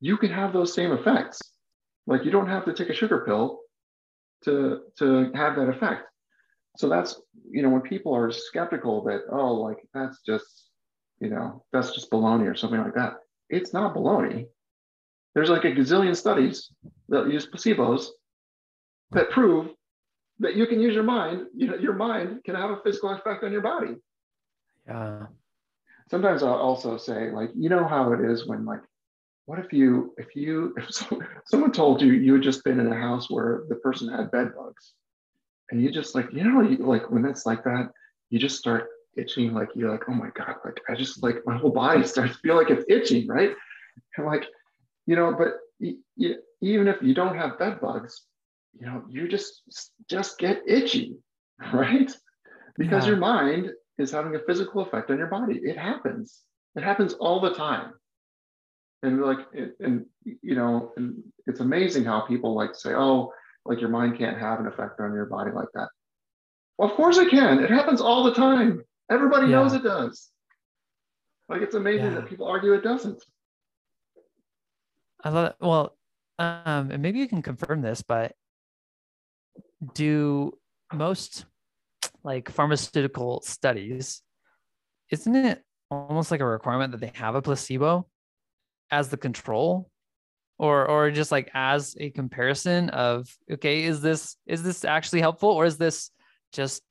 you 0.00 0.16
can 0.16 0.30
have 0.30 0.52
those 0.52 0.72
same 0.72 0.92
effects. 0.92 1.40
Like 2.10 2.24
you 2.24 2.32
don't 2.32 2.48
have 2.48 2.64
to 2.64 2.74
take 2.74 2.90
a 2.90 2.94
sugar 2.94 3.22
pill 3.24 3.60
to 4.44 4.80
to 4.98 5.30
have 5.32 5.54
that 5.54 5.68
effect. 5.68 6.02
So 6.76 6.88
that's 6.88 7.20
you 7.48 7.62
know 7.62 7.70
when 7.70 7.82
people 7.82 8.12
are 8.12 8.32
skeptical 8.32 9.04
that 9.04 9.22
oh 9.30 9.54
like 9.54 9.78
that's 9.94 10.18
just 10.26 10.70
you 11.20 11.30
know 11.30 11.64
that's 11.72 11.92
just 11.92 12.10
baloney 12.10 12.50
or 12.50 12.56
something 12.56 12.80
like 12.80 12.96
that. 12.96 13.14
It's 13.48 13.72
not 13.72 13.94
baloney. 13.94 14.46
There's 15.36 15.50
like 15.50 15.64
a 15.64 15.70
gazillion 15.70 16.16
studies 16.16 16.72
that 17.10 17.30
use 17.30 17.46
placebos 17.46 18.06
that 19.12 19.30
prove 19.30 19.68
that 20.40 20.56
you 20.56 20.66
can 20.66 20.80
use 20.80 20.96
your 20.96 21.04
mind. 21.04 21.46
You 21.54 21.68
know 21.68 21.76
your 21.76 21.94
mind 21.94 22.42
can 22.44 22.56
have 22.56 22.70
a 22.70 22.80
physical 22.82 23.10
effect 23.10 23.44
on 23.44 23.52
your 23.52 23.62
body. 23.62 23.94
Yeah. 24.88 25.26
Sometimes 26.10 26.42
I'll 26.42 26.54
also 26.54 26.96
say 26.96 27.30
like 27.30 27.50
you 27.54 27.68
know 27.68 27.86
how 27.86 28.12
it 28.14 28.20
is 28.20 28.48
when 28.48 28.64
like 28.64 28.80
what 29.46 29.58
if 29.58 29.72
you 29.72 30.14
if 30.16 30.36
you 30.36 30.74
if 30.76 30.88
someone 31.46 31.72
told 31.72 32.02
you 32.02 32.12
you 32.12 32.34
had 32.34 32.42
just 32.42 32.64
been 32.64 32.80
in 32.80 32.92
a 32.92 32.96
house 32.96 33.30
where 33.30 33.64
the 33.68 33.76
person 33.76 34.08
had 34.08 34.30
bed 34.30 34.48
bugs 34.56 34.94
and 35.70 35.82
you 35.82 35.90
just 35.90 36.14
like 36.14 36.28
you 36.32 36.44
know 36.44 36.60
you, 36.60 36.78
like 36.78 37.10
when 37.10 37.24
it's 37.24 37.46
like 37.46 37.64
that 37.64 37.90
you 38.30 38.38
just 38.38 38.58
start 38.58 38.88
itching 39.16 39.52
like 39.52 39.68
you're 39.74 39.90
like 39.90 40.04
oh 40.08 40.14
my 40.14 40.30
god 40.34 40.54
like 40.64 40.80
i 40.88 40.94
just 40.94 41.22
like 41.22 41.36
my 41.46 41.56
whole 41.56 41.70
body 41.70 42.04
starts 42.06 42.34
to 42.34 42.38
feel 42.40 42.56
like 42.56 42.70
it's 42.70 42.84
itching 42.88 43.26
right? 43.26 43.52
And 44.16 44.26
like 44.26 44.44
you 45.06 45.16
know 45.16 45.34
but 45.36 45.54
y- 45.80 46.34
even 46.60 46.88
if 46.88 47.02
you 47.02 47.14
don't 47.14 47.36
have 47.36 47.58
bed 47.58 47.80
bugs 47.80 48.26
you 48.78 48.86
know 48.86 49.02
you 49.08 49.26
just 49.28 49.62
just 50.08 50.38
get 50.38 50.62
itchy 50.66 51.16
right? 51.72 52.10
Because 52.78 53.04
yeah. 53.04 53.10
your 53.10 53.18
mind 53.18 53.70
is 53.98 54.10
having 54.10 54.34
a 54.34 54.40
physical 54.40 54.80
effect 54.82 55.10
on 55.10 55.18
your 55.18 55.26
body. 55.26 55.60
It 55.62 55.76
happens. 55.76 56.40
It 56.74 56.82
happens 56.82 57.12
all 57.14 57.40
the 57.40 57.54
time 57.54 57.92
and 59.02 59.22
like 59.22 59.38
and 59.80 60.04
you 60.24 60.54
know 60.54 60.92
and 60.96 61.22
it's 61.46 61.60
amazing 61.60 62.04
how 62.04 62.20
people 62.20 62.54
like 62.54 62.74
say 62.74 62.94
oh 62.94 63.32
like 63.64 63.80
your 63.80 63.90
mind 63.90 64.18
can't 64.18 64.38
have 64.38 64.60
an 64.60 64.66
effect 64.66 65.00
on 65.00 65.12
your 65.12 65.26
body 65.26 65.50
like 65.52 65.68
that. 65.74 65.88
Well 66.78 66.90
of 66.90 66.96
course 66.96 67.18
it 67.18 67.30
can. 67.30 67.62
It 67.62 67.70
happens 67.70 68.00
all 68.00 68.24
the 68.24 68.34
time. 68.34 68.82
Everybody 69.10 69.48
yeah. 69.48 69.56
knows 69.56 69.74
it 69.74 69.82
does. 69.82 70.30
Like 71.48 71.62
it's 71.62 71.74
amazing 71.74 72.06
yeah. 72.06 72.14
that 72.14 72.28
people 72.28 72.46
argue 72.46 72.72
it 72.74 72.82
doesn't. 72.82 73.22
I 75.22 75.28
love 75.30 75.46
it 75.50 75.56
well 75.60 75.96
um 76.38 76.90
and 76.90 77.02
maybe 77.02 77.18
you 77.18 77.28
can 77.28 77.42
confirm 77.42 77.82
this 77.82 78.00
but 78.00 78.32
do 79.94 80.52
most 80.92 81.44
like 82.24 82.50
pharmaceutical 82.50 83.42
studies 83.42 84.22
isn't 85.10 85.36
it 85.36 85.62
almost 85.90 86.30
like 86.30 86.40
a 86.40 86.46
requirement 86.46 86.92
that 86.92 87.00
they 87.00 87.12
have 87.14 87.34
a 87.34 87.42
placebo 87.42 88.06
as 88.90 89.08
the 89.08 89.16
control 89.16 89.90
or 90.58 90.86
or 90.86 91.10
just 91.10 91.32
like 91.32 91.50
as 91.54 91.96
a 91.98 92.10
comparison 92.10 92.90
of 92.90 93.28
okay 93.50 93.84
is 93.84 94.00
this 94.00 94.36
is 94.46 94.62
this 94.62 94.84
actually 94.84 95.20
helpful 95.20 95.50
or 95.50 95.64
is 95.64 95.78
this 95.78 96.10
just 96.52 96.82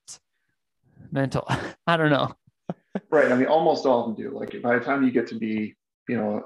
mental. 1.12 1.48
I 1.88 1.98
don't 1.98 2.10
know. 2.10 2.34
right. 3.10 3.32
I 3.32 3.36
mean, 3.36 3.48
almost 3.48 3.86
all 3.86 4.02
of 4.02 4.16
them 4.16 4.24
do. 4.24 4.38
Like 4.38 4.62
by 4.62 4.78
the 4.78 4.84
time 4.84 5.04
you 5.04 5.12
get 5.12 5.28
to 5.28 5.36
be, 5.36 5.76
you 6.08 6.18
know, 6.18 6.44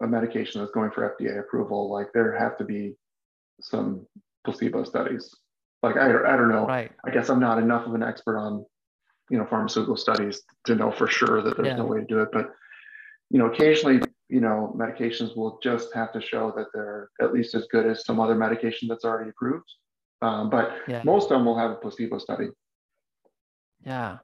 a, 0.00 0.04
a 0.04 0.08
medication 0.08 0.60
that's 0.60 0.72
going 0.72 0.90
for 0.90 1.16
FDA 1.18 1.38
approval, 1.38 1.90
like 1.90 2.12
there 2.12 2.36
have 2.38 2.56
to 2.58 2.64
be 2.64 2.94
some 3.60 4.06
placebo 4.44 4.84
studies. 4.84 5.34
Like 5.82 5.96
I, 5.96 6.06
I 6.06 6.36
don't 6.36 6.48
know. 6.48 6.66
Right. 6.66 6.90
I 7.04 7.10
guess 7.10 7.28
I'm 7.28 7.40
not 7.40 7.58
enough 7.58 7.86
of 7.86 7.94
an 7.94 8.02
expert 8.02 8.38
on, 8.38 8.64
you 9.30 9.38
know, 9.38 9.46
pharmaceutical 9.46 9.96
studies 9.96 10.42
to 10.66 10.74
know 10.74 10.90
for 10.90 11.06
sure 11.06 11.42
that 11.42 11.56
there's 11.56 11.68
yeah. 11.68 11.76
no 11.76 11.84
way 11.84 12.00
to 12.00 12.06
do 12.06 12.20
it. 12.20 12.28
But 12.32 12.50
you 13.30 13.38
know, 13.38 13.46
occasionally, 13.46 14.00
you 14.28 14.40
know, 14.40 14.74
medications 14.76 15.36
will 15.36 15.58
just 15.62 15.94
have 15.94 16.12
to 16.12 16.20
show 16.20 16.52
that 16.56 16.66
they're 16.74 17.10
at 17.20 17.32
least 17.32 17.54
as 17.54 17.66
good 17.70 17.86
as 17.86 18.04
some 18.04 18.18
other 18.18 18.34
medication 18.34 18.88
that's 18.88 19.04
already 19.04 19.30
approved. 19.30 19.72
Um, 20.22 20.50
but 20.50 20.78
yeah. 20.88 21.02
most 21.04 21.24
of 21.24 21.38
them 21.38 21.44
will 21.44 21.58
have 21.58 21.70
a 21.70 21.76
placebo 21.76 22.18
study. 22.18 22.48
Yeah. 23.84 24.18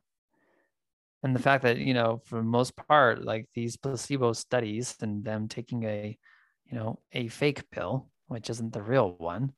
And 1.22 1.36
the 1.36 1.40
fact 1.40 1.62
that, 1.62 1.78
you 1.78 1.94
know, 1.94 2.20
for 2.24 2.42
most 2.42 2.74
part, 2.76 3.24
like 3.24 3.48
these 3.54 3.76
placebo 3.76 4.32
studies 4.32 4.96
and 5.02 5.24
them 5.24 5.46
taking 5.46 5.84
a, 5.84 6.18
you 6.66 6.76
know, 6.76 6.98
a 7.12 7.28
fake 7.28 7.70
pill, 7.70 8.08
which 8.26 8.50
isn't 8.50 8.72
the 8.72 8.82
real 8.82 9.14
one, 9.18 9.52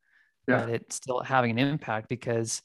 yeah. 0.47 0.61
but 0.61 0.69
it's 0.69 0.97
still 0.97 1.21
having 1.21 1.53
an 1.53 1.59
impact 1.59 2.09
because, 2.11 2.61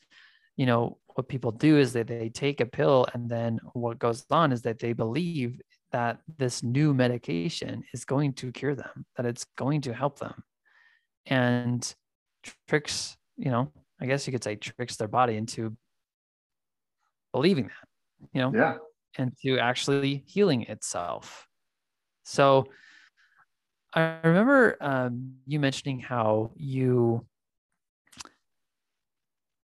you 0.57 0.65
know, 0.65 0.97
what 1.15 1.29
people 1.29 1.51
do 1.51 1.77
is 1.77 1.93
that 1.93 2.07
they 2.07 2.29
take 2.29 2.59
a 2.59 2.65
pill 2.65 3.07
and 3.13 3.29
then 3.29 3.59
what 3.73 3.99
goes 3.99 4.25
on 4.31 4.51
is 4.51 4.63
that 4.63 4.79
they 4.79 4.91
believe 4.91 5.61
that 5.91 6.19
this 6.37 6.63
new 6.63 6.93
medication 6.93 7.83
is 7.93 8.05
going 8.05 8.33
to 8.33 8.51
cure 8.51 8.75
them, 8.75 9.05
that 9.17 9.25
it's 9.25 9.45
going 9.57 9.81
to 9.81 9.93
help 9.93 10.19
them. 10.19 10.43
And 11.25 11.93
tricks, 12.67 13.17
you 13.37 13.51
know, 13.51 13.71
I 14.01 14.05
guess 14.05 14.25
you 14.27 14.31
could 14.31 14.43
say 14.43 14.55
tricks 14.55 14.95
their 14.95 15.07
body 15.07 15.35
into 15.35 15.75
believing 17.33 17.65
that, 17.65 18.29
you 18.33 18.41
know, 18.41 18.51
yeah, 18.53 18.77
and 19.17 19.33
to 19.43 19.59
actually 19.59 20.23
healing 20.25 20.63
itself. 20.63 21.47
So 22.23 22.67
I 23.93 24.19
remember 24.23 24.77
um, 24.81 25.33
you 25.47 25.59
mentioning 25.59 25.99
how 25.99 26.51
you 26.55 27.25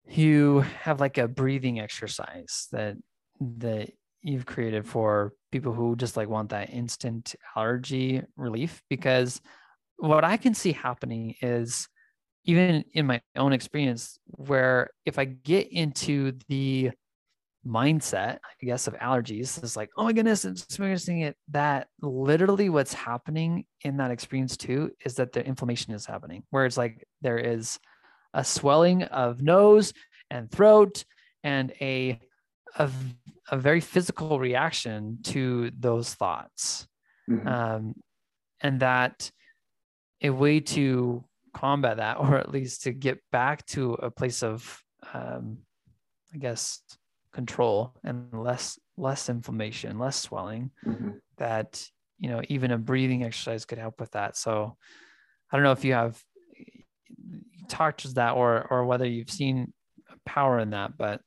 you 0.07 0.59
have 0.81 0.99
like 0.99 1.17
a 1.17 1.27
breathing 1.27 1.79
exercise 1.79 2.67
that 2.71 2.97
that 3.39 3.91
you've 4.23 4.45
created 4.45 4.85
for 4.85 5.33
people 5.51 5.73
who 5.73 5.95
just 5.95 6.17
like 6.17 6.29
want 6.29 6.49
that 6.49 6.69
instant 6.69 7.35
allergy 7.55 8.21
relief 8.35 8.81
because 8.89 9.41
what 9.97 10.23
i 10.23 10.37
can 10.37 10.53
see 10.53 10.71
happening 10.71 11.35
is 11.41 11.87
even 12.45 12.83
in 12.93 13.05
my 13.05 13.21
own 13.35 13.53
experience 13.53 14.17
where 14.25 14.89
if 15.05 15.19
i 15.19 15.25
get 15.25 15.71
into 15.71 16.31
the 16.47 16.89
mindset 17.65 18.39
i 18.61 18.65
guess 18.65 18.87
of 18.87 18.93
allergies 18.95 19.61
it's 19.63 19.77
like 19.77 19.89
oh 19.97 20.03
my 20.03 20.11
goodness 20.11 20.43
it's 20.43 20.63
experiencing 20.63 21.21
it 21.21 21.37
that 21.49 21.87
literally 22.01 22.69
what's 22.69 22.93
happening 22.93 23.63
in 23.83 23.95
that 23.97 24.11
experience 24.11 24.57
too 24.57 24.91
is 25.05 25.15
that 25.15 25.31
the 25.31 25.45
inflammation 25.45 25.93
is 25.93 26.05
happening 26.05 26.43
where 26.49 26.65
it's 26.65 26.77
like 26.77 27.07
there 27.21 27.37
is 27.37 27.79
a 28.33 28.43
swelling 28.43 29.03
of 29.03 29.41
nose 29.41 29.93
and 30.29 30.51
throat 30.51 31.05
and 31.43 31.71
a 31.79 32.19
a, 32.77 32.89
a 33.49 33.57
very 33.57 33.81
physical 33.81 34.39
reaction 34.39 35.19
to 35.23 35.71
those 35.77 36.13
thoughts. 36.13 36.87
Mm-hmm. 37.29 37.47
Um, 37.47 37.95
and 38.61 38.79
that 38.79 39.31
a 40.21 40.29
way 40.29 40.59
to 40.59 41.23
combat 41.53 41.97
that, 41.97 42.17
or 42.19 42.37
at 42.37 42.51
least 42.51 42.83
to 42.83 42.91
get 42.91 43.19
back 43.31 43.65
to 43.67 43.93
a 43.93 44.09
place 44.09 44.43
of, 44.43 44.81
um, 45.13 45.59
I 46.33 46.37
guess, 46.37 46.81
control 47.33 47.95
and 48.03 48.27
less 48.31 48.79
less 48.95 49.27
inflammation, 49.27 49.97
less 49.97 50.17
swelling, 50.17 50.71
mm-hmm. 50.85 51.11
that 51.37 51.85
you 52.19 52.29
know 52.29 52.41
even 52.47 52.71
a 52.71 52.77
breathing 52.77 53.23
exercise 53.23 53.65
could 53.65 53.79
help 53.79 53.99
with 53.99 54.11
that. 54.11 54.37
So 54.37 54.77
I 55.51 55.57
don't 55.57 55.63
know 55.63 55.71
if 55.71 55.83
you 55.83 55.93
have 55.93 56.21
talked 57.67 58.01
to 58.01 58.13
that 58.13 58.31
or 58.31 58.67
or 58.69 58.85
whether 58.85 59.05
you've 59.05 59.31
seen 59.31 59.73
power 60.25 60.59
in 60.59 60.71
that, 60.71 60.97
but 60.97 61.21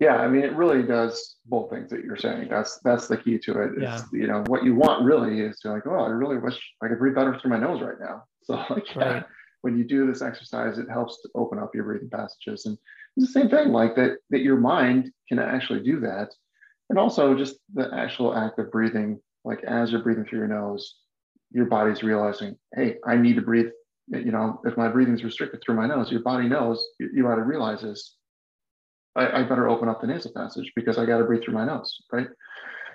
yeah 0.00 0.16
i 0.16 0.28
mean 0.28 0.42
it 0.42 0.54
really 0.54 0.82
does 0.82 1.36
both 1.48 1.70
things 1.70 1.90
that 1.90 2.04
you're 2.04 2.16
saying. 2.16 2.48
That's 2.50 2.78
that's 2.84 3.08
the 3.08 3.16
key 3.16 3.38
to 3.38 3.62
it. 3.62 3.70
Yeah. 3.80 4.02
you 4.12 4.26
know 4.26 4.44
what 4.46 4.64
you 4.64 4.74
want 4.74 5.04
really 5.04 5.40
is 5.40 5.58
to 5.60 5.72
like 5.72 5.86
oh 5.86 6.04
i 6.04 6.08
really 6.08 6.38
wish 6.38 6.60
i 6.82 6.88
could 6.88 6.98
breathe 6.98 7.14
better 7.14 7.38
through 7.38 7.50
my 7.50 7.58
nose 7.58 7.80
right 7.82 8.00
now. 8.00 8.24
So 8.44 8.54
like 8.70 8.94
yeah, 8.96 9.12
right. 9.12 9.24
when 9.60 9.76
you 9.76 9.84
do 9.84 10.06
this 10.06 10.22
exercise 10.22 10.78
it 10.78 10.88
helps 10.88 11.20
to 11.20 11.28
open 11.34 11.58
up 11.58 11.74
your 11.74 11.84
breathing 11.84 12.08
passages. 12.08 12.64
And 12.64 12.78
it's 13.16 13.26
the 13.26 13.40
same 13.40 13.50
thing 13.50 13.72
like 13.72 13.94
that 13.96 14.18
that 14.30 14.40
your 14.40 14.56
mind 14.56 15.10
can 15.28 15.38
actually 15.38 15.82
do 15.82 16.00
that. 16.00 16.30
And 16.88 16.98
also 16.98 17.34
just 17.34 17.56
the 17.74 17.90
actual 17.92 18.34
act 18.34 18.58
of 18.58 18.70
breathing 18.70 19.20
like 19.44 19.62
as 19.64 19.90
you're 19.92 20.02
breathing 20.02 20.24
through 20.24 20.38
your 20.38 20.48
nose 20.48 20.94
your 21.50 21.66
body's 21.66 22.02
realizing 22.02 22.56
hey 22.74 22.96
i 23.06 23.16
need 23.16 23.34
to 23.34 23.42
breathe. 23.42 23.70
You 24.08 24.32
know 24.32 24.62
if 24.64 24.78
my 24.78 24.88
breathing 24.88 25.14
is 25.14 25.24
restricted 25.24 25.60
through 25.60 25.74
my 25.74 25.86
nose 25.86 26.10
your 26.10 26.22
body 26.22 26.48
knows 26.48 26.82
you, 26.98 27.26
ought 27.28 27.36
to 27.36 27.42
realize 27.42 27.82
this 27.82 28.16
I, 29.18 29.40
I 29.40 29.42
better 29.42 29.68
open 29.68 29.88
up 29.88 30.00
the 30.00 30.06
nasal 30.06 30.32
passage 30.32 30.72
because 30.76 30.98
I 30.98 31.06
got 31.06 31.18
to 31.18 31.24
breathe 31.24 31.42
through 31.44 31.54
my 31.54 31.66
nose, 31.66 32.02
right? 32.12 32.28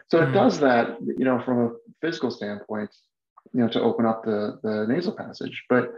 So 0.07 0.19
mm-hmm. 0.19 0.31
it 0.31 0.33
does 0.33 0.59
that, 0.59 0.97
you 1.01 1.25
know, 1.25 1.41
from 1.43 1.59
a 1.59 1.69
physical 2.01 2.31
standpoint, 2.31 2.89
you 3.53 3.61
know, 3.61 3.69
to 3.69 3.81
open 3.81 4.05
up 4.05 4.23
the, 4.23 4.59
the 4.63 4.85
nasal 4.87 5.13
passage, 5.13 5.63
but 5.69 5.91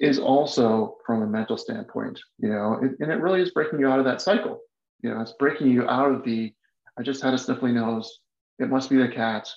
is 0.00 0.18
also 0.18 0.96
from 1.06 1.22
a 1.22 1.26
mental 1.26 1.56
standpoint, 1.56 2.18
you 2.38 2.48
know, 2.48 2.78
it, 2.82 2.92
and 3.00 3.10
it 3.10 3.20
really 3.20 3.40
is 3.40 3.50
breaking 3.50 3.80
you 3.80 3.88
out 3.88 3.98
of 3.98 4.04
that 4.04 4.20
cycle. 4.20 4.60
You 5.02 5.10
know, 5.10 5.20
it's 5.20 5.32
breaking 5.32 5.68
you 5.68 5.88
out 5.88 6.12
of 6.12 6.24
the, 6.24 6.52
I 6.98 7.02
just 7.02 7.22
had 7.22 7.34
a 7.34 7.36
sniffly 7.36 7.72
nose. 7.72 8.20
It 8.58 8.68
must 8.68 8.90
be 8.90 8.96
the 8.96 9.08
cat. 9.08 9.48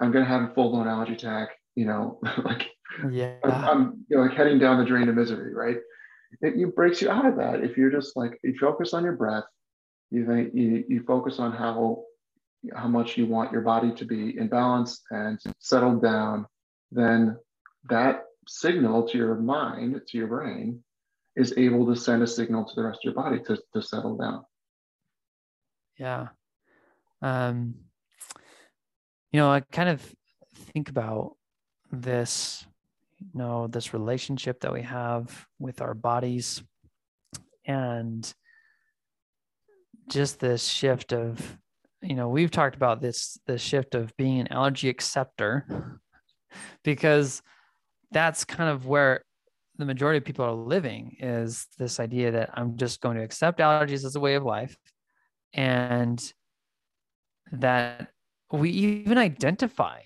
I'm 0.00 0.10
going 0.10 0.24
to 0.24 0.30
have 0.30 0.50
a 0.50 0.54
full 0.54 0.70
blown 0.70 0.88
allergy 0.88 1.12
attack, 1.14 1.50
you 1.74 1.84
know, 1.84 2.20
like 2.44 2.68
yeah. 3.10 3.36
I'm, 3.44 4.04
you 4.08 4.16
know, 4.16 4.22
like 4.22 4.36
heading 4.36 4.58
down 4.58 4.78
the 4.78 4.84
drain 4.84 5.08
of 5.08 5.14
misery, 5.14 5.54
right? 5.54 5.76
It, 6.40 6.54
it 6.58 6.76
breaks 6.76 7.02
you 7.02 7.10
out 7.10 7.26
of 7.26 7.36
that 7.36 7.62
if 7.62 7.76
you're 7.76 7.90
just 7.90 8.16
like 8.16 8.38
you 8.42 8.56
focus 8.58 8.94
on 8.94 9.04
your 9.04 9.14
breath 9.14 9.44
you 10.10 10.26
think 10.26 10.54
you, 10.54 10.84
you 10.88 11.02
focus 11.06 11.38
on 11.38 11.52
how 11.52 12.02
how 12.74 12.88
much 12.88 13.16
you 13.16 13.26
want 13.26 13.52
your 13.52 13.62
body 13.62 13.92
to 13.92 14.04
be 14.04 14.36
in 14.38 14.48
balance 14.48 15.02
and 15.10 15.38
settled 15.58 16.02
down 16.02 16.46
then 16.90 17.36
that 17.88 18.24
signal 18.46 19.06
to 19.08 19.16
your 19.16 19.36
mind 19.36 20.00
to 20.06 20.18
your 20.18 20.26
brain 20.26 20.82
is 21.36 21.54
able 21.56 21.86
to 21.86 21.96
send 21.98 22.22
a 22.22 22.26
signal 22.26 22.64
to 22.64 22.74
the 22.74 22.82
rest 22.82 23.00
of 23.04 23.04
your 23.04 23.14
body 23.14 23.38
to, 23.38 23.56
to 23.72 23.80
settle 23.80 24.16
down. 24.16 24.44
Yeah. 25.96 26.28
Um 27.22 27.74
you 29.32 29.38
know 29.38 29.50
i 29.50 29.60
kind 29.60 29.88
of 29.88 30.02
think 30.72 30.88
about 30.88 31.36
this 31.92 32.66
know 33.34 33.66
this 33.66 33.92
relationship 33.92 34.60
that 34.60 34.72
we 34.72 34.82
have 34.82 35.46
with 35.58 35.80
our 35.80 35.94
bodies 35.94 36.62
and 37.66 38.32
just 40.08 40.40
this 40.40 40.66
shift 40.66 41.12
of 41.12 41.58
you 42.02 42.14
know 42.14 42.28
we've 42.28 42.50
talked 42.50 42.74
about 42.74 43.00
this 43.00 43.38
the 43.46 43.58
shift 43.58 43.94
of 43.94 44.16
being 44.16 44.40
an 44.40 44.52
allergy 44.52 44.88
acceptor 44.88 46.00
because 46.84 47.42
that's 48.10 48.44
kind 48.44 48.70
of 48.70 48.86
where 48.86 49.22
the 49.76 49.84
majority 49.84 50.18
of 50.18 50.24
people 50.24 50.44
are 50.44 50.52
living 50.52 51.16
is 51.20 51.66
this 51.78 52.00
idea 52.00 52.30
that 52.32 52.50
i'm 52.54 52.76
just 52.76 53.00
going 53.00 53.16
to 53.16 53.22
accept 53.22 53.60
allergies 53.60 54.04
as 54.04 54.16
a 54.16 54.20
way 54.20 54.34
of 54.34 54.42
life 54.42 54.76
and 55.54 56.32
that 57.52 58.08
we 58.52 58.70
even 58.70 59.18
identify 59.18 60.00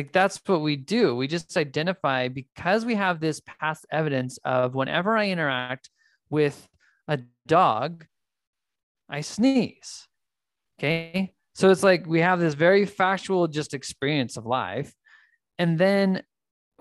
like 0.00 0.12
that's 0.12 0.40
what 0.46 0.62
we 0.62 0.76
do. 0.76 1.14
We 1.14 1.26
just 1.28 1.54
identify 1.58 2.28
because 2.28 2.86
we 2.86 2.94
have 2.94 3.20
this 3.20 3.42
past 3.60 3.84
evidence 3.92 4.38
of 4.46 4.74
whenever 4.74 5.14
I 5.14 5.28
interact 5.28 5.90
with 6.30 6.66
a 7.06 7.18
dog, 7.46 8.06
I 9.10 9.20
sneeze. 9.20 10.08
Okay. 10.78 11.34
So 11.54 11.68
it's 11.68 11.82
like 11.82 12.06
we 12.06 12.20
have 12.20 12.40
this 12.40 12.54
very 12.54 12.86
factual 12.86 13.46
just 13.46 13.74
experience 13.74 14.38
of 14.38 14.46
life. 14.46 14.90
And 15.58 15.78
then 15.78 16.22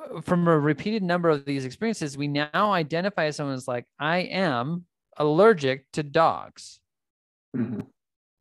uh, 0.01 0.21
from 0.21 0.47
a 0.47 0.57
repeated 0.57 1.03
number 1.03 1.27
of 1.27 1.43
these 1.43 1.65
experiences, 1.65 2.17
we 2.17 2.29
now 2.29 2.71
identify 2.71 3.31
someone 3.31 3.55
as 3.55 3.67
like, 3.67 3.83
I 3.99 4.19
am 4.19 4.85
allergic 5.17 5.91
to 5.91 6.03
dogs. 6.03 6.79
Mm-hmm. 7.53 7.81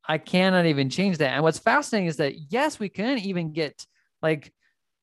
I 0.07 0.19
cannot 0.19 0.67
even 0.67 0.88
change 0.88 1.19
that. 1.19 1.33
And 1.33 1.43
what's 1.43 1.59
fascinating 1.59 2.07
is 2.07 2.19
that, 2.19 2.53
yes, 2.53 2.79
we 2.79 2.88
can 2.88 3.19
even 3.19 3.53
get 3.53 3.85
like 4.23 4.53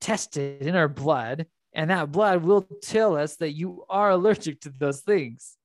tested 0.05 0.61
in 0.61 0.75
our 0.75 0.87
blood, 0.87 1.47
and 1.73 1.89
that 1.89 2.11
blood 2.11 2.43
will 2.43 2.67
tell 2.83 3.17
us 3.17 3.37
that 3.37 3.53
you 3.53 3.83
are 3.89 4.11
allergic 4.11 4.61
to 4.61 4.69
those 4.69 5.01
things. 5.01 5.57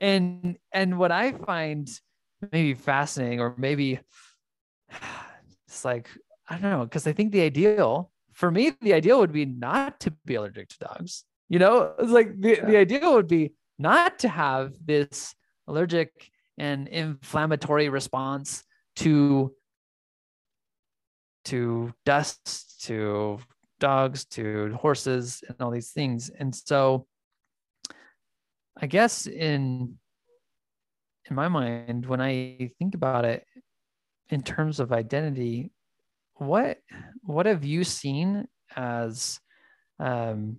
And 0.00 0.56
and 0.72 0.96
what 0.96 1.10
I 1.10 1.32
find 1.32 1.90
maybe 2.52 2.74
fascinating, 2.74 3.40
or 3.40 3.54
maybe 3.58 3.98
it's 5.66 5.84
like 5.84 6.08
I 6.48 6.54
don't 6.54 6.70
know, 6.70 6.84
because 6.84 7.08
I 7.08 7.12
think 7.12 7.32
the 7.32 7.42
ideal 7.42 8.12
for 8.32 8.52
me, 8.52 8.72
the 8.80 8.94
ideal 8.94 9.18
would 9.18 9.32
be 9.32 9.44
not 9.44 9.98
to 10.00 10.12
be 10.24 10.36
allergic 10.36 10.68
to 10.68 10.78
dogs. 10.78 11.24
You 11.48 11.58
know, 11.58 11.94
it's 11.98 12.12
like 12.12 12.40
the, 12.40 12.50
yeah. 12.50 12.64
the 12.64 12.76
ideal 12.76 13.14
would 13.14 13.26
be 13.26 13.54
not 13.76 14.20
to 14.20 14.28
have 14.28 14.74
this 14.84 15.34
allergic 15.66 16.30
and 16.56 16.86
inflammatory 16.86 17.88
response 17.88 18.62
to 18.96 19.52
to 21.48 21.92
dust 22.04 22.82
to 22.84 23.38
dogs 23.80 24.24
to 24.24 24.74
horses 24.80 25.42
and 25.46 25.56
all 25.60 25.70
these 25.70 25.90
things. 25.90 26.30
And 26.30 26.54
so 26.54 27.06
i 28.80 28.86
guess 28.86 29.26
in 29.26 29.96
in 31.28 31.36
my 31.36 31.48
mind 31.48 32.06
when 32.06 32.20
i 32.20 32.70
think 32.78 32.94
about 32.94 33.24
it 33.24 33.44
in 34.30 34.42
terms 34.42 34.80
of 34.80 34.92
identity 34.92 35.70
what 36.34 36.78
what 37.22 37.46
have 37.46 37.64
you 37.64 37.84
seen 37.84 38.46
as 38.76 39.40
um 39.98 40.58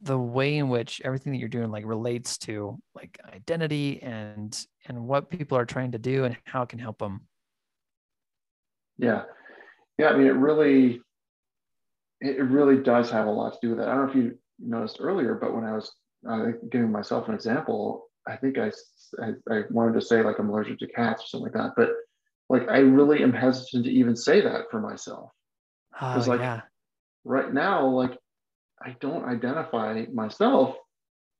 the 0.00 0.18
way 0.18 0.56
in 0.56 0.68
which 0.68 1.00
everything 1.04 1.32
that 1.32 1.38
you're 1.38 1.48
doing 1.48 1.70
like 1.70 1.86
relates 1.86 2.36
to 2.36 2.76
like 2.94 3.18
identity 3.32 4.02
and 4.02 4.66
and 4.88 5.06
what 5.06 5.30
people 5.30 5.56
are 5.56 5.64
trying 5.64 5.92
to 5.92 5.98
do 5.98 6.24
and 6.24 6.36
how 6.44 6.62
it 6.62 6.68
can 6.68 6.80
help 6.80 6.98
them 6.98 7.20
yeah 8.98 9.22
yeah 10.02 10.10
i 10.10 10.16
mean 10.16 10.26
it 10.26 10.34
really 10.34 11.00
it 12.20 12.42
really 12.44 12.76
does 12.82 13.10
have 13.10 13.26
a 13.26 13.30
lot 13.30 13.52
to 13.52 13.58
do 13.62 13.68
with 13.70 13.78
that 13.78 13.88
i 13.88 13.94
don't 13.94 14.06
know 14.06 14.10
if 14.10 14.16
you 14.16 14.38
noticed 14.58 14.98
earlier 15.00 15.34
but 15.34 15.54
when 15.54 15.64
i 15.64 15.72
was 15.72 15.92
uh, 16.28 16.46
giving 16.70 16.90
myself 16.90 17.28
an 17.28 17.34
example 17.34 18.06
i 18.28 18.36
think 18.36 18.58
I, 18.58 18.70
I, 19.20 19.32
I 19.50 19.62
wanted 19.70 19.94
to 19.94 20.06
say 20.06 20.22
like 20.22 20.38
i'm 20.38 20.50
allergic 20.50 20.78
to 20.80 20.86
cats 20.86 21.22
or 21.22 21.26
something 21.26 21.52
like 21.52 21.60
that 21.62 21.72
but 21.76 21.90
like 22.48 22.68
i 22.68 22.78
really 22.78 23.22
am 23.22 23.32
hesitant 23.32 23.84
to 23.84 23.90
even 23.90 24.14
say 24.14 24.40
that 24.40 24.70
for 24.70 24.80
myself 24.80 25.30
because 25.92 26.28
oh, 26.28 26.32
like 26.32 26.40
yeah. 26.40 26.60
right 27.24 27.52
now 27.52 27.86
like 27.86 28.16
I 28.84 28.96
don't 29.00 29.24
identify 29.24 30.04
myself 30.12 30.76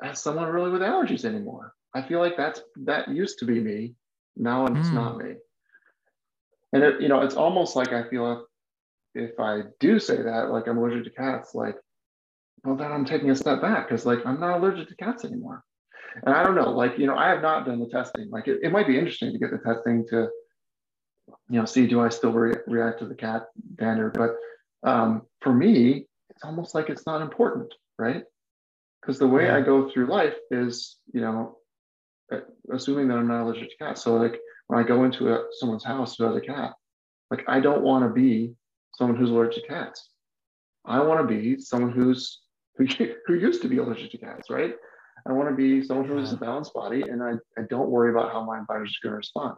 as 0.03 0.20
someone 0.20 0.48
really 0.48 0.70
with 0.70 0.83
allergies 0.83 1.25
anymore. 1.25 1.75
I 1.94 2.03
feel 2.03 2.20
like 2.20 2.37
that's 2.37 2.61
that 2.85 3.09
used 3.09 3.38
to 3.40 3.44
be 3.44 3.61
me. 3.61 3.94
Now 4.37 4.66
it's 4.66 4.88
mm. 4.88 4.94
not 4.94 5.18
me. 5.18 5.35
And 6.72 6.83
it, 6.83 7.01
you 7.03 7.09
know, 7.09 7.20
it's 7.20 7.35
almost 7.35 7.77
like 7.77 7.92
I 7.92 8.09
feel 8.09 8.46
if, 9.14 9.38
I 9.38 9.62
do 9.81 9.98
say 9.98 10.16
that, 10.22 10.51
like 10.51 10.66
I'm 10.68 10.79
allergic 10.79 11.05
to 11.05 11.11
cats, 11.11 11.55
like, 11.55 11.77
well, 12.64 12.77
then 12.77 12.92
I'm 12.92 13.05
taking 13.05 13.31
a 13.31 13.37
step 13.37 13.61
back 13.61 13.88
because 13.88 14.07
like 14.07 14.25
I'm 14.25 14.40
not 14.40 14.59
allergic 14.59 14.88
to 14.88 14.96
cats 14.96 15.25
anymore. 15.25 15.64
And 16.25 16.35
I 16.35 16.42
don't 16.42 16.55
know, 16.55 16.70
like, 16.70 16.98
you 16.98 17.07
know, 17.07 17.16
I 17.16 17.29
have 17.31 17.42
not 17.42 17.66
done 17.66 17.81
the 17.81 17.88
testing. 17.88 18.31
Like 18.31 18.46
it, 18.46 18.61
it 18.62 18.70
might 18.70 18.87
be 18.87 18.98
interesting 18.98 19.33
to 19.33 19.38
get 19.38 19.51
the 19.51 19.59
testing 19.59 20.07
to, 20.11 20.29
you 21.48 21.59
know, 21.59 21.64
see 21.64 21.87
do 21.87 22.01
I 22.01 22.09
still 22.11 22.33
re- 22.33 22.61
react 22.66 23.01
to 23.01 23.07
the 23.07 23.14
cat 23.14 23.46
dander. 23.77 24.11
But 24.11 24.88
um, 24.88 25.22
for 25.40 25.53
me, 25.53 26.07
it's 26.31 26.44
almost 26.44 26.75
like 26.75 26.90
it's 26.90 27.07
not 27.07 27.22
important, 27.22 27.72
right? 27.98 28.25
Because 29.01 29.18
the 29.18 29.27
way 29.27 29.46
yeah. 29.46 29.57
I 29.57 29.61
go 29.62 29.90
through 29.90 30.07
life 30.07 30.37
is, 30.51 30.96
you 31.12 31.20
know, 31.20 31.57
assuming 32.72 33.09
that 33.09 33.18
I'm 33.18 33.29
not 33.29 33.42
allergic 33.42 33.70
to 33.70 33.77
cats. 33.77 34.03
So 34.03 34.16
like 34.16 34.38
when 34.68 34.79
I 34.79 34.87
go 34.87 35.05
into 35.05 35.33
a, 35.33 35.44
someone's 35.53 35.85
house 35.85 36.16
who 36.16 36.25
has 36.25 36.37
a 36.37 36.40
cat, 36.40 36.72
like 37.31 37.44
I 37.48 37.61
don't 37.61 37.83
want 37.83 38.05
to 38.05 38.11
be 38.11 38.55
someone 38.95 39.17
who's 39.17 39.31
allergic 39.31 39.65
to 39.65 39.69
cats. 39.69 40.09
I 40.85 41.01
want 41.01 41.21
to 41.21 41.27
be 41.27 41.59
someone 41.61 41.93
who's 41.93 42.41
who, 42.77 42.87
who 43.27 43.35
used 43.35 43.63
to 43.63 43.69
be 43.69 43.79
allergic 43.79 44.11
to 44.13 44.19
cats, 44.19 44.51
right? 44.51 44.75
I 45.27 45.33
want 45.33 45.49
to 45.51 45.55
be 45.55 45.85
someone 45.85 46.09
who 46.09 46.17
has 46.17 46.33
a 46.33 46.37
balanced 46.37 46.75
body, 46.75 47.03
and 47.03 47.23
I, 47.23 47.33
I 47.59 47.65
don't 47.69 47.91
worry 47.91 48.11
about 48.11 48.33
how 48.33 48.45
my 48.45 48.61
body 48.61 48.85
is 48.85 48.99
going 49.03 49.13
to 49.13 49.17
respond. 49.19 49.57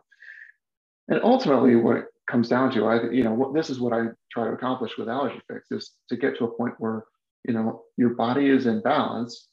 And 1.08 1.20
ultimately, 1.22 1.76
what 1.76 1.96
it 1.96 2.04
comes 2.30 2.48
down 2.48 2.72
to, 2.72 2.86
I 2.86 3.10
you 3.10 3.24
know, 3.24 3.32
what, 3.32 3.54
this 3.54 3.70
is 3.70 3.80
what 3.80 3.92
I 3.92 4.06
try 4.32 4.44
to 4.44 4.52
accomplish 4.52 4.92
with 4.98 5.08
Allergy 5.08 5.40
Fix 5.50 5.70
is 5.70 5.92
to 6.08 6.16
get 6.16 6.36
to 6.38 6.44
a 6.44 6.56
point 6.56 6.74
where 6.78 7.04
you 7.46 7.54
know 7.54 7.84
your 7.96 8.10
body 8.10 8.48
is 8.48 8.66
in 8.66 8.82
balance, 8.82 9.48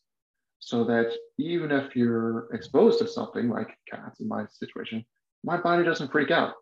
so 0.60 0.84
that 0.86 1.14
even 1.38 1.72
if 1.72 1.96
you're 1.96 2.48
exposed 2.54 3.00
to 3.00 3.08
something 3.08 3.50
like 3.50 3.78
cats 3.90 4.20
in 4.20 4.28
my 4.28 4.46
situation, 4.52 5.06
my 5.44 5.58
body 5.58 5.84
doesn't 5.84 6.12
freak 6.12 6.32
out, 6.32 6.54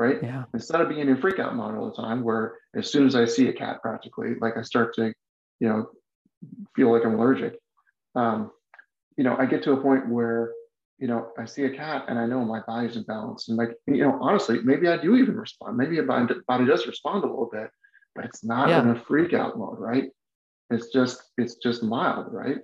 right? 0.00 0.18
Yeah. 0.22 0.44
Instead 0.54 0.80
of 0.80 0.88
being 0.88 1.08
in 1.08 1.20
freak 1.20 1.38
out 1.38 1.54
mode 1.54 1.76
all 1.76 1.90
the 1.90 2.02
time, 2.02 2.24
where 2.24 2.56
as 2.74 2.90
soon 2.90 3.06
as 3.06 3.14
I 3.14 3.26
see 3.26 3.48
a 3.48 3.52
cat, 3.52 3.82
practically, 3.82 4.34
like 4.40 4.56
I 4.56 4.62
start 4.62 4.94
to, 4.94 5.12
you 5.60 5.68
know, 5.68 5.90
feel 6.74 6.92
like 6.92 7.04
I'm 7.04 7.14
allergic. 7.14 7.58
Um, 8.14 8.50
you 9.16 9.24
know, 9.24 9.36
I 9.38 9.46
get 9.46 9.62
to 9.64 9.72
a 9.72 9.80
point 9.80 10.08
where 10.08 10.52
you 11.00 11.08
know, 11.08 11.32
I 11.38 11.46
see 11.46 11.64
a 11.64 11.70
cat 11.70 12.04
and 12.08 12.18
I 12.18 12.26
know 12.26 12.44
my 12.44 12.60
body's 12.66 12.96
in 12.96 13.04
balance. 13.04 13.48
And 13.48 13.56
like, 13.56 13.74
you 13.86 14.02
know, 14.02 14.18
honestly, 14.20 14.58
maybe 14.62 14.86
I 14.86 14.98
do 14.98 15.16
even 15.16 15.34
respond. 15.34 15.78
Maybe 15.78 15.98
my 16.02 16.26
body, 16.46 16.66
does 16.66 16.86
respond 16.86 17.24
a 17.24 17.26
little 17.26 17.48
bit, 17.50 17.70
but 18.14 18.26
it's 18.26 18.44
not 18.44 18.68
yeah. 18.68 18.82
in 18.82 18.90
a 18.90 19.00
freak 19.00 19.32
out 19.32 19.58
mode, 19.58 19.78
right? 19.78 20.10
It's 20.68 20.88
just, 20.88 21.22
it's 21.38 21.54
just 21.54 21.82
mild, 21.82 22.26
right? 22.30 22.58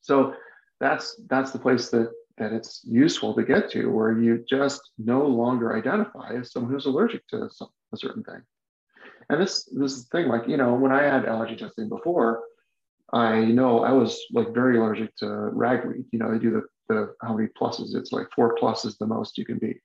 So 0.00 0.34
that's 0.80 1.20
that's 1.28 1.52
the 1.52 1.58
place 1.58 1.90
that 1.90 2.10
that 2.40 2.52
it's 2.52 2.80
useful 2.84 3.34
to 3.34 3.44
get 3.44 3.70
to 3.70 3.86
where 3.86 4.18
you 4.18 4.44
just 4.48 4.80
no 4.98 5.24
longer 5.26 5.76
identify 5.76 6.32
as 6.34 6.50
someone 6.50 6.72
who's 6.72 6.86
allergic 6.86 7.26
to 7.28 7.48
some, 7.50 7.68
a 7.92 7.96
certain 7.96 8.24
thing. 8.24 8.40
And 9.28 9.40
this 9.40 9.66
this 9.66 9.92
is 9.92 10.08
the 10.08 10.18
thing, 10.18 10.28
like, 10.28 10.48
you 10.48 10.56
know, 10.56 10.74
when 10.74 10.90
I 10.90 11.02
had 11.02 11.26
allergy 11.26 11.54
testing 11.54 11.88
before, 11.88 12.42
I 13.12 13.44
know 13.44 13.84
I 13.84 13.92
was 13.92 14.20
like 14.32 14.54
very 14.54 14.78
allergic 14.78 15.14
to 15.16 15.28
ragweed. 15.28 16.06
You 16.12 16.18
know, 16.18 16.32
they 16.32 16.38
do 16.38 16.50
the 16.50 16.62
the 16.88 17.14
how 17.22 17.36
many 17.36 17.48
pluses. 17.48 17.94
It's 17.94 18.10
like 18.10 18.26
four 18.34 18.56
plus 18.56 18.84
is 18.84 18.96
the 18.96 19.06
most 19.06 19.38
you 19.38 19.44
can 19.44 19.58
be. 19.58 19.78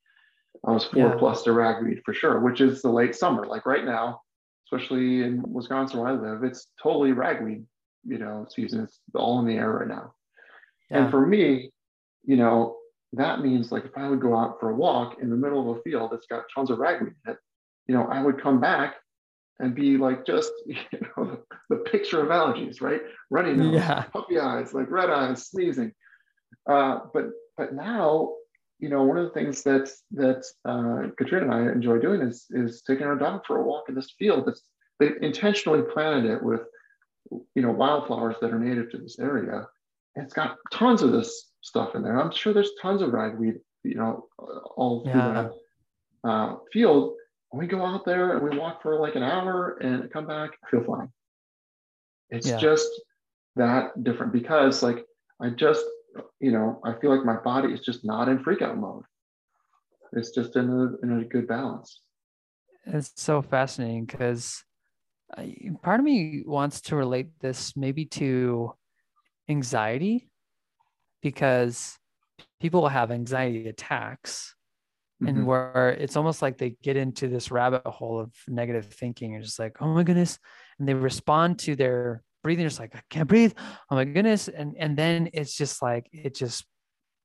I 0.65 0.71
was 0.71 0.85
four 0.85 1.09
yeah. 1.09 1.15
plus 1.19 1.43
to 1.43 1.51
ragweed 1.51 2.01
for 2.05 2.13
sure, 2.13 2.39
which 2.39 2.61
is 2.61 2.81
the 2.81 2.89
late 2.89 3.15
summer. 3.15 3.45
Like 3.45 3.65
right 3.65 3.85
now, 3.85 4.21
especially 4.65 5.23
in 5.23 5.43
Wisconsin 5.45 5.99
where 5.99 6.09
I 6.09 6.13
live, 6.13 6.43
it's 6.43 6.67
totally 6.81 7.11
ragweed, 7.11 7.65
you 8.05 8.17
know, 8.17 8.47
season. 8.49 8.83
It's 8.83 8.99
all 9.13 9.39
in 9.39 9.45
the 9.45 9.57
air 9.57 9.71
right 9.71 9.87
now. 9.87 10.13
Yeah. 10.89 11.03
And 11.03 11.11
for 11.11 11.25
me, 11.25 11.71
you 12.25 12.37
know, 12.37 12.77
that 13.13 13.41
means 13.41 13.71
like 13.71 13.85
if 13.85 13.97
I 13.97 14.09
would 14.09 14.21
go 14.21 14.35
out 14.35 14.59
for 14.59 14.69
a 14.69 14.75
walk 14.75 15.17
in 15.21 15.29
the 15.29 15.35
middle 15.35 15.71
of 15.71 15.77
a 15.77 15.81
field 15.81 16.11
that's 16.11 16.27
got 16.27 16.45
tons 16.53 16.69
of 16.69 16.79
ragweed 16.79 17.13
in 17.25 17.31
it, 17.33 17.37
you 17.87 17.95
know, 17.95 18.05
I 18.05 18.21
would 18.21 18.41
come 18.41 18.59
back 18.59 18.95
and 19.59 19.73
be 19.73 19.97
like 19.97 20.25
just 20.25 20.51
you 20.65 20.75
know 21.01 21.25
the, 21.69 21.75
the 21.75 21.83
picture 21.83 22.21
of 22.21 22.29
allergies, 22.29 22.81
right? 22.81 23.01
Running 23.29 23.57
nose, 23.57 23.75
yeah. 23.75 24.03
puppy 24.03 24.39
eyes, 24.39 24.73
like 24.73 24.89
red 24.89 25.09
eyes, 25.09 25.47
sneezing. 25.47 25.93
Uh, 26.69 26.99
but 27.13 27.29
but 27.57 27.73
now, 27.73 28.33
you 28.79 28.89
know, 28.89 29.03
one 29.03 29.17
of 29.17 29.25
the 29.25 29.33
things 29.33 29.63
that 29.63 29.89
that 30.11 30.43
uh, 30.65 31.09
Katrina 31.17 31.45
and 31.45 31.53
I 31.53 31.71
enjoy 31.71 31.99
doing 31.99 32.21
is 32.21 32.45
is 32.51 32.81
taking 32.81 33.05
our 33.05 33.15
dog 33.15 33.45
for 33.45 33.57
a 33.57 33.63
walk 33.63 33.85
in 33.87 33.95
this 33.95 34.13
field. 34.17 34.45
That's 34.45 34.61
they 34.99 35.11
intentionally 35.21 35.81
planted 35.81 36.31
it 36.31 36.43
with, 36.43 36.61
you 37.53 37.61
know, 37.61 37.71
wildflowers 37.71 38.35
that 38.41 38.51
are 38.51 38.59
native 38.59 38.91
to 38.91 38.97
this 38.97 39.19
area. 39.19 39.67
And 40.15 40.23
it's 40.23 40.33
got 40.33 40.57
tons 40.71 41.01
of 41.01 41.11
this 41.11 41.51
stuff 41.65 41.95
in 41.95 42.03
there. 42.03 42.19
I'm 42.19 42.31
sure 42.31 42.53
there's 42.53 42.71
tons 42.79 43.01
of 43.01 43.11
ragweed, 43.11 43.55
you 43.83 43.95
know, 43.95 44.27
all 44.75 45.03
through 45.03 45.13
yeah. 45.13 45.49
that 46.23 46.29
uh, 46.29 46.55
field. 46.71 47.15
And 47.51 47.59
we 47.59 47.65
go 47.67 47.83
out 47.83 48.05
there 48.05 48.37
and 48.37 48.47
we 48.47 48.57
walk 48.57 48.83
for 48.83 48.99
like 48.99 49.15
an 49.15 49.23
hour 49.23 49.77
and 49.81 50.11
come 50.11 50.27
back, 50.27 50.51
I 50.63 50.69
feel 50.69 50.83
fine. 50.83 51.09
It's 52.29 52.47
yeah. 52.47 52.57
just 52.57 52.89
that 53.55 54.03
different 54.03 54.31
because 54.31 54.83
like 54.83 55.05
I 55.41 55.49
just 55.49 55.83
you 56.39 56.51
know, 56.51 56.79
I 56.83 56.93
feel 56.99 57.13
like 57.15 57.25
my 57.25 57.37
body 57.37 57.73
is 57.73 57.81
just 57.81 58.05
not 58.05 58.29
in 58.29 58.43
freakout 58.43 58.77
mode. 58.77 59.03
It's 60.13 60.31
just 60.31 60.55
in 60.55 60.69
a, 60.69 61.05
in 61.05 61.19
a 61.19 61.25
good 61.25 61.47
balance. 61.47 62.01
It's 62.85 63.11
so 63.15 63.41
fascinating 63.41 64.05
because 64.05 64.63
part 65.81 65.99
of 65.99 66.05
me 66.05 66.43
wants 66.45 66.81
to 66.81 66.95
relate 66.95 67.39
this 67.41 67.75
maybe 67.75 68.05
to 68.05 68.73
anxiety 69.49 70.29
because 71.25 71.97
people 72.61 72.83
will 72.83 72.87
have 72.87 73.09
anxiety 73.09 73.67
attacks 73.67 74.53
mm-hmm. 75.19 75.27
and 75.27 75.47
where 75.47 75.89
it's 75.99 76.15
almost 76.15 76.43
like 76.43 76.59
they 76.59 76.75
get 76.83 76.95
into 76.95 77.27
this 77.27 77.49
rabbit 77.49 77.81
hole 77.87 78.19
of 78.19 78.31
negative 78.47 78.85
thinking 78.85 79.33
and 79.33 79.43
just 79.43 79.57
like 79.57 79.75
oh 79.81 79.87
my 79.87 80.03
goodness 80.03 80.37
and 80.77 80.87
they 80.87 80.93
respond 80.93 81.57
to 81.57 81.75
their 81.75 82.21
breathing 82.43 82.63
just 82.63 82.79
like 82.79 82.95
i 82.95 83.01
can't 83.09 83.27
breathe 83.27 83.53
oh 83.89 83.95
my 83.95 84.05
goodness 84.05 84.47
and 84.47 84.75
and 84.77 84.95
then 84.95 85.27
it's 85.33 85.57
just 85.57 85.81
like 85.81 86.07
it 86.13 86.35
just 86.35 86.63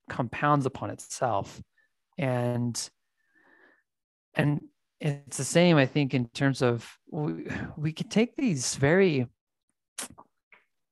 compounds 0.09 0.65
upon 0.65 0.89
itself 0.89 1.61
and 2.17 2.89
and 4.33 4.63
it's 4.99 5.37
the 5.37 5.45
same 5.45 5.77
i 5.77 5.85
think 5.85 6.15
in 6.15 6.27
terms 6.29 6.63
of 6.63 6.91
we, 7.11 7.47
we 7.77 7.93
could 7.93 8.11
take 8.11 8.35
these 8.35 8.77
very 8.77 9.27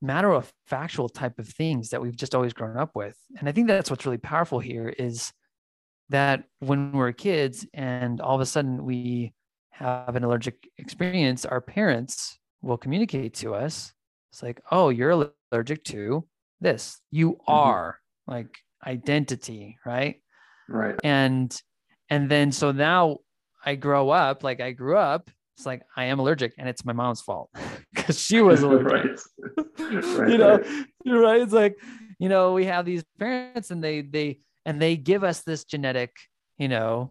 matter 0.01 0.32
of 0.32 0.53
factual 0.66 1.09
type 1.09 1.38
of 1.38 1.49
things 1.49 1.90
that 1.90 2.01
we've 2.01 2.16
just 2.16 2.34
always 2.34 2.53
grown 2.53 2.76
up 2.76 2.94
with 2.94 3.16
and 3.38 3.49
i 3.49 3.53
think 3.53 3.66
that's 3.66 3.90
what's 3.90 4.07
really 4.07 4.18
powerful 4.18 4.59
here 4.61 4.88
is 4.88 5.32
that 6.09 6.44
when 6.61 6.92
we're 6.92 7.12
kids 7.12 7.66
and 7.74 8.20
all 8.20 8.34
of 8.34 8.40
a 8.40 8.46
sudden 8.46 8.84
we 8.84 9.32
have 9.70 10.14
an 10.14 10.24
allergic 10.24 10.68
experience 10.78 11.44
our 11.44 11.61
parents 11.61 12.38
will 12.62 12.78
communicate 12.78 13.34
to 13.34 13.55
us 13.55 13.92
it's 14.32 14.42
like, 14.42 14.61
oh, 14.70 14.90
you're 14.90 15.30
allergic 15.53 15.84
to 15.84 16.26
this. 16.61 17.01
You 17.11 17.32
mm-hmm. 17.32 17.53
are 17.53 17.99
like 18.26 18.59
identity, 18.86 19.78
right? 19.84 20.20
Right. 20.68 20.96
And 21.03 21.55
and 22.11 22.30
then 22.30 22.53
so 22.53 22.72
now 22.72 23.18
I 23.64 23.74
grow 23.74 24.11
up, 24.11 24.42
like 24.44 24.61
I 24.61 24.72
grew 24.72 24.96
up, 24.96 25.30
it's 25.59 25.67
like 25.67 25.83
I 25.97 26.05
am 26.05 26.21
allergic 26.21 26.55
and 26.57 26.69
it's 26.69 26.85
my 26.85 26.93
mom's 26.93 27.21
fault 27.21 27.51
because 27.95 28.21
she 28.21 28.41
was 28.41 28.63
allergic. 28.63 29.19
right. 29.53 29.65
right. 29.79 30.31
You 30.31 30.39
know, 30.39 30.59
right. 30.59 30.87
right. 31.05 31.41
It's 31.43 31.53
like, 31.53 31.77
you 32.21 32.29
know, 32.29 32.53
we 32.53 32.67
have 32.67 32.85
these 32.85 33.03
parents 33.19 33.73
and 33.73 33.83
they 33.83 34.03
they 34.03 34.39
and 34.65 34.81
they 34.81 34.97
give 34.97 35.25
us 35.25 35.43
this 35.43 35.65
genetic, 35.65 36.15
you 36.59 36.69
know, 36.69 37.11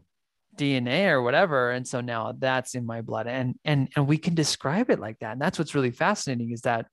DNA 0.56 1.10
or 1.10 1.22
whatever. 1.22 1.72
And 1.72 1.86
so 1.86 2.00
now 2.00 2.36
that's 2.38 2.74
in 2.74 2.86
my 2.86 3.02
blood. 3.02 3.28
And 3.28 3.56
and 3.66 3.90
and 3.98 4.08
we 4.08 4.18
can 4.18 4.34
describe 4.34 4.90
it 4.90 5.00
like 5.00 5.20
that. 5.20 5.34
And 5.34 5.42
that's 5.42 5.60
what's 5.60 5.76
really 5.76 5.92
fascinating 5.92 6.52
is 6.52 6.62
that 6.62 6.86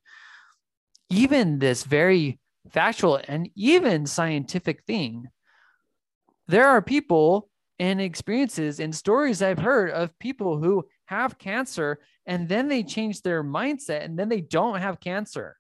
even 1.09 1.61
this 1.61 1.85
very 1.85 2.41
factual 2.73 3.21
and 3.29 3.49
even 3.55 4.07
scientific 4.07 4.83
thing, 4.87 5.29
there 6.49 6.67
are 6.67 6.83
people 6.83 7.49
and 7.79 8.01
experiences 8.01 8.81
and 8.81 8.95
stories 8.95 9.43
I've 9.43 9.59
heard 9.59 9.91
of 9.91 10.19
people 10.19 10.59
who 10.59 10.87
have 11.07 11.39
cancer 11.39 12.01
and 12.27 12.49
then 12.49 12.69
they 12.69 12.83
change 12.83 13.23
their 13.23 13.43
mindset 13.43 14.05
and 14.05 14.19
then 14.19 14.29
they 14.29 14.41
don't 14.41 14.81
have 14.81 15.01
cancer. 15.01 15.57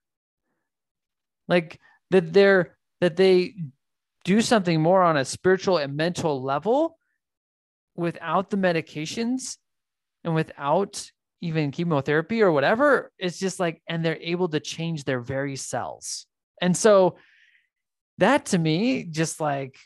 Like 1.49 1.79
that 2.11 2.33
they're 2.33 2.77
that 3.01 3.17
they 3.17 3.55
do 4.25 4.41
something 4.41 4.81
more 4.81 5.03
on 5.03 5.17
a 5.17 5.25
spiritual 5.25 5.77
and 5.77 5.97
mental 5.97 6.43
level 6.43 6.97
without 7.95 8.51
the 8.51 8.57
medications 8.57 9.59
and 10.25 10.35
without 10.35 11.11
even 11.41 11.71
chemotherapy 11.71 12.41
or 12.41 12.51
whatever. 12.51 13.12
It's 13.19 13.39
just 13.39 13.61
like, 13.61 13.83
and 13.87 14.03
they're 14.03 14.19
able 14.21 14.49
to 14.49 14.61
change 14.61 15.05
their 15.05 15.21
very 15.21 15.57
cells. 15.57 16.27
And 16.62 16.75
so 16.75 17.17
that 18.19 18.47
to 18.47 18.59
me, 18.59 19.05
just 19.05 19.41
like, 19.41 19.77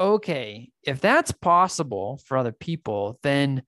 okay, 0.00 0.70
if 0.82 1.00
that's 1.00 1.30
possible 1.30 2.20
for 2.24 2.38
other 2.38 2.52
people, 2.52 3.18
then 3.22 3.62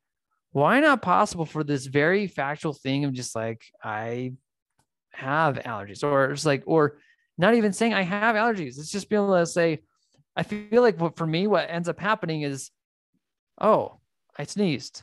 why 0.52 0.80
not 0.80 1.02
possible 1.02 1.44
for 1.46 1.62
this 1.62 1.86
very 1.86 2.26
factual 2.26 2.72
thing 2.72 3.04
of 3.04 3.12
just 3.12 3.36
like, 3.36 3.62
I 3.82 4.32
have 5.12 5.56
allergies 5.56 6.02
or 6.02 6.30
it's 6.30 6.46
like, 6.46 6.62
or 6.66 6.98
not 7.38 7.54
even 7.54 7.72
saying 7.72 7.94
I 7.94 8.02
have 8.02 8.34
allergies. 8.34 8.78
It's 8.78 8.90
just 8.90 9.08
being 9.08 9.22
able 9.22 9.36
to 9.36 9.46
say, 9.46 9.80
I 10.34 10.42
feel 10.42 10.82
like 10.82 10.98
what 11.00 11.16
for 11.16 11.26
me, 11.26 11.46
what 11.46 11.68
ends 11.68 11.88
up 11.88 12.00
happening 12.00 12.42
is, 12.42 12.70
oh, 13.60 13.98
I 14.38 14.44
sneezed. 14.44 15.02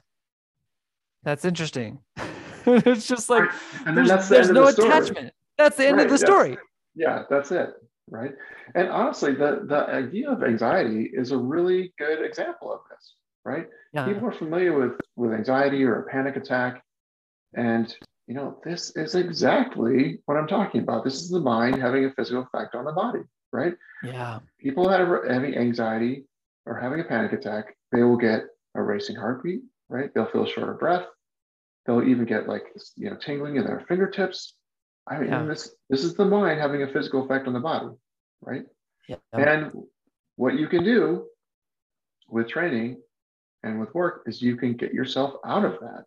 That's 1.24 1.46
interesting. 1.46 2.00
it's 2.66 3.08
just 3.08 3.30
like 3.30 3.50
there's 3.86 4.30
the 4.30 4.54
no 4.54 4.72
the 4.72 4.84
attachment. 4.84 5.34
That's 5.58 5.78
the 5.78 5.88
end 5.88 5.98
right, 5.98 6.06
of 6.06 6.12
the 6.12 6.18
story. 6.18 6.58
Yeah, 6.96 7.24
that's 7.30 7.52
it. 7.52 7.70
Right. 8.10 8.34
And 8.74 8.90
honestly, 8.90 9.34
the, 9.34 9.62
the 9.66 9.88
idea 9.88 10.32
of 10.32 10.44
anxiety 10.44 11.12
is 11.14 11.32
a 11.32 11.38
really 11.38 11.94
good 12.00 12.26
example 12.26 12.74
of 12.74 12.80
this, 12.90 13.14
right? 13.46 13.68
Yeah. 13.94 14.06
People 14.06 14.28
are 14.28 14.34
familiar 14.34 14.78
with, 14.78 15.00
with 15.16 15.32
anxiety 15.32 15.84
or 15.84 16.00
a 16.00 16.10
panic 16.10 16.36
attack. 16.36 16.82
And 17.56 17.94
you 18.30 18.36
know, 18.36 18.60
this 18.64 18.96
is 18.96 19.16
exactly 19.16 20.20
what 20.26 20.38
I'm 20.38 20.48
talking 20.48 20.82
about. 20.82 21.04
This 21.04 21.16
is 21.16 21.32
the 21.32 21.40
mind 21.40 21.82
having 21.82 22.06
a 22.06 22.12
physical 22.12 22.44
effect 22.44 22.76
on 22.76 22.86
the 22.86 22.92
body, 22.92 23.22
right? 23.52 23.74
Yeah. 24.04 24.38
People 24.60 24.88
that 24.88 25.02
are 25.02 25.28
having 25.28 25.56
anxiety 25.56 26.26
or 26.68 26.80
having 26.80 27.00
a 27.00 27.04
panic 27.04 27.34
attack, 27.34 27.76
they 27.92 28.04
will 28.04 28.18
get 28.18 28.44
a 28.76 28.84
racing 28.84 29.16
heartbeat, 29.16 29.62
right? 29.90 30.14
They'll 30.14 30.30
feel 30.30 30.46
short 30.46 30.70
of 30.70 30.80
breath. 30.80 31.08
They'll 31.88 32.08
even 32.08 32.26
get 32.26 32.48
like 32.48 32.66
you 32.96 33.10
know 33.10 33.18
tingling 33.18 33.56
in 33.56 33.64
their 33.64 33.84
fingertips. 33.88 34.54
I 35.10 35.18
mean, 35.20 35.30
yeah. 35.30 35.44
this 35.46 35.76
this 35.90 36.04
is 36.04 36.14
the 36.14 36.26
mind 36.26 36.60
having 36.60 36.84
a 36.84 36.88
physical 36.88 37.26
effect 37.26 37.48
on 37.48 37.54
the 37.54 37.60
body, 37.60 37.88
right? 38.42 38.64
Yeah. 39.08 39.16
And 39.34 39.72
what 40.36 40.58
you 40.58 40.68
can 40.68 40.84
do 40.84 41.26
with 42.30 42.48
training 42.48 43.02
and 43.64 43.80
with 43.80 43.94
work 43.96 44.24
is 44.28 44.42
you 44.42 44.56
can 44.56 44.74
get 44.74 44.94
yourself 44.94 45.34
out 45.46 45.66
of 45.66 45.80
that, 45.82 46.06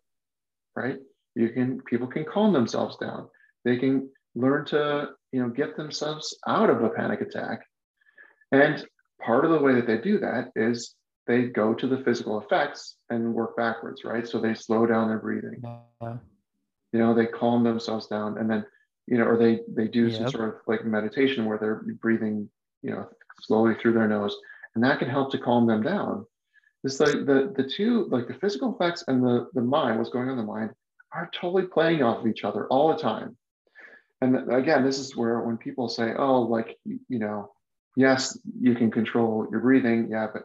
right? 0.75 0.97
You 1.35 1.49
can 1.49 1.81
people 1.81 2.07
can 2.07 2.23
calm 2.23 2.53
themselves 2.53 2.97
down. 2.97 3.27
They 3.65 3.77
can 3.77 4.09
learn 4.35 4.65
to 4.67 5.09
you 5.31 5.41
know 5.41 5.49
get 5.49 5.75
themselves 5.75 6.37
out 6.47 6.69
of 6.69 6.83
a 6.83 6.89
panic 6.89 7.21
attack. 7.21 7.65
And 8.51 8.85
part 9.21 9.45
of 9.45 9.51
the 9.51 9.59
way 9.59 9.73
that 9.75 9.87
they 9.87 9.97
do 9.97 10.19
that 10.19 10.51
is 10.55 10.95
they 11.27 11.43
go 11.43 11.73
to 11.73 11.87
the 11.87 12.03
physical 12.03 12.39
effects 12.39 12.95
and 13.09 13.33
work 13.33 13.55
backwards, 13.55 14.03
right? 14.03 14.27
So 14.27 14.39
they 14.39 14.53
slow 14.53 14.85
down 14.85 15.07
their 15.07 15.19
breathing. 15.19 15.63
Uh, 16.01 16.17
you 16.91 16.99
know, 16.99 17.13
they 17.13 17.25
calm 17.25 17.63
themselves 17.63 18.07
down 18.07 18.37
and 18.37 18.49
then, 18.49 18.65
you 19.07 19.17
know, 19.17 19.25
or 19.25 19.37
they 19.37 19.61
they 19.67 19.87
do 19.87 20.07
yep. 20.07 20.17
some 20.17 20.29
sort 20.29 20.49
of 20.49 20.55
like 20.67 20.85
meditation 20.85 21.45
where 21.45 21.57
they're 21.57 21.83
breathing, 21.99 22.49
you 22.81 22.91
know, 22.91 23.07
slowly 23.41 23.75
through 23.75 23.93
their 23.93 24.07
nose. 24.07 24.35
And 24.75 24.83
that 24.83 24.99
can 24.99 25.09
help 25.09 25.31
to 25.31 25.37
calm 25.37 25.67
them 25.67 25.83
down. 25.83 26.25
It's 26.83 26.99
like 26.99 27.25
the 27.25 27.53
the 27.55 27.69
two, 27.69 28.07
like 28.09 28.27
the 28.27 28.33
physical 28.33 28.73
effects 28.73 29.03
and 29.07 29.23
the 29.23 29.47
the 29.53 29.61
mind, 29.61 29.97
what's 29.97 30.09
going 30.09 30.29
on 30.29 30.31
in 30.31 30.37
the 30.37 30.51
mind, 30.51 30.71
are 31.13 31.29
totally 31.33 31.67
playing 31.67 32.03
off 32.03 32.19
of 32.21 32.27
each 32.27 32.43
other 32.43 32.67
all 32.67 32.93
the 32.93 33.01
time. 33.01 33.37
And 34.21 34.51
again, 34.53 34.85
this 34.85 34.99
is 34.99 35.15
where 35.17 35.41
when 35.41 35.57
people 35.57 35.89
say, 35.89 36.13
oh, 36.17 36.43
like, 36.43 36.77
you 36.85 37.19
know, 37.19 37.51
yes, 37.97 38.37
you 38.57 38.73
can 38.73 38.89
control 38.89 39.45
your 39.51 39.59
breathing, 39.59 40.07
yeah, 40.09 40.27
but 40.33 40.43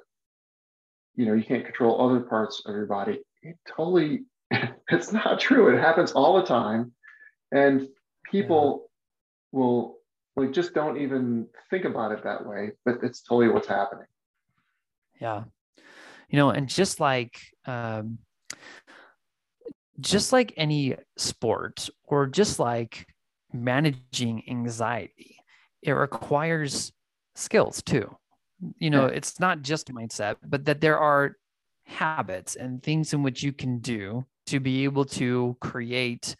you 1.18 1.26
know 1.26 1.34
you 1.34 1.42
can't 1.42 1.64
control 1.64 2.00
other 2.00 2.20
parts 2.20 2.62
of 2.64 2.74
your 2.74 2.86
body 2.86 3.18
it 3.42 3.58
totally 3.76 4.22
it's 4.88 5.12
not 5.12 5.38
true 5.38 5.68
it 5.68 5.78
happens 5.78 6.12
all 6.12 6.36
the 6.36 6.46
time 6.46 6.92
and 7.52 7.88
people 8.30 8.90
yeah. 9.52 9.58
will 9.58 9.98
like 10.36 10.52
just 10.52 10.74
don't 10.74 11.00
even 11.00 11.46
think 11.70 11.84
about 11.84 12.12
it 12.12 12.22
that 12.24 12.46
way 12.46 12.72
but 12.84 12.98
it's 13.02 13.22
totally 13.22 13.48
what's 13.48 13.68
happening 13.68 14.06
yeah 15.20 15.44
you 16.28 16.36
know 16.36 16.50
and 16.50 16.68
just 16.68 17.00
like 17.00 17.40
um 17.66 18.18
just 20.00 20.32
like 20.32 20.52
any 20.56 20.94
sport 21.16 21.88
or 22.04 22.26
just 22.26 22.58
like 22.58 23.06
managing 23.52 24.42
anxiety 24.48 25.36
it 25.82 25.92
requires 25.92 26.92
skills 27.34 27.82
too 27.82 28.16
you 28.78 28.90
know, 28.90 29.06
yeah. 29.06 29.14
it's 29.14 29.40
not 29.40 29.62
just 29.62 29.92
mindset, 29.92 30.36
but 30.44 30.64
that 30.64 30.80
there 30.80 30.98
are 30.98 31.36
habits 31.84 32.56
and 32.56 32.82
things 32.82 33.12
in 33.12 33.22
which 33.22 33.42
you 33.42 33.52
can 33.52 33.78
do 33.78 34.24
to 34.46 34.60
be 34.60 34.84
able 34.84 35.04
to 35.04 35.56
create, 35.60 36.34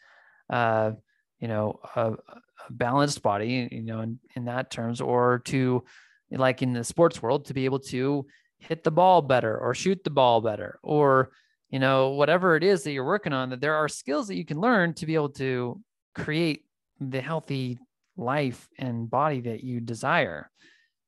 uh, 0.50 0.92
you 1.40 1.48
know, 1.48 1.80
a, 1.96 2.12
a 2.12 2.72
balanced 2.72 3.22
body, 3.22 3.68
you 3.70 3.82
know, 3.82 4.00
in, 4.00 4.18
in 4.34 4.44
that 4.46 4.70
terms, 4.70 5.00
or 5.00 5.40
to, 5.46 5.84
like 6.30 6.62
in 6.62 6.72
the 6.72 6.84
sports 6.84 7.22
world, 7.22 7.46
to 7.46 7.54
be 7.54 7.64
able 7.64 7.78
to 7.78 8.26
hit 8.58 8.84
the 8.84 8.90
ball 8.90 9.22
better 9.22 9.56
or 9.56 9.74
shoot 9.74 10.02
the 10.04 10.10
ball 10.10 10.40
better, 10.40 10.78
or, 10.82 11.30
you 11.70 11.78
know, 11.78 12.10
whatever 12.10 12.56
it 12.56 12.64
is 12.64 12.82
that 12.82 12.92
you're 12.92 13.04
working 13.04 13.32
on, 13.32 13.50
that 13.50 13.60
there 13.60 13.74
are 13.74 13.88
skills 13.88 14.28
that 14.28 14.36
you 14.36 14.44
can 14.44 14.60
learn 14.60 14.94
to 14.94 15.06
be 15.06 15.14
able 15.14 15.30
to 15.30 15.80
create 16.14 16.64
the 17.00 17.20
healthy 17.20 17.78
life 18.16 18.68
and 18.78 19.08
body 19.08 19.40
that 19.40 19.62
you 19.62 19.80
desire. 19.80 20.50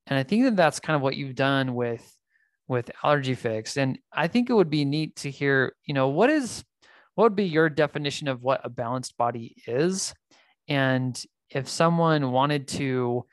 And 0.07 0.19
i 0.19 0.23
think 0.23 0.45
that 0.45 0.57
that's 0.57 0.81
kind 0.81 0.97
of 0.97 1.03
what 1.03 1.17
you've 1.17 1.35
done 1.35 1.75
with 1.75 2.17
with 2.69 2.91
allergy 3.03 3.35
fix. 3.35 3.77
And 3.77 3.99
i 4.13 4.29
think 4.29 4.49
it 4.49 4.55
would 4.55 4.71
be 4.71 4.85
neat 4.85 5.17
to 5.17 5.31
hear 5.31 5.75
you 5.85 5.95
know 5.95 6.09
what 6.09 6.31
is 6.31 6.65
what 7.15 7.25
would 7.25 7.37
be 7.37 7.45
your 7.45 7.69
definition 7.69 8.29
of 8.29 8.43
what 8.43 8.61
a 8.65 8.71
balanced 8.71 9.17
body 9.17 9.57
is 9.67 10.15
and 10.71 11.23
if 11.51 11.69
someone 11.69 12.33
wanted 12.33 12.67
to 12.69 13.27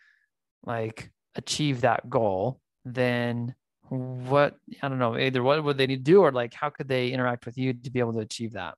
like 0.65 1.09
achieve 1.35 1.81
that 1.81 2.09
goal 2.09 2.59
then 2.83 3.55
what 3.89 4.55
i 4.81 4.89
don't 4.89 4.99
know 4.99 5.17
either 5.17 5.41
what 5.41 5.63
would 5.63 5.77
they 5.77 5.87
need 5.87 6.03
to 6.03 6.11
do 6.11 6.21
or 6.21 6.31
like 6.31 6.53
how 6.53 6.69
could 6.69 6.89
they 6.89 7.09
interact 7.09 7.45
with 7.45 7.57
you 7.57 7.73
to 7.73 7.89
be 7.89 7.99
able 7.99 8.13
to 8.13 8.19
achieve 8.19 8.51
that 8.53 8.75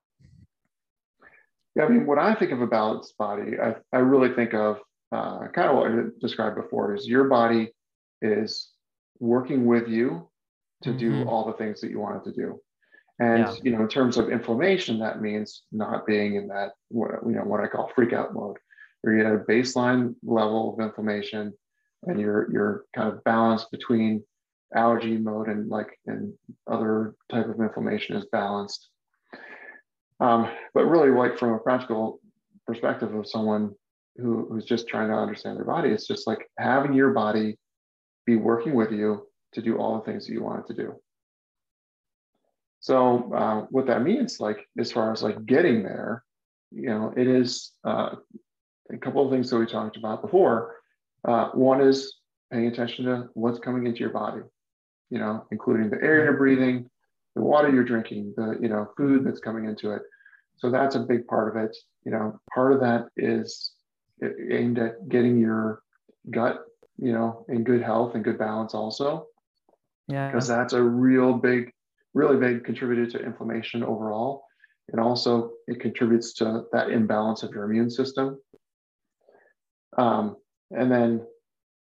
yeah 1.76 1.84
i 1.86 1.88
mean 1.88 2.05
when 2.05 2.20
i 2.20 2.36
think 2.36 2.51
of 2.51 2.62
a 2.62 2.68
balanced 2.68 3.18
body 3.18 3.53
i, 3.60 3.74
I 3.91 3.99
really 3.99 4.36
think 4.36 4.53
of 4.53 4.80
uh, 5.12 5.47
kind 5.47 5.70
of 5.70 5.76
what 5.76 5.91
i 5.91 5.95
described 6.22 6.55
before 6.55 6.93
is 6.93 7.07
your 7.07 7.24
body 7.24 7.72
is 8.22 8.70
working 9.20 9.66
with 9.66 9.88
you 9.88 10.30
to 10.84 10.89
mm-hmm. 10.89 11.24
do 11.24 11.30
all 11.30 11.45
the 11.45 11.53
things 11.53 11.82
that 11.82 11.89
you 11.89 11.99
wanted 11.99 12.24
to 12.24 12.32
do. 12.32 12.60
And 13.20 13.39
yeah. 13.39 13.55
you 13.63 13.72
know, 13.72 13.82
in 13.82 13.89
terms 13.89 14.17
of 14.17 14.30
inflammation, 14.30 14.99
that 14.99 15.22
means 15.22 15.63
not 15.72 16.05
being 16.05 16.36
in 16.36 16.47
that 16.47 16.72
what 16.88 17.11
you 17.26 17.34
know 17.34 17.43
what 17.43 17.59
I 17.59 17.67
call 17.67 17.91
freak 17.93 18.13
out 18.13 18.34
mode, 18.34 18.57
where 19.01 19.15
you 19.15 19.26
have 19.26 19.34
a 19.34 19.43
baseline 19.43 20.15
level 20.24 20.74
of 20.74 20.80
inflammation, 20.86 21.53
and 22.03 22.20
you're 22.20 22.49
you're 22.51 22.86
kind 22.95 23.11
of 23.11 23.24
balanced 23.26 23.72
between 23.72 24.24
allergy 24.76 25.17
mode 25.17 25.49
and 25.49 25.70
like 25.70 25.99
and 26.05 26.34
other 26.67 27.15
type 27.30 27.47
of 27.47 27.59
inflammation 27.59 28.15
is 28.15 28.26
balanced. 28.32 28.89
Um, 30.22 30.49
but 30.74 30.86
really, 30.86 31.09
like 31.09 31.38
from 31.38 31.53
a 31.53 31.59
practical 31.59 32.20
perspective 32.67 33.13
of 33.13 33.28
someone 33.28 33.74
who, 34.17 34.47
who's 34.49 34.65
just 34.65 34.88
trying 34.88 35.09
to 35.09 35.15
understand 35.15 35.57
their 35.57 35.65
body, 35.65 35.89
it's 35.89 36.07
just 36.07 36.28
like 36.28 36.49
having 36.57 36.93
your 36.93 37.11
body 37.11 37.57
be 38.26 38.36
working 38.36 38.76
with 38.76 38.91
you 38.91 39.28
to 39.53 39.61
do 39.61 39.78
all 39.78 39.97
the 39.97 40.05
things 40.05 40.28
that 40.28 40.34
you 40.34 40.43
want 40.43 40.59
it 40.59 40.67
to 40.67 40.82
do. 40.82 40.99
So 42.80 43.34
uh, 43.34 43.66
what 43.70 43.88
that 43.88 44.04
means, 44.04 44.40
like 44.40 44.68
as 44.78 44.92
far 44.92 45.12
as 45.12 45.22
like 45.22 45.46
getting 45.46 45.84
there, 45.84 46.24
you 46.72 46.90
know, 46.90 47.14
it 47.16 47.28
is 47.28 47.72
uh, 47.84 48.16
a 48.92 48.98
couple 48.98 49.26
of 49.26 49.32
things 49.32 49.50
that 49.50 49.58
we 49.58 49.66
talked 49.66 49.98
about 49.98 50.22
before. 50.22 50.76
Uh, 51.28 51.50
one 51.50 51.82
is 51.82 52.16
paying 52.52 52.68
attention 52.68 53.06
to 53.06 53.30
what's 53.34 53.60
coming 53.60 53.86
into 53.86 54.00
your 54.00 54.12
body, 54.12 54.42
you 55.10 55.20
know, 55.20 55.46
including 55.52 55.90
the 55.90 56.02
air 56.02 56.24
you're 56.24 56.38
breathing, 56.38 56.90
the 57.36 57.42
water 57.42 57.70
you're 57.70 57.84
drinking, 57.84 58.34
the 58.38 58.58
you 58.62 58.70
know 58.70 58.88
food 58.96 59.26
that's 59.26 59.40
coming 59.40 59.66
into 59.66 59.92
it. 59.92 60.02
So 60.58 60.70
that's 60.70 60.96
a 60.96 61.00
big 61.00 61.28
part 61.28 61.56
of 61.56 61.64
it. 61.64 61.76
You 62.06 62.12
know, 62.12 62.40
part 62.54 62.74
of 62.74 62.80
that 62.82 63.08
is 63.18 63.72
aimed 64.22 64.80
at 64.80 65.08
getting 65.10 65.40
your 65.40 65.82
gut 66.30 66.66
you 67.02 67.14
know, 67.14 67.46
in 67.48 67.64
good 67.64 67.82
health 67.82 68.16
and 68.16 68.24
good 68.24 68.38
balance 68.38 68.74
also. 68.74 69.28
Yeah. 70.08 70.28
Because 70.28 70.48
that's 70.48 70.74
a 70.74 70.82
real 70.82 71.34
big, 71.34 71.72
really 72.20 72.38
big 72.38 72.65
contributor 72.65 73.05
to 73.05 73.26
inflammation 73.26 73.84
overall. 73.84 74.43
And 74.91 74.99
also 74.99 75.51
it 75.67 75.80
contributes 75.80 76.34
to 76.36 76.63
that 76.74 76.89
imbalance 76.89 77.43
of 77.43 77.51
your 77.51 77.63
immune 77.63 77.89
system. 77.89 78.39
Um, 79.97 80.36
and 80.72 80.91
then 80.91 81.26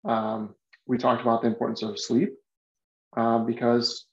um, 0.06 0.56
we 0.86 0.98
talked 0.98 1.22
about 1.22 1.42
the 1.42 1.48
importance 1.48 1.82
of 1.82 2.00
sleep 2.00 2.34
uh, 3.16 3.40
because 3.40 4.06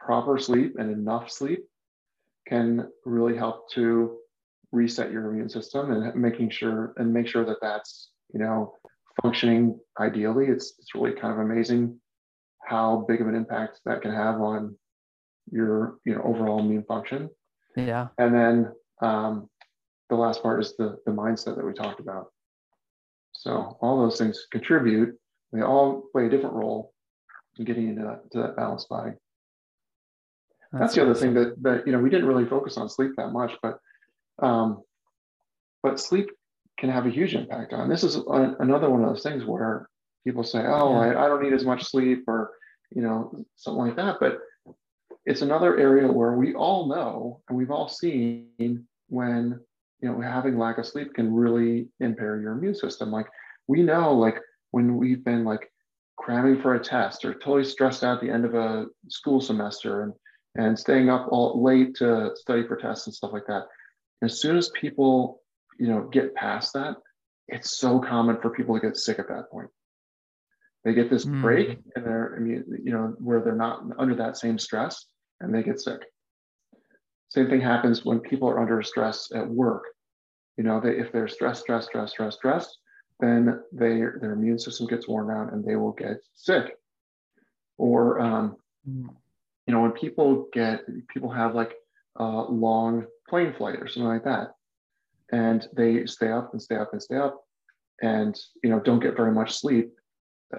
proper 0.00 0.38
sleep 0.38 0.76
and 0.78 0.90
enough 0.90 1.30
sleep 1.30 1.64
can 2.48 2.88
really 3.04 3.36
help 3.36 3.70
to 3.72 4.18
reset 4.72 5.12
your 5.12 5.30
immune 5.30 5.48
system 5.48 5.90
and 5.90 6.14
making 6.14 6.50
sure 6.50 6.92
and 6.96 7.12
make 7.12 7.26
sure 7.26 7.44
that 7.44 7.58
that's 7.60 8.10
you 8.32 8.40
know 8.40 8.74
functioning 9.22 9.78
ideally 9.98 10.46
it's 10.46 10.74
it's 10.78 10.94
really 10.94 11.12
kind 11.12 11.32
of 11.32 11.38
amazing 11.38 11.98
how 12.64 13.04
big 13.08 13.20
of 13.20 13.28
an 13.28 13.34
impact 13.34 13.80
that 13.84 14.02
can 14.02 14.12
have 14.12 14.40
on 14.40 14.76
your 15.50 15.98
you 16.04 16.14
know 16.14 16.22
overall 16.22 16.60
immune 16.60 16.84
function 16.84 17.28
yeah 17.76 18.08
and 18.18 18.34
then 18.34 18.72
um, 19.02 19.48
the 20.08 20.16
last 20.16 20.42
part 20.42 20.60
is 20.60 20.74
the 20.76 20.96
the 21.06 21.12
mindset 21.12 21.56
that 21.56 21.64
we 21.64 21.72
talked 21.72 22.00
about 22.00 22.32
so 23.32 23.76
all 23.80 24.00
those 24.00 24.18
things 24.18 24.46
contribute 24.50 25.14
they 25.52 25.62
all 25.62 26.04
play 26.12 26.26
a 26.26 26.30
different 26.30 26.54
role 26.54 26.92
in 27.58 27.64
getting 27.64 27.88
into 27.88 28.02
that, 28.02 28.30
to 28.30 28.38
that 28.38 28.56
balanced 28.56 28.88
body 28.88 29.12
that's, 30.72 30.80
that's 30.80 30.94
the 30.94 31.02
other 31.02 31.14
thing 31.14 31.34
that 31.34 31.62
that 31.62 31.86
you 31.86 31.92
know 31.92 31.98
we 31.98 32.10
didn't 32.10 32.26
really 32.26 32.46
focus 32.46 32.76
on 32.76 32.88
sleep 32.88 33.12
that 33.16 33.28
much 33.28 33.52
but 33.62 33.78
um, 34.38 34.82
but 35.82 36.00
sleep 36.00 36.28
can 36.78 36.90
have 36.90 37.06
a 37.06 37.10
huge 37.10 37.34
impact 37.34 37.72
on. 37.72 37.88
This 37.88 38.04
is 38.04 38.16
a, 38.16 38.56
another 38.60 38.90
one 38.90 39.02
of 39.02 39.08
those 39.08 39.22
things 39.22 39.44
where 39.44 39.88
people 40.24 40.42
say, 40.42 40.64
"Oh, 40.66 40.92
yeah. 40.92 41.18
I, 41.18 41.24
I 41.24 41.28
don't 41.28 41.42
need 41.42 41.52
as 41.52 41.64
much 41.64 41.84
sleep," 41.84 42.24
or 42.26 42.50
you 42.90 43.02
know, 43.02 43.44
something 43.56 43.86
like 43.86 43.96
that. 43.96 44.16
But 44.20 44.38
it's 45.26 45.42
another 45.42 45.76
area 45.76 46.10
where 46.10 46.32
we 46.32 46.54
all 46.54 46.88
know 46.88 47.40
and 47.48 47.58
we've 47.58 47.72
all 47.72 47.88
seen 47.88 48.86
when 49.08 49.60
you 50.00 50.08
know 50.08 50.20
having 50.20 50.56
lack 50.56 50.78
of 50.78 50.86
sleep 50.86 51.14
can 51.14 51.34
really 51.34 51.88
impair 52.00 52.40
your 52.40 52.52
immune 52.52 52.76
system. 52.76 53.10
Like 53.10 53.26
we 53.66 53.82
know, 53.82 54.14
like 54.14 54.38
when 54.70 54.96
we've 54.96 55.24
been 55.24 55.44
like 55.44 55.70
cramming 56.16 56.62
for 56.62 56.74
a 56.74 56.82
test 56.82 57.24
or 57.24 57.34
totally 57.34 57.64
stressed 57.64 58.04
out 58.04 58.16
at 58.16 58.20
the 58.22 58.30
end 58.30 58.44
of 58.44 58.54
a 58.54 58.86
school 59.08 59.40
semester 59.40 60.02
and 60.02 60.12
and 60.54 60.78
staying 60.78 61.10
up 61.10 61.26
all 61.30 61.62
late 61.62 61.94
to 61.96 62.30
study 62.34 62.66
for 62.66 62.76
tests 62.76 63.06
and 63.06 63.14
stuff 63.14 63.32
like 63.32 63.46
that 63.46 63.64
as 64.22 64.40
soon 64.40 64.56
as 64.56 64.70
people 64.70 65.42
you 65.78 65.86
know 65.86 66.08
get 66.10 66.34
past 66.34 66.72
that 66.72 66.96
it's 67.48 67.76
so 67.76 68.00
common 68.00 68.40
for 68.40 68.48
people 68.48 68.74
to 68.74 68.80
get 68.80 68.96
sick 68.96 69.18
at 69.18 69.28
that 69.28 69.50
point 69.50 69.68
they 70.84 70.94
get 70.94 71.10
this 71.10 71.26
mm. 71.26 71.42
break 71.42 71.78
and 71.94 72.06
they're 72.06 72.40
you 72.46 72.92
know 72.92 73.14
where 73.18 73.40
they're 73.40 73.54
not 73.54 73.82
under 73.98 74.14
that 74.14 74.38
same 74.38 74.58
stress 74.58 75.04
and 75.40 75.54
they 75.54 75.62
get 75.62 75.80
sick 75.80 76.00
same 77.28 77.48
thing 77.48 77.60
happens 77.60 78.04
when 78.04 78.20
people 78.20 78.48
are 78.48 78.60
under 78.60 78.82
stress 78.82 79.28
at 79.34 79.48
work 79.48 79.84
you 80.56 80.64
know 80.64 80.80
they, 80.80 80.90
if 80.90 81.12
they're 81.12 81.28
stressed 81.28 81.62
stressed 81.62 81.88
stressed 81.88 82.12
stressed 82.12 82.38
stressed 82.38 82.78
then 83.20 83.60
they 83.72 83.98
their 84.20 84.32
immune 84.32 84.58
system 84.58 84.86
gets 84.86 85.08
worn 85.08 85.28
down 85.28 85.48
and 85.50 85.64
they 85.64 85.76
will 85.76 85.92
get 85.92 86.18
sick 86.34 86.76
or 87.78 88.20
um, 88.20 88.56
mm. 88.88 89.08
you 89.66 89.74
know 89.74 89.80
when 89.80 89.92
people 89.92 90.48
get 90.52 90.80
people 91.08 91.30
have 91.30 91.54
like 91.54 91.74
a 92.18 92.24
long 92.24 93.06
plane 93.28 93.52
flight 93.52 93.76
or 93.80 93.88
something 93.88 94.08
like 94.08 94.24
that. 94.24 94.52
And 95.32 95.66
they 95.76 96.06
stay 96.06 96.30
up 96.30 96.52
and 96.52 96.62
stay 96.62 96.76
up 96.76 96.92
and 96.92 97.02
stay 97.02 97.16
up 97.16 97.42
and 98.02 98.38
you 98.62 98.70
know 98.70 98.80
don't 98.80 99.00
get 99.00 99.16
very 99.16 99.32
much 99.32 99.58
sleep 99.58 99.90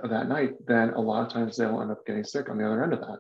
that 0.04 0.28
night, 0.28 0.54
then 0.68 0.90
a 0.90 1.00
lot 1.00 1.26
of 1.26 1.32
times 1.32 1.56
they'll 1.56 1.82
end 1.82 1.92
up 1.92 2.06
getting 2.06 2.24
sick 2.24 2.50
on 2.50 2.58
the 2.58 2.66
other 2.66 2.84
end 2.84 2.94
of 2.94 3.00
that. 3.00 3.20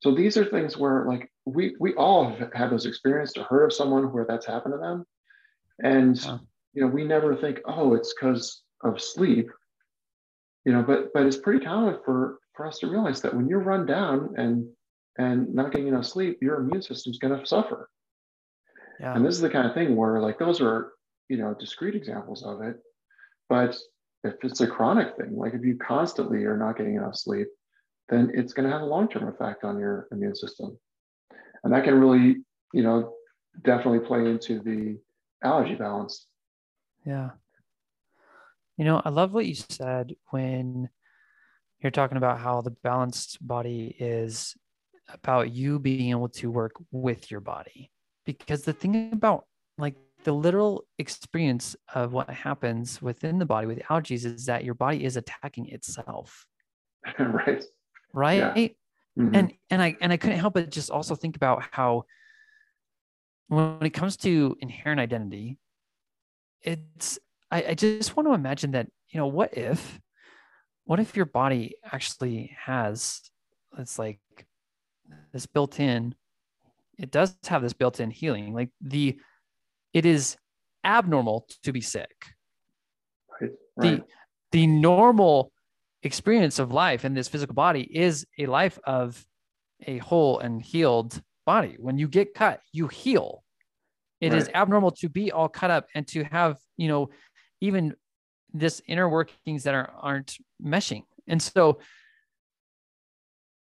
So 0.00 0.14
these 0.14 0.36
are 0.36 0.44
things 0.44 0.76
where 0.76 1.04
like 1.06 1.30
we 1.44 1.74
we 1.80 1.94
all 1.94 2.30
have 2.30 2.52
had 2.52 2.70
those 2.70 2.86
experiences 2.86 3.36
or 3.36 3.44
heard 3.44 3.64
of 3.66 3.72
someone 3.72 4.12
where 4.12 4.26
that's 4.28 4.46
happened 4.46 4.74
to 4.74 4.78
them. 4.78 5.04
And 5.82 6.16
you 6.74 6.82
know, 6.82 6.88
we 6.88 7.04
never 7.04 7.34
think, 7.34 7.60
oh, 7.64 7.94
it's 7.94 8.14
because 8.14 8.62
of 8.84 9.00
sleep. 9.00 9.50
You 10.64 10.72
know, 10.72 10.82
but 10.82 11.12
but 11.12 11.26
it's 11.26 11.36
pretty 11.36 11.64
common 11.64 11.98
for 12.04 12.38
for 12.54 12.66
us 12.66 12.78
to 12.80 12.88
realize 12.88 13.20
that 13.22 13.34
when 13.34 13.48
you're 13.48 13.60
run 13.60 13.86
down 13.86 14.34
and 14.36 14.68
and 15.18 15.52
not 15.52 15.72
getting 15.72 15.88
enough 15.88 16.06
sleep, 16.06 16.38
your 16.40 16.56
immune 16.56 16.82
system's 16.82 17.18
going 17.18 17.38
to 17.38 17.46
suffer. 17.46 17.88
Yeah. 19.00 19.14
And 19.14 19.24
this 19.24 19.34
is 19.34 19.40
the 19.40 19.50
kind 19.50 19.66
of 19.66 19.74
thing 19.74 19.96
where 19.96 20.20
like 20.20 20.38
those 20.38 20.60
are, 20.60 20.92
you 21.28 21.38
know, 21.38 21.54
discrete 21.58 21.94
examples 21.94 22.44
of 22.44 22.62
it. 22.62 22.76
But 23.48 23.76
if 24.24 24.34
it's 24.42 24.60
a 24.60 24.66
chronic 24.66 25.16
thing, 25.16 25.36
like 25.36 25.54
if 25.54 25.64
you 25.64 25.76
constantly 25.76 26.44
are 26.44 26.56
not 26.56 26.76
getting 26.76 26.96
enough 26.96 27.16
sleep, 27.16 27.48
then 28.08 28.30
it's 28.34 28.52
going 28.52 28.66
to 28.66 28.72
have 28.72 28.82
a 28.82 28.86
long-term 28.86 29.28
effect 29.28 29.64
on 29.64 29.78
your 29.78 30.08
immune 30.12 30.34
system. 30.34 30.78
And 31.64 31.72
that 31.72 31.84
can 31.84 32.00
really, 32.00 32.36
you 32.72 32.82
know, 32.82 33.14
definitely 33.64 34.00
play 34.00 34.20
into 34.20 34.60
the 34.60 34.98
allergy 35.42 35.74
balance. 35.74 36.26
Yeah. 37.04 37.30
You 38.76 38.84
know, 38.84 39.02
I 39.04 39.10
love 39.10 39.32
what 39.32 39.46
you 39.46 39.54
said 39.54 40.14
when 40.30 40.88
you're 41.80 41.90
talking 41.90 42.16
about 42.16 42.38
how 42.38 42.60
the 42.60 42.70
balanced 42.70 43.44
body 43.46 43.94
is 43.98 44.56
about 45.12 45.50
you 45.52 45.78
being 45.78 46.10
able 46.10 46.28
to 46.28 46.50
work 46.50 46.72
with 46.90 47.30
your 47.30 47.40
body 47.40 47.90
because 48.26 48.62
the 48.62 48.72
thing 48.72 49.10
about 49.12 49.46
like 49.78 49.94
the 50.24 50.32
literal 50.32 50.84
experience 50.98 51.76
of 51.94 52.12
what 52.12 52.28
happens 52.28 53.00
within 53.00 53.38
the 53.38 53.46
body 53.46 53.66
with 53.66 53.78
allergies 53.84 54.24
is 54.24 54.46
that 54.46 54.64
your 54.64 54.74
body 54.74 55.04
is 55.04 55.16
attacking 55.16 55.68
itself 55.70 56.44
right 57.18 57.64
right 58.12 58.56
yeah. 58.56 58.68
mm-hmm. 59.18 59.34
and 59.34 59.52
and 59.70 59.82
i 59.82 59.96
and 60.00 60.12
i 60.12 60.16
couldn't 60.16 60.38
help 60.38 60.54
but 60.54 60.70
just 60.70 60.90
also 60.90 61.14
think 61.14 61.36
about 61.36 61.62
how 61.70 62.04
when 63.48 63.78
it 63.82 63.90
comes 63.90 64.16
to 64.16 64.56
inherent 64.60 65.00
identity 65.00 65.58
it's 66.62 67.18
I, 67.50 67.64
I 67.68 67.74
just 67.74 68.16
want 68.16 68.28
to 68.28 68.34
imagine 68.34 68.72
that 68.72 68.88
you 69.08 69.18
know 69.18 69.26
what 69.26 69.56
if 69.56 70.00
what 70.84 71.00
if 71.00 71.16
your 71.16 71.26
body 71.26 71.76
actually 71.84 72.56
has 72.58 73.22
it's 73.78 73.98
like 73.98 74.20
this 75.32 75.46
built 75.46 75.80
in 75.80 76.14
it 76.98 77.10
does 77.10 77.36
have 77.46 77.62
this 77.62 77.72
built-in 77.72 78.10
healing 78.10 78.52
like 78.52 78.70
the 78.80 79.18
it 79.92 80.04
is 80.04 80.36
abnormal 80.84 81.46
to 81.62 81.72
be 81.72 81.80
sick 81.80 82.10
right, 83.40 83.50
right. 83.76 83.98
the 83.98 84.04
the 84.52 84.66
normal 84.66 85.52
experience 86.02 86.58
of 86.58 86.72
life 86.72 87.04
in 87.04 87.14
this 87.14 87.28
physical 87.28 87.54
body 87.54 87.82
is 87.82 88.26
a 88.38 88.46
life 88.46 88.78
of 88.84 89.24
a 89.86 89.98
whole 89.98 90.38
and 90.38 90.62
healed 90.62 91.20
body. 91.46 91.76
When 91.78 91.98
you 91.98 92.08
get 92.08 92.34
cut 92.34 92.60
you 92.72 92.88
heal. 92.88 93.42
It 94.20 94.32
right. 94.32 94.42
is 94.42 94.50
abnormal 94.52 94.90
to 94.92 95.08
be 95.08 95.30
all 95.30 95.48
cut 95.48 95.70
up 95.70 95.86
and 95.94 96.06
to 96.08 96.24
have 96.24 96.58
you 96.76 96.88
know 96.88 97.10
even 97.60 97.94
this 98.52 98.82
inner 98.86 99.08
workings 99.08 99.64
that 99.64 99.74
are 99.74 99.90
aren't 100.00 100.36
meshing. 100.62 101.04
And 101.26 101.40
so 101.40 101.78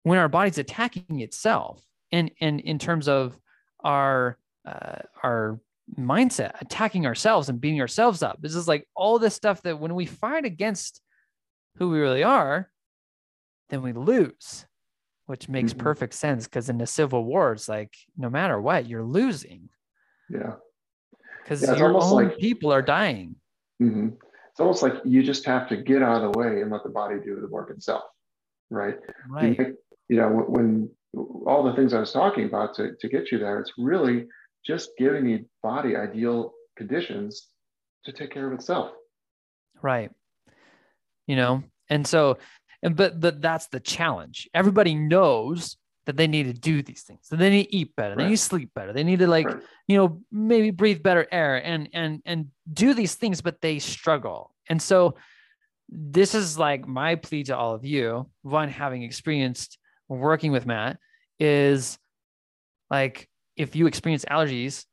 when 0.03 0.19
our 0.19 0.29
body's 0.29 0.57
attacking 0.57 1.19
itself 1.19 1.83
and 2.11 2.31
and 2.39 2.59
in 2.59 2.79
terms 2.79 3.07
of 3.07 3.37
our 3.83 4.37
uh, 4.65 4.99
our 5.23 5.59
mindset 5.99 6.59
attacking 6.61 7.05
ourselves 7.05 7.49
and 7.49 7.61
beating 7.61 7.79
ourselves 7.79 8.23
up 8.23 8.41
this 8.41 8.55
is 8.55 8.67
like 8.67 8.87
all 8.95 9.19
this 9.19 9.35
stuff 9.35 9.61
that 9.61 9.79
when 9.79 9.93
we 9.93 10.07
fight 10.07 10.43
against 10.43 10.99
who 11.77 11.89
we 11.89 11.99
really 11.99 12.23
are 12.23 12.69
then 13.69 13.81
we 13.81 13.93
lose 13.93 14.65
which 15.27 15.49
makes 15.49 15.73
mm-hmm. 15.73 15.81
perfect 15.81 16.13
sense 16.13 16.45
because 16.45 16.69
in 16.69 16.77
the 16.77 16.87
civil 16.87 17.23
war 17.23 17.53
it's 17.53 17.69
like 17.69 17.95
no 18.17 18.29
matter 18.29 18.59
what 18.59 18.87
you're 18.87 19.03
losing 19.03 19.69
yeah 20.29 20.53
because 21.43 21.61
yeah, 21.61 21.75
your 21.75 21.93
own 21.93 22.11
like, 22.11 22.37
people 22.37 22.71
are 22.71 22.81
dying 22.81 23.35
mm-hmm. 23.81 24.09
it's 24.49 24.59
almost 24.59 24.83
like 24.83 24.93
you 25.03 25.23
just 25.23 25.45
have 25.45 25.67
to 25.67 25.77
get 25.77 26.01
out 26.01 26.23
of 26.23 26.31
the 26.31 26.39
way 26.39 26.61
and 26.61 26.71
let 26.71 26.83
the 26.83 26.89
body 26.89 27.15
do 27.23 27.39
the 27.39 27.47
work 27.47 27.69
itself 27.69 28.03
right 28.69 28.97
right 29.29 29.57
you, 29.57 29.77
you 30.09 30.17
know 30.17 30.29
when 30.29 30.89
all 31.45 31.63
the 31.63 31.73
things 31.73 31.93
I 31.93 31.99
was 31.99 32.11
talking 32.11 32.45
about 32.45 32.75
to, 32.75 32.95
to 32.99 33.07
get 33.07 33.31
you 33.31 33.39
there, 33.39 33.59
it's 33.59 33.73
really 33.77 34.25
just 34.65 34.91
giving 34.97 35.25
the 35.25 35.45
body 35.63 35.95
ideal 35.95 36.53
conditions 36.75 37.49
to 38.05 38.11
take 38.11 38.31
care 38.31 38.47
of 38.47 38.53
itself. 38.53 38.91
Right. 39.81 40.11
You 41.27 41.35
know, 41.35 41.63
and 41.89 42.05
so, 42.05 42.37
and 42.81 42.95
but 42.95 43.19
but 43.19 43.41
that's 43.41 43.67
the 43.67 43.79
challenge. 43.79 44.49
Everybody 44.53 44.95
knows 44.95 45.77
that 46.05 46.17
they 46.17 46.27
need 46.27 46.43
to 46.43 46.53
do 46.53 46.81
these 46.81 47.01
things. 47.01 47.21
So 47.23 47.35
they 47.35 47.49
need 47.49 47.65
to 47.65 47.75
eat 47.75 47.95
better. 47.95 48.15
Right. 48.15 48.23
They 48.23 48.29
need 48.29 48.37
to 48.37 48.41
sleep 48.41 48.71
better. 48.75 48.93
They 48.93 49.03
need 49.03 49.19
to 49.19 49.27
like, 49.27 49.47
right. 49.47 49.61
you 49.87 49.97
know, 49.97 50.21
maybe 50.31 50.71
breathe 50.71 51.01
better 51.01 51.27
air 51.31 51.63
and 51.63 51.89
and 51.93 52.21
and 52.25 52.47
do 52.71 52.93
these 52.93 53.15
things, 53.15 53.41
but 53.41 53.61
they 53.61 53.79
struggle. 53.79 54.53
And 54.69 54.81
so 54.81 55.15
this 55.89 56.33
is 56.33 56.57
like 56.57 56.87
my 56.87 57.15
plea 57.15 57.43
to 57.45 57.57
all 57.57 57.75
of 57.75 57.85
you, 57.85 58.29
one 58.41 58.69
having 58.69 59.03
experienced 59.03 59.77
working 60.07 60.51
with 60.51 60.65
Matt 60.65 60.97
is 61.39 61.97
like 62.89 63.29
if 63.55 63.75
you 63.75 63.87
experience 63.87 64.25
allergies 64.25 64.85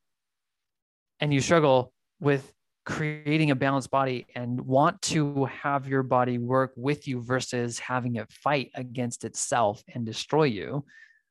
and 1.21 1.33
you 1.33 1.41
struggle 1.41 1.93
with 2.21 2.51
creating 2.85 3.51
a 3.51 3.57
balanced 3.57 3.91
body 3.91 4.27
and 4.35 4.61
want 4.61 5.01
to 5.03 5.45
have 5.47 5.87
your 5.87 6.03
body 6.03 6.39
work 6.39 6.73
with 6.77 7.07
you 7.07 7.23
versus 7.23 7.79
having 7.79 8.17
it 8.17 8.31
fight 8.33 8.71
against 8.75 9.25
itself 9.25 9.83
and 9.95 10.05
destroy 10.05 10.45
you, 10.45 10.85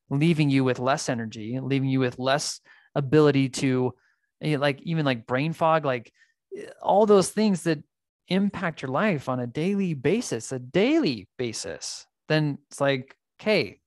leaving 0.09 0.49
you 0.49 0.63
with 0.63 0.79
less 0.79 1.09
energy, 1.09 1.59
leaving 1.61 1.89
you 1.89 1.99
with 1.99 2.19
less 2.19 2.61
ability 2.95 3.49
to 3.49 3.93
eh, 4.41 4.57
like 4.57 4.81
even 4.83 5.05
like 5.05 5.27
brain 5.27 5.51
fog, 5.51 5.83
like 5.83 6.11
eh, 6.57 6.65
all 6.81 7.05
those 7.05 7.29
things 7.29 7.63
that 7.63 7.83
impact 8.29 8.81
your 8.81 8.91
life 8.91 9.27
on 9.27 9.39
a 9.39 9.47
daily 9.47 9.93
basis, 9.93 10.51
a 10.53 10.59
daily 10.59 11.27
basis, 11.37 12.05
then 12.29 12.57
it's 12.69 12.79
like, 12.79 13.15
okay, 13.41 13.79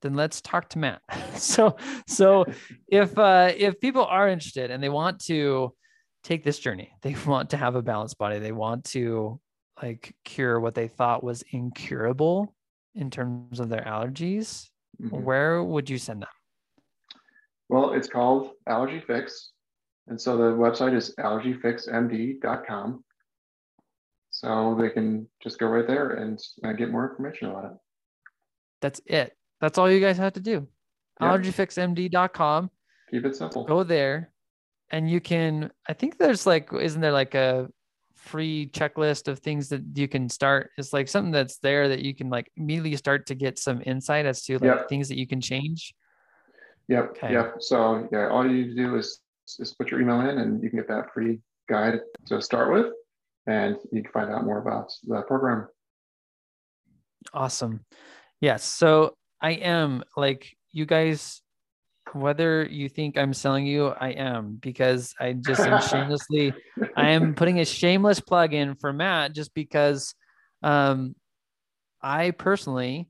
then 0.00 0.14
let's 0.14 0.40
talk 0.40 0.70
to 0.70 0.78
Matt. 0.78 1.02
so, 1.34 1.76
so 2.06 2.46
if 2.88 3.18
uh, 3.18 3.52
if 3.54 3.78
people 3.78 4.06
are 4.06 4.28
interested 4.28 4.70
and 4.70 4.82
they 4.82 4.88
want 4.88 5.20
to 5.26 5.74
take 6.22 6.44
this 6.44 6.58
journey, 6.58 6.92
they 7.02 7.16
want 7.26 7.50
to 7.50 7.56
have 7.56 7.74
a 7.74 7.82
balanced 7.82 8.18
body, 8.18 8.38
they 8.38 8.52
want 8.52 8.84
to 8.86 9.40
like 9.82 10.14
cure 10.24 10.60
what 10.60 10.74
they 10.74 10.88
thought 10.88 11.24
was 11.24 11.42
incurable 11.50 12.54
in 12.94 13.10
terms 13.10 13.58
of 13.58 13.68
their 13.68 13.82
allergies, 13.82 14.68
mm-hmm. 15.00 15.22
where 15.22 15.62
would 15.62 15.88
you 15.88 15.98
send 15.98 16.22
them? 16.22 16.28
Well, 17.68 17.92
it's 17.94 18.08
called 18.08 18.50
Allergy 18.68 19.02
Fix. 19.06 19.52
And 20.08 20.20
so 20.20 20.36
the 20.36 20.52
website 20.52 20.94
is 20.94 21.14
allergyfixmd.com. 21.18 23.04
So 24.30 24.76
they 24.78 24.90
can 24.90 25.28
just 25.42 25.58
go 25.58 25.66
right 25.66 25.86
there 25.86 26.10
and 26.10 26.38
get 26.76 26.90
more 26.90 27.08
information 27.08 27.48
about 27.48 27.66
it. 27.66 27.72
That's 28.80 29.00
it. 29.06 29.32
That's 29.60 29.78
all 29.78 29.90
you 29.90 30.00
guys 30.00 30.18
have 30.18 30.32
to 30.34 30.40
do. 30.40 30.66
Yep. 31.20 31.30
Allergyfixmd.com. 31.30 32.70
Keep 33.10 33.26
it 33.26 33.36
simple. 33.36 33.64
Go 33.64 33.84
there 33.84 34.31
and 34.92 35.10
you 35.10 35.20
can, 35.20 35.70
I 35.88 35.94
think 35.94 36.18
there's 36.18 36.46
like, 36.46 36.68
isn't 36.72 37.00
there 37.00 37.12
like 37.12 37.34
a 37.34 37.68
free 38.14 38.70
checklist 38.72 39.26
of 39.26 39.40
things 39.40 39.70
that 39.70 39.82
you 39.94 40.06
can 40.06 40.28
start? 40.28 40.70
It's 40.76 40.92
like 40.92 41.08
something 41.08 41.32
that's 41.32 41.58
there 41.58 41.88
that 41.88 42.00
you 42.00 42.14
can 42.14 42.28
like 42.28 42.50
immediately 42.56 42.94
start 42.96 43.26
to 43.26 43.34
get 43.34 43.58
some 43.58 43.82
insight 43.84 44.26
as 44.26 44.42
to 44.44 44.54
like 44.54 44.62
yep. 44.62 44.88
things 44.88 45.08
that 45.08 45.18
you 45.18 45.26
can 45.26 45.40
change. 45.40 45.94
Yep. 46.88 47.10
Okay. 47.10 47.32
Yep. 47.32 47.56
So 47.60 48.08
yeah, 48.12 48.28
all 48.28 48.46
you 48.46 48.52
need 48.52 48.76
to 48.76 48.82
do 48.84 48.96
is 48.96 49.20
just 49.58 49.78
put 49.78 49.90
your 49.90 50.00
email 50.00 50.20
in 50.20 50.38
and 50.38 50.62
you 50.62 50.70
can 50.70 50.78
get 50.78 50.88
that 50.88 51.12
free 51.12 51.40
guide 51.68 52.00
to 52.26 52.40
start 52.40 52.72
with 52.72 52.92
and 53.46 53.76
you 53.90 54.02
can 54.02 54.12
find 54.12 54.30
out 54.30 54.44
more 54.44 54.58
about 54.58 54.92
the 55.04 55.22
program. 55.22 55.68
Awesome. 57.32 57.84
Yes. 58.40 58.62
So 58.64 59.16
I 59.40 59.52
am 59.52 60.04
like 60.16 60.54
you 60.70 60.86
guys, 60.86 61.40
whether 62.12 62.64
you 62.64 62.88
think 62.88 63.16
I'm 63.16 63.32
selling 63.32 63.66
you, 63.66 63.88
I 63.88 64.10
am 64.10 64.58
because 64.60 65.14
I 65.18 65.32
just 65.32 65.60
am 65.60 65.80
shamelessly, 65.90 66.52
I 66.96 67.10
am 67.10 67.34
putting 67.34 67.60
a 67.60 67.64
shameless 67.64 68.20
plug 68.20 68.54
in 68.54 68.74
for 68.74 68.92
Matt 68.92 69.32
just 69.32 69.54
because 69.54 70.14
um, 70.62 71.14
I 72.02 72.32
personally 72.32 73.08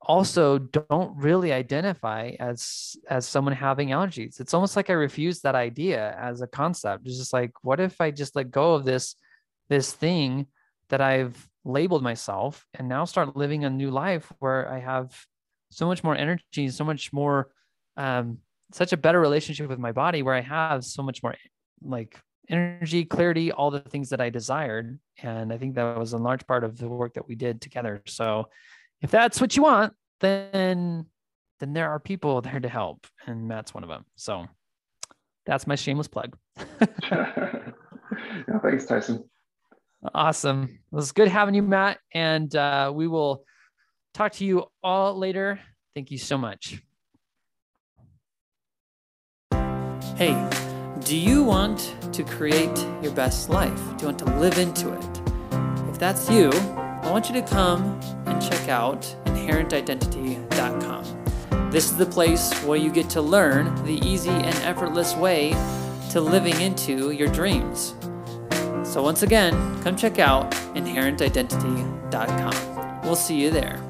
also 0.00 0.58
don't 0.58 1.16
really 1.16 1.52
identify 1.52 2.32
as 2.38 2.96
as 3.08 3.26
someone 3.26 3.54
having 3.54 3.88
allergies. 3.88 4.40
It's 4.40 4.54
almost 4.54 4.76
like 4.76 4.88
I 4.88 4.94
refuse 4.94 5.40
that 5.40 5.54
idea 5.54 6.16
as 6.18 6.40
a 6.40 6.46
concept. 6.46 7.06
It's 7.06 7.18
just 7.18 7.32
like, 7.32 7.52
what 7.62 7.80
if 7.80 8.00
I 8.00 8.10
just 8.10 8.36
let 8.36 8.50
go 8.50 8.74
of 8.74 8.84
this 8.84 9.16
this 9.68 9.92
thing 9.92 10.46
that 10.88 11.00
I've 11.00 11.48
labeled 11.64 12.02
myself 12.02 12.64
and 12.74 12.88
now 12.88 13.04
start 13.04 13.36
living 13.36 13.64
a 13.64 13.70
new 13.70 13.90
life 13.90 14.32
where 14.38 14.70
I 14.70 14.78
have 14.78 15.12
so 15.70 15.86
much 15.86 16.04
more 16.04 16.16
energy, 16.16 16.68
so 16.68 16.84
much 16.84 17.12
more, 17.12 17.48
um, 17.96 18.38
such 18.72 18.92
a 18.92 18.96
better 18.96 19.20
relationship 19.20 19.68
with 19.68 19.78
my 19.78 19.92
body 19.92 20.22
where 20.22 20.34
I 20.34 20.40
have 20.40 20.84
so 20.84 21.02
much 21.02 21.22
more 21.22 21.34
like 21.82 22.18
energy, 22.48 23.04
clarity, 23.04 23.52
all 23.52 23.70
the 23.70 23.80
things 23.80 24.10
that 24.10 24.20
I 24.20 24.30
desired. 24.30 24.98
And 25.22 25.52
I 25.52 25.58
think 25.58 25.74
that 25.74 25.98
was 25.98 26.12
a 26.12 26.18
large 26.18 26.46
part 26.46 26.64
of 26.64 26.78
the 26.78 26.88
work 26.88 27.14
that 27.14 27.28
we 27.28 27.34
did 27.34 27.60
together. 27.60 28.02
So 28.06 28.48
if 29.02 29.10
that's 29.10 29.40
what 29.40 29.56
you 29.56 29.62
want, 29.62 29.94
then 30.20 31.06
then 31.58 31.72
there 31.72 31.90
are 31.90 31.98
people 31.98 32.40
there 32.42 32.60
to 32.60 32.68
help. 32.68 33.06
And 33.26 33.48
Matt's 33.48 33.72
one 33.72 33.82
of 33.82 33.88
them. 33.88 34.04
So 34.16 34.46
that's 35.46 35.66
my 35.66 35.74
shameless 35.74 36.08
plug. 36.08 36.36
yeah, 37.10 37.72
thanks, 38.62 38.84
Tyson. 38.84 39.24
Awesome. 40.14 40.64
It 40.64 40.94
was 40.94 41.12
good 41.12 41.28
having 41.28 41.54
you, 41.54 41.62
Matt. 41.62 41.98
And 42.12 42.54
uh, 42.54 42.92
we 42.94 43.08
will 43.08 43.44
talk 44.12 44.32
to 44.32 44.44
you 44.44 44.66
all 44.82 45.16
later. 45.16 45.58
Thank 45.94 46.10
you 46.10 46.18
so 46.18 46.36
much. 46.36 46.82
Hey, 50.16 50.34
do 51.00 51.14
you 51.14 51.44
want 51.44 51.94
to 52.14 52.24
create 52.24 52.78
your 53.02 53.12
best 53.12 53.50
life? 53.50 53.78
Do 53.98 54.00
you 54.00 54.06
want 54.06 54.18
to 54.20 54.38
live 54.38 54.56
into 54.56 54.90
it? 54.94 55.20
If 55.90 55.98
that's 55.98 56.30
you, 56.30 56.48
I 56.52 57.10
want 57.10 57.28
you 57.28 57.34
to 57.34 57.42
come 57.42 58.00
and 58.24 58.40
check 58.40 58.70
out 58.70 59.02
inherentidentity.com. 59.26 61.70
This 61.70 61.90
is 61.90 61.98
the 61.98 62.06
place 62.06 62.50
where 62.62 62.78
you 62.78 62.90
get 62.90 63.10
to 63.10 63.20
learn 63.20 63.74
the 63.84 63.98
easy 64.08 64.30
and 64.30 64.56
effortless 64.64 65.14
way 65.14 65.50
to 66.12 66.22
living 66.22 66.58
into 66.62 67.10
your 67.10 67.28
dreams. 67.28 67.94
So, 68.84 69.02
once 69.02 69.22
again, 69.22 69.52
come 69.82 69.96
check 69.96 70.18
out 70.18 70.50
inherentidentity.com. 70.74 73.02
We'll 73.02 73.16
see 73.16 73.38
you 73.38 73.50
there. 73.50 73.85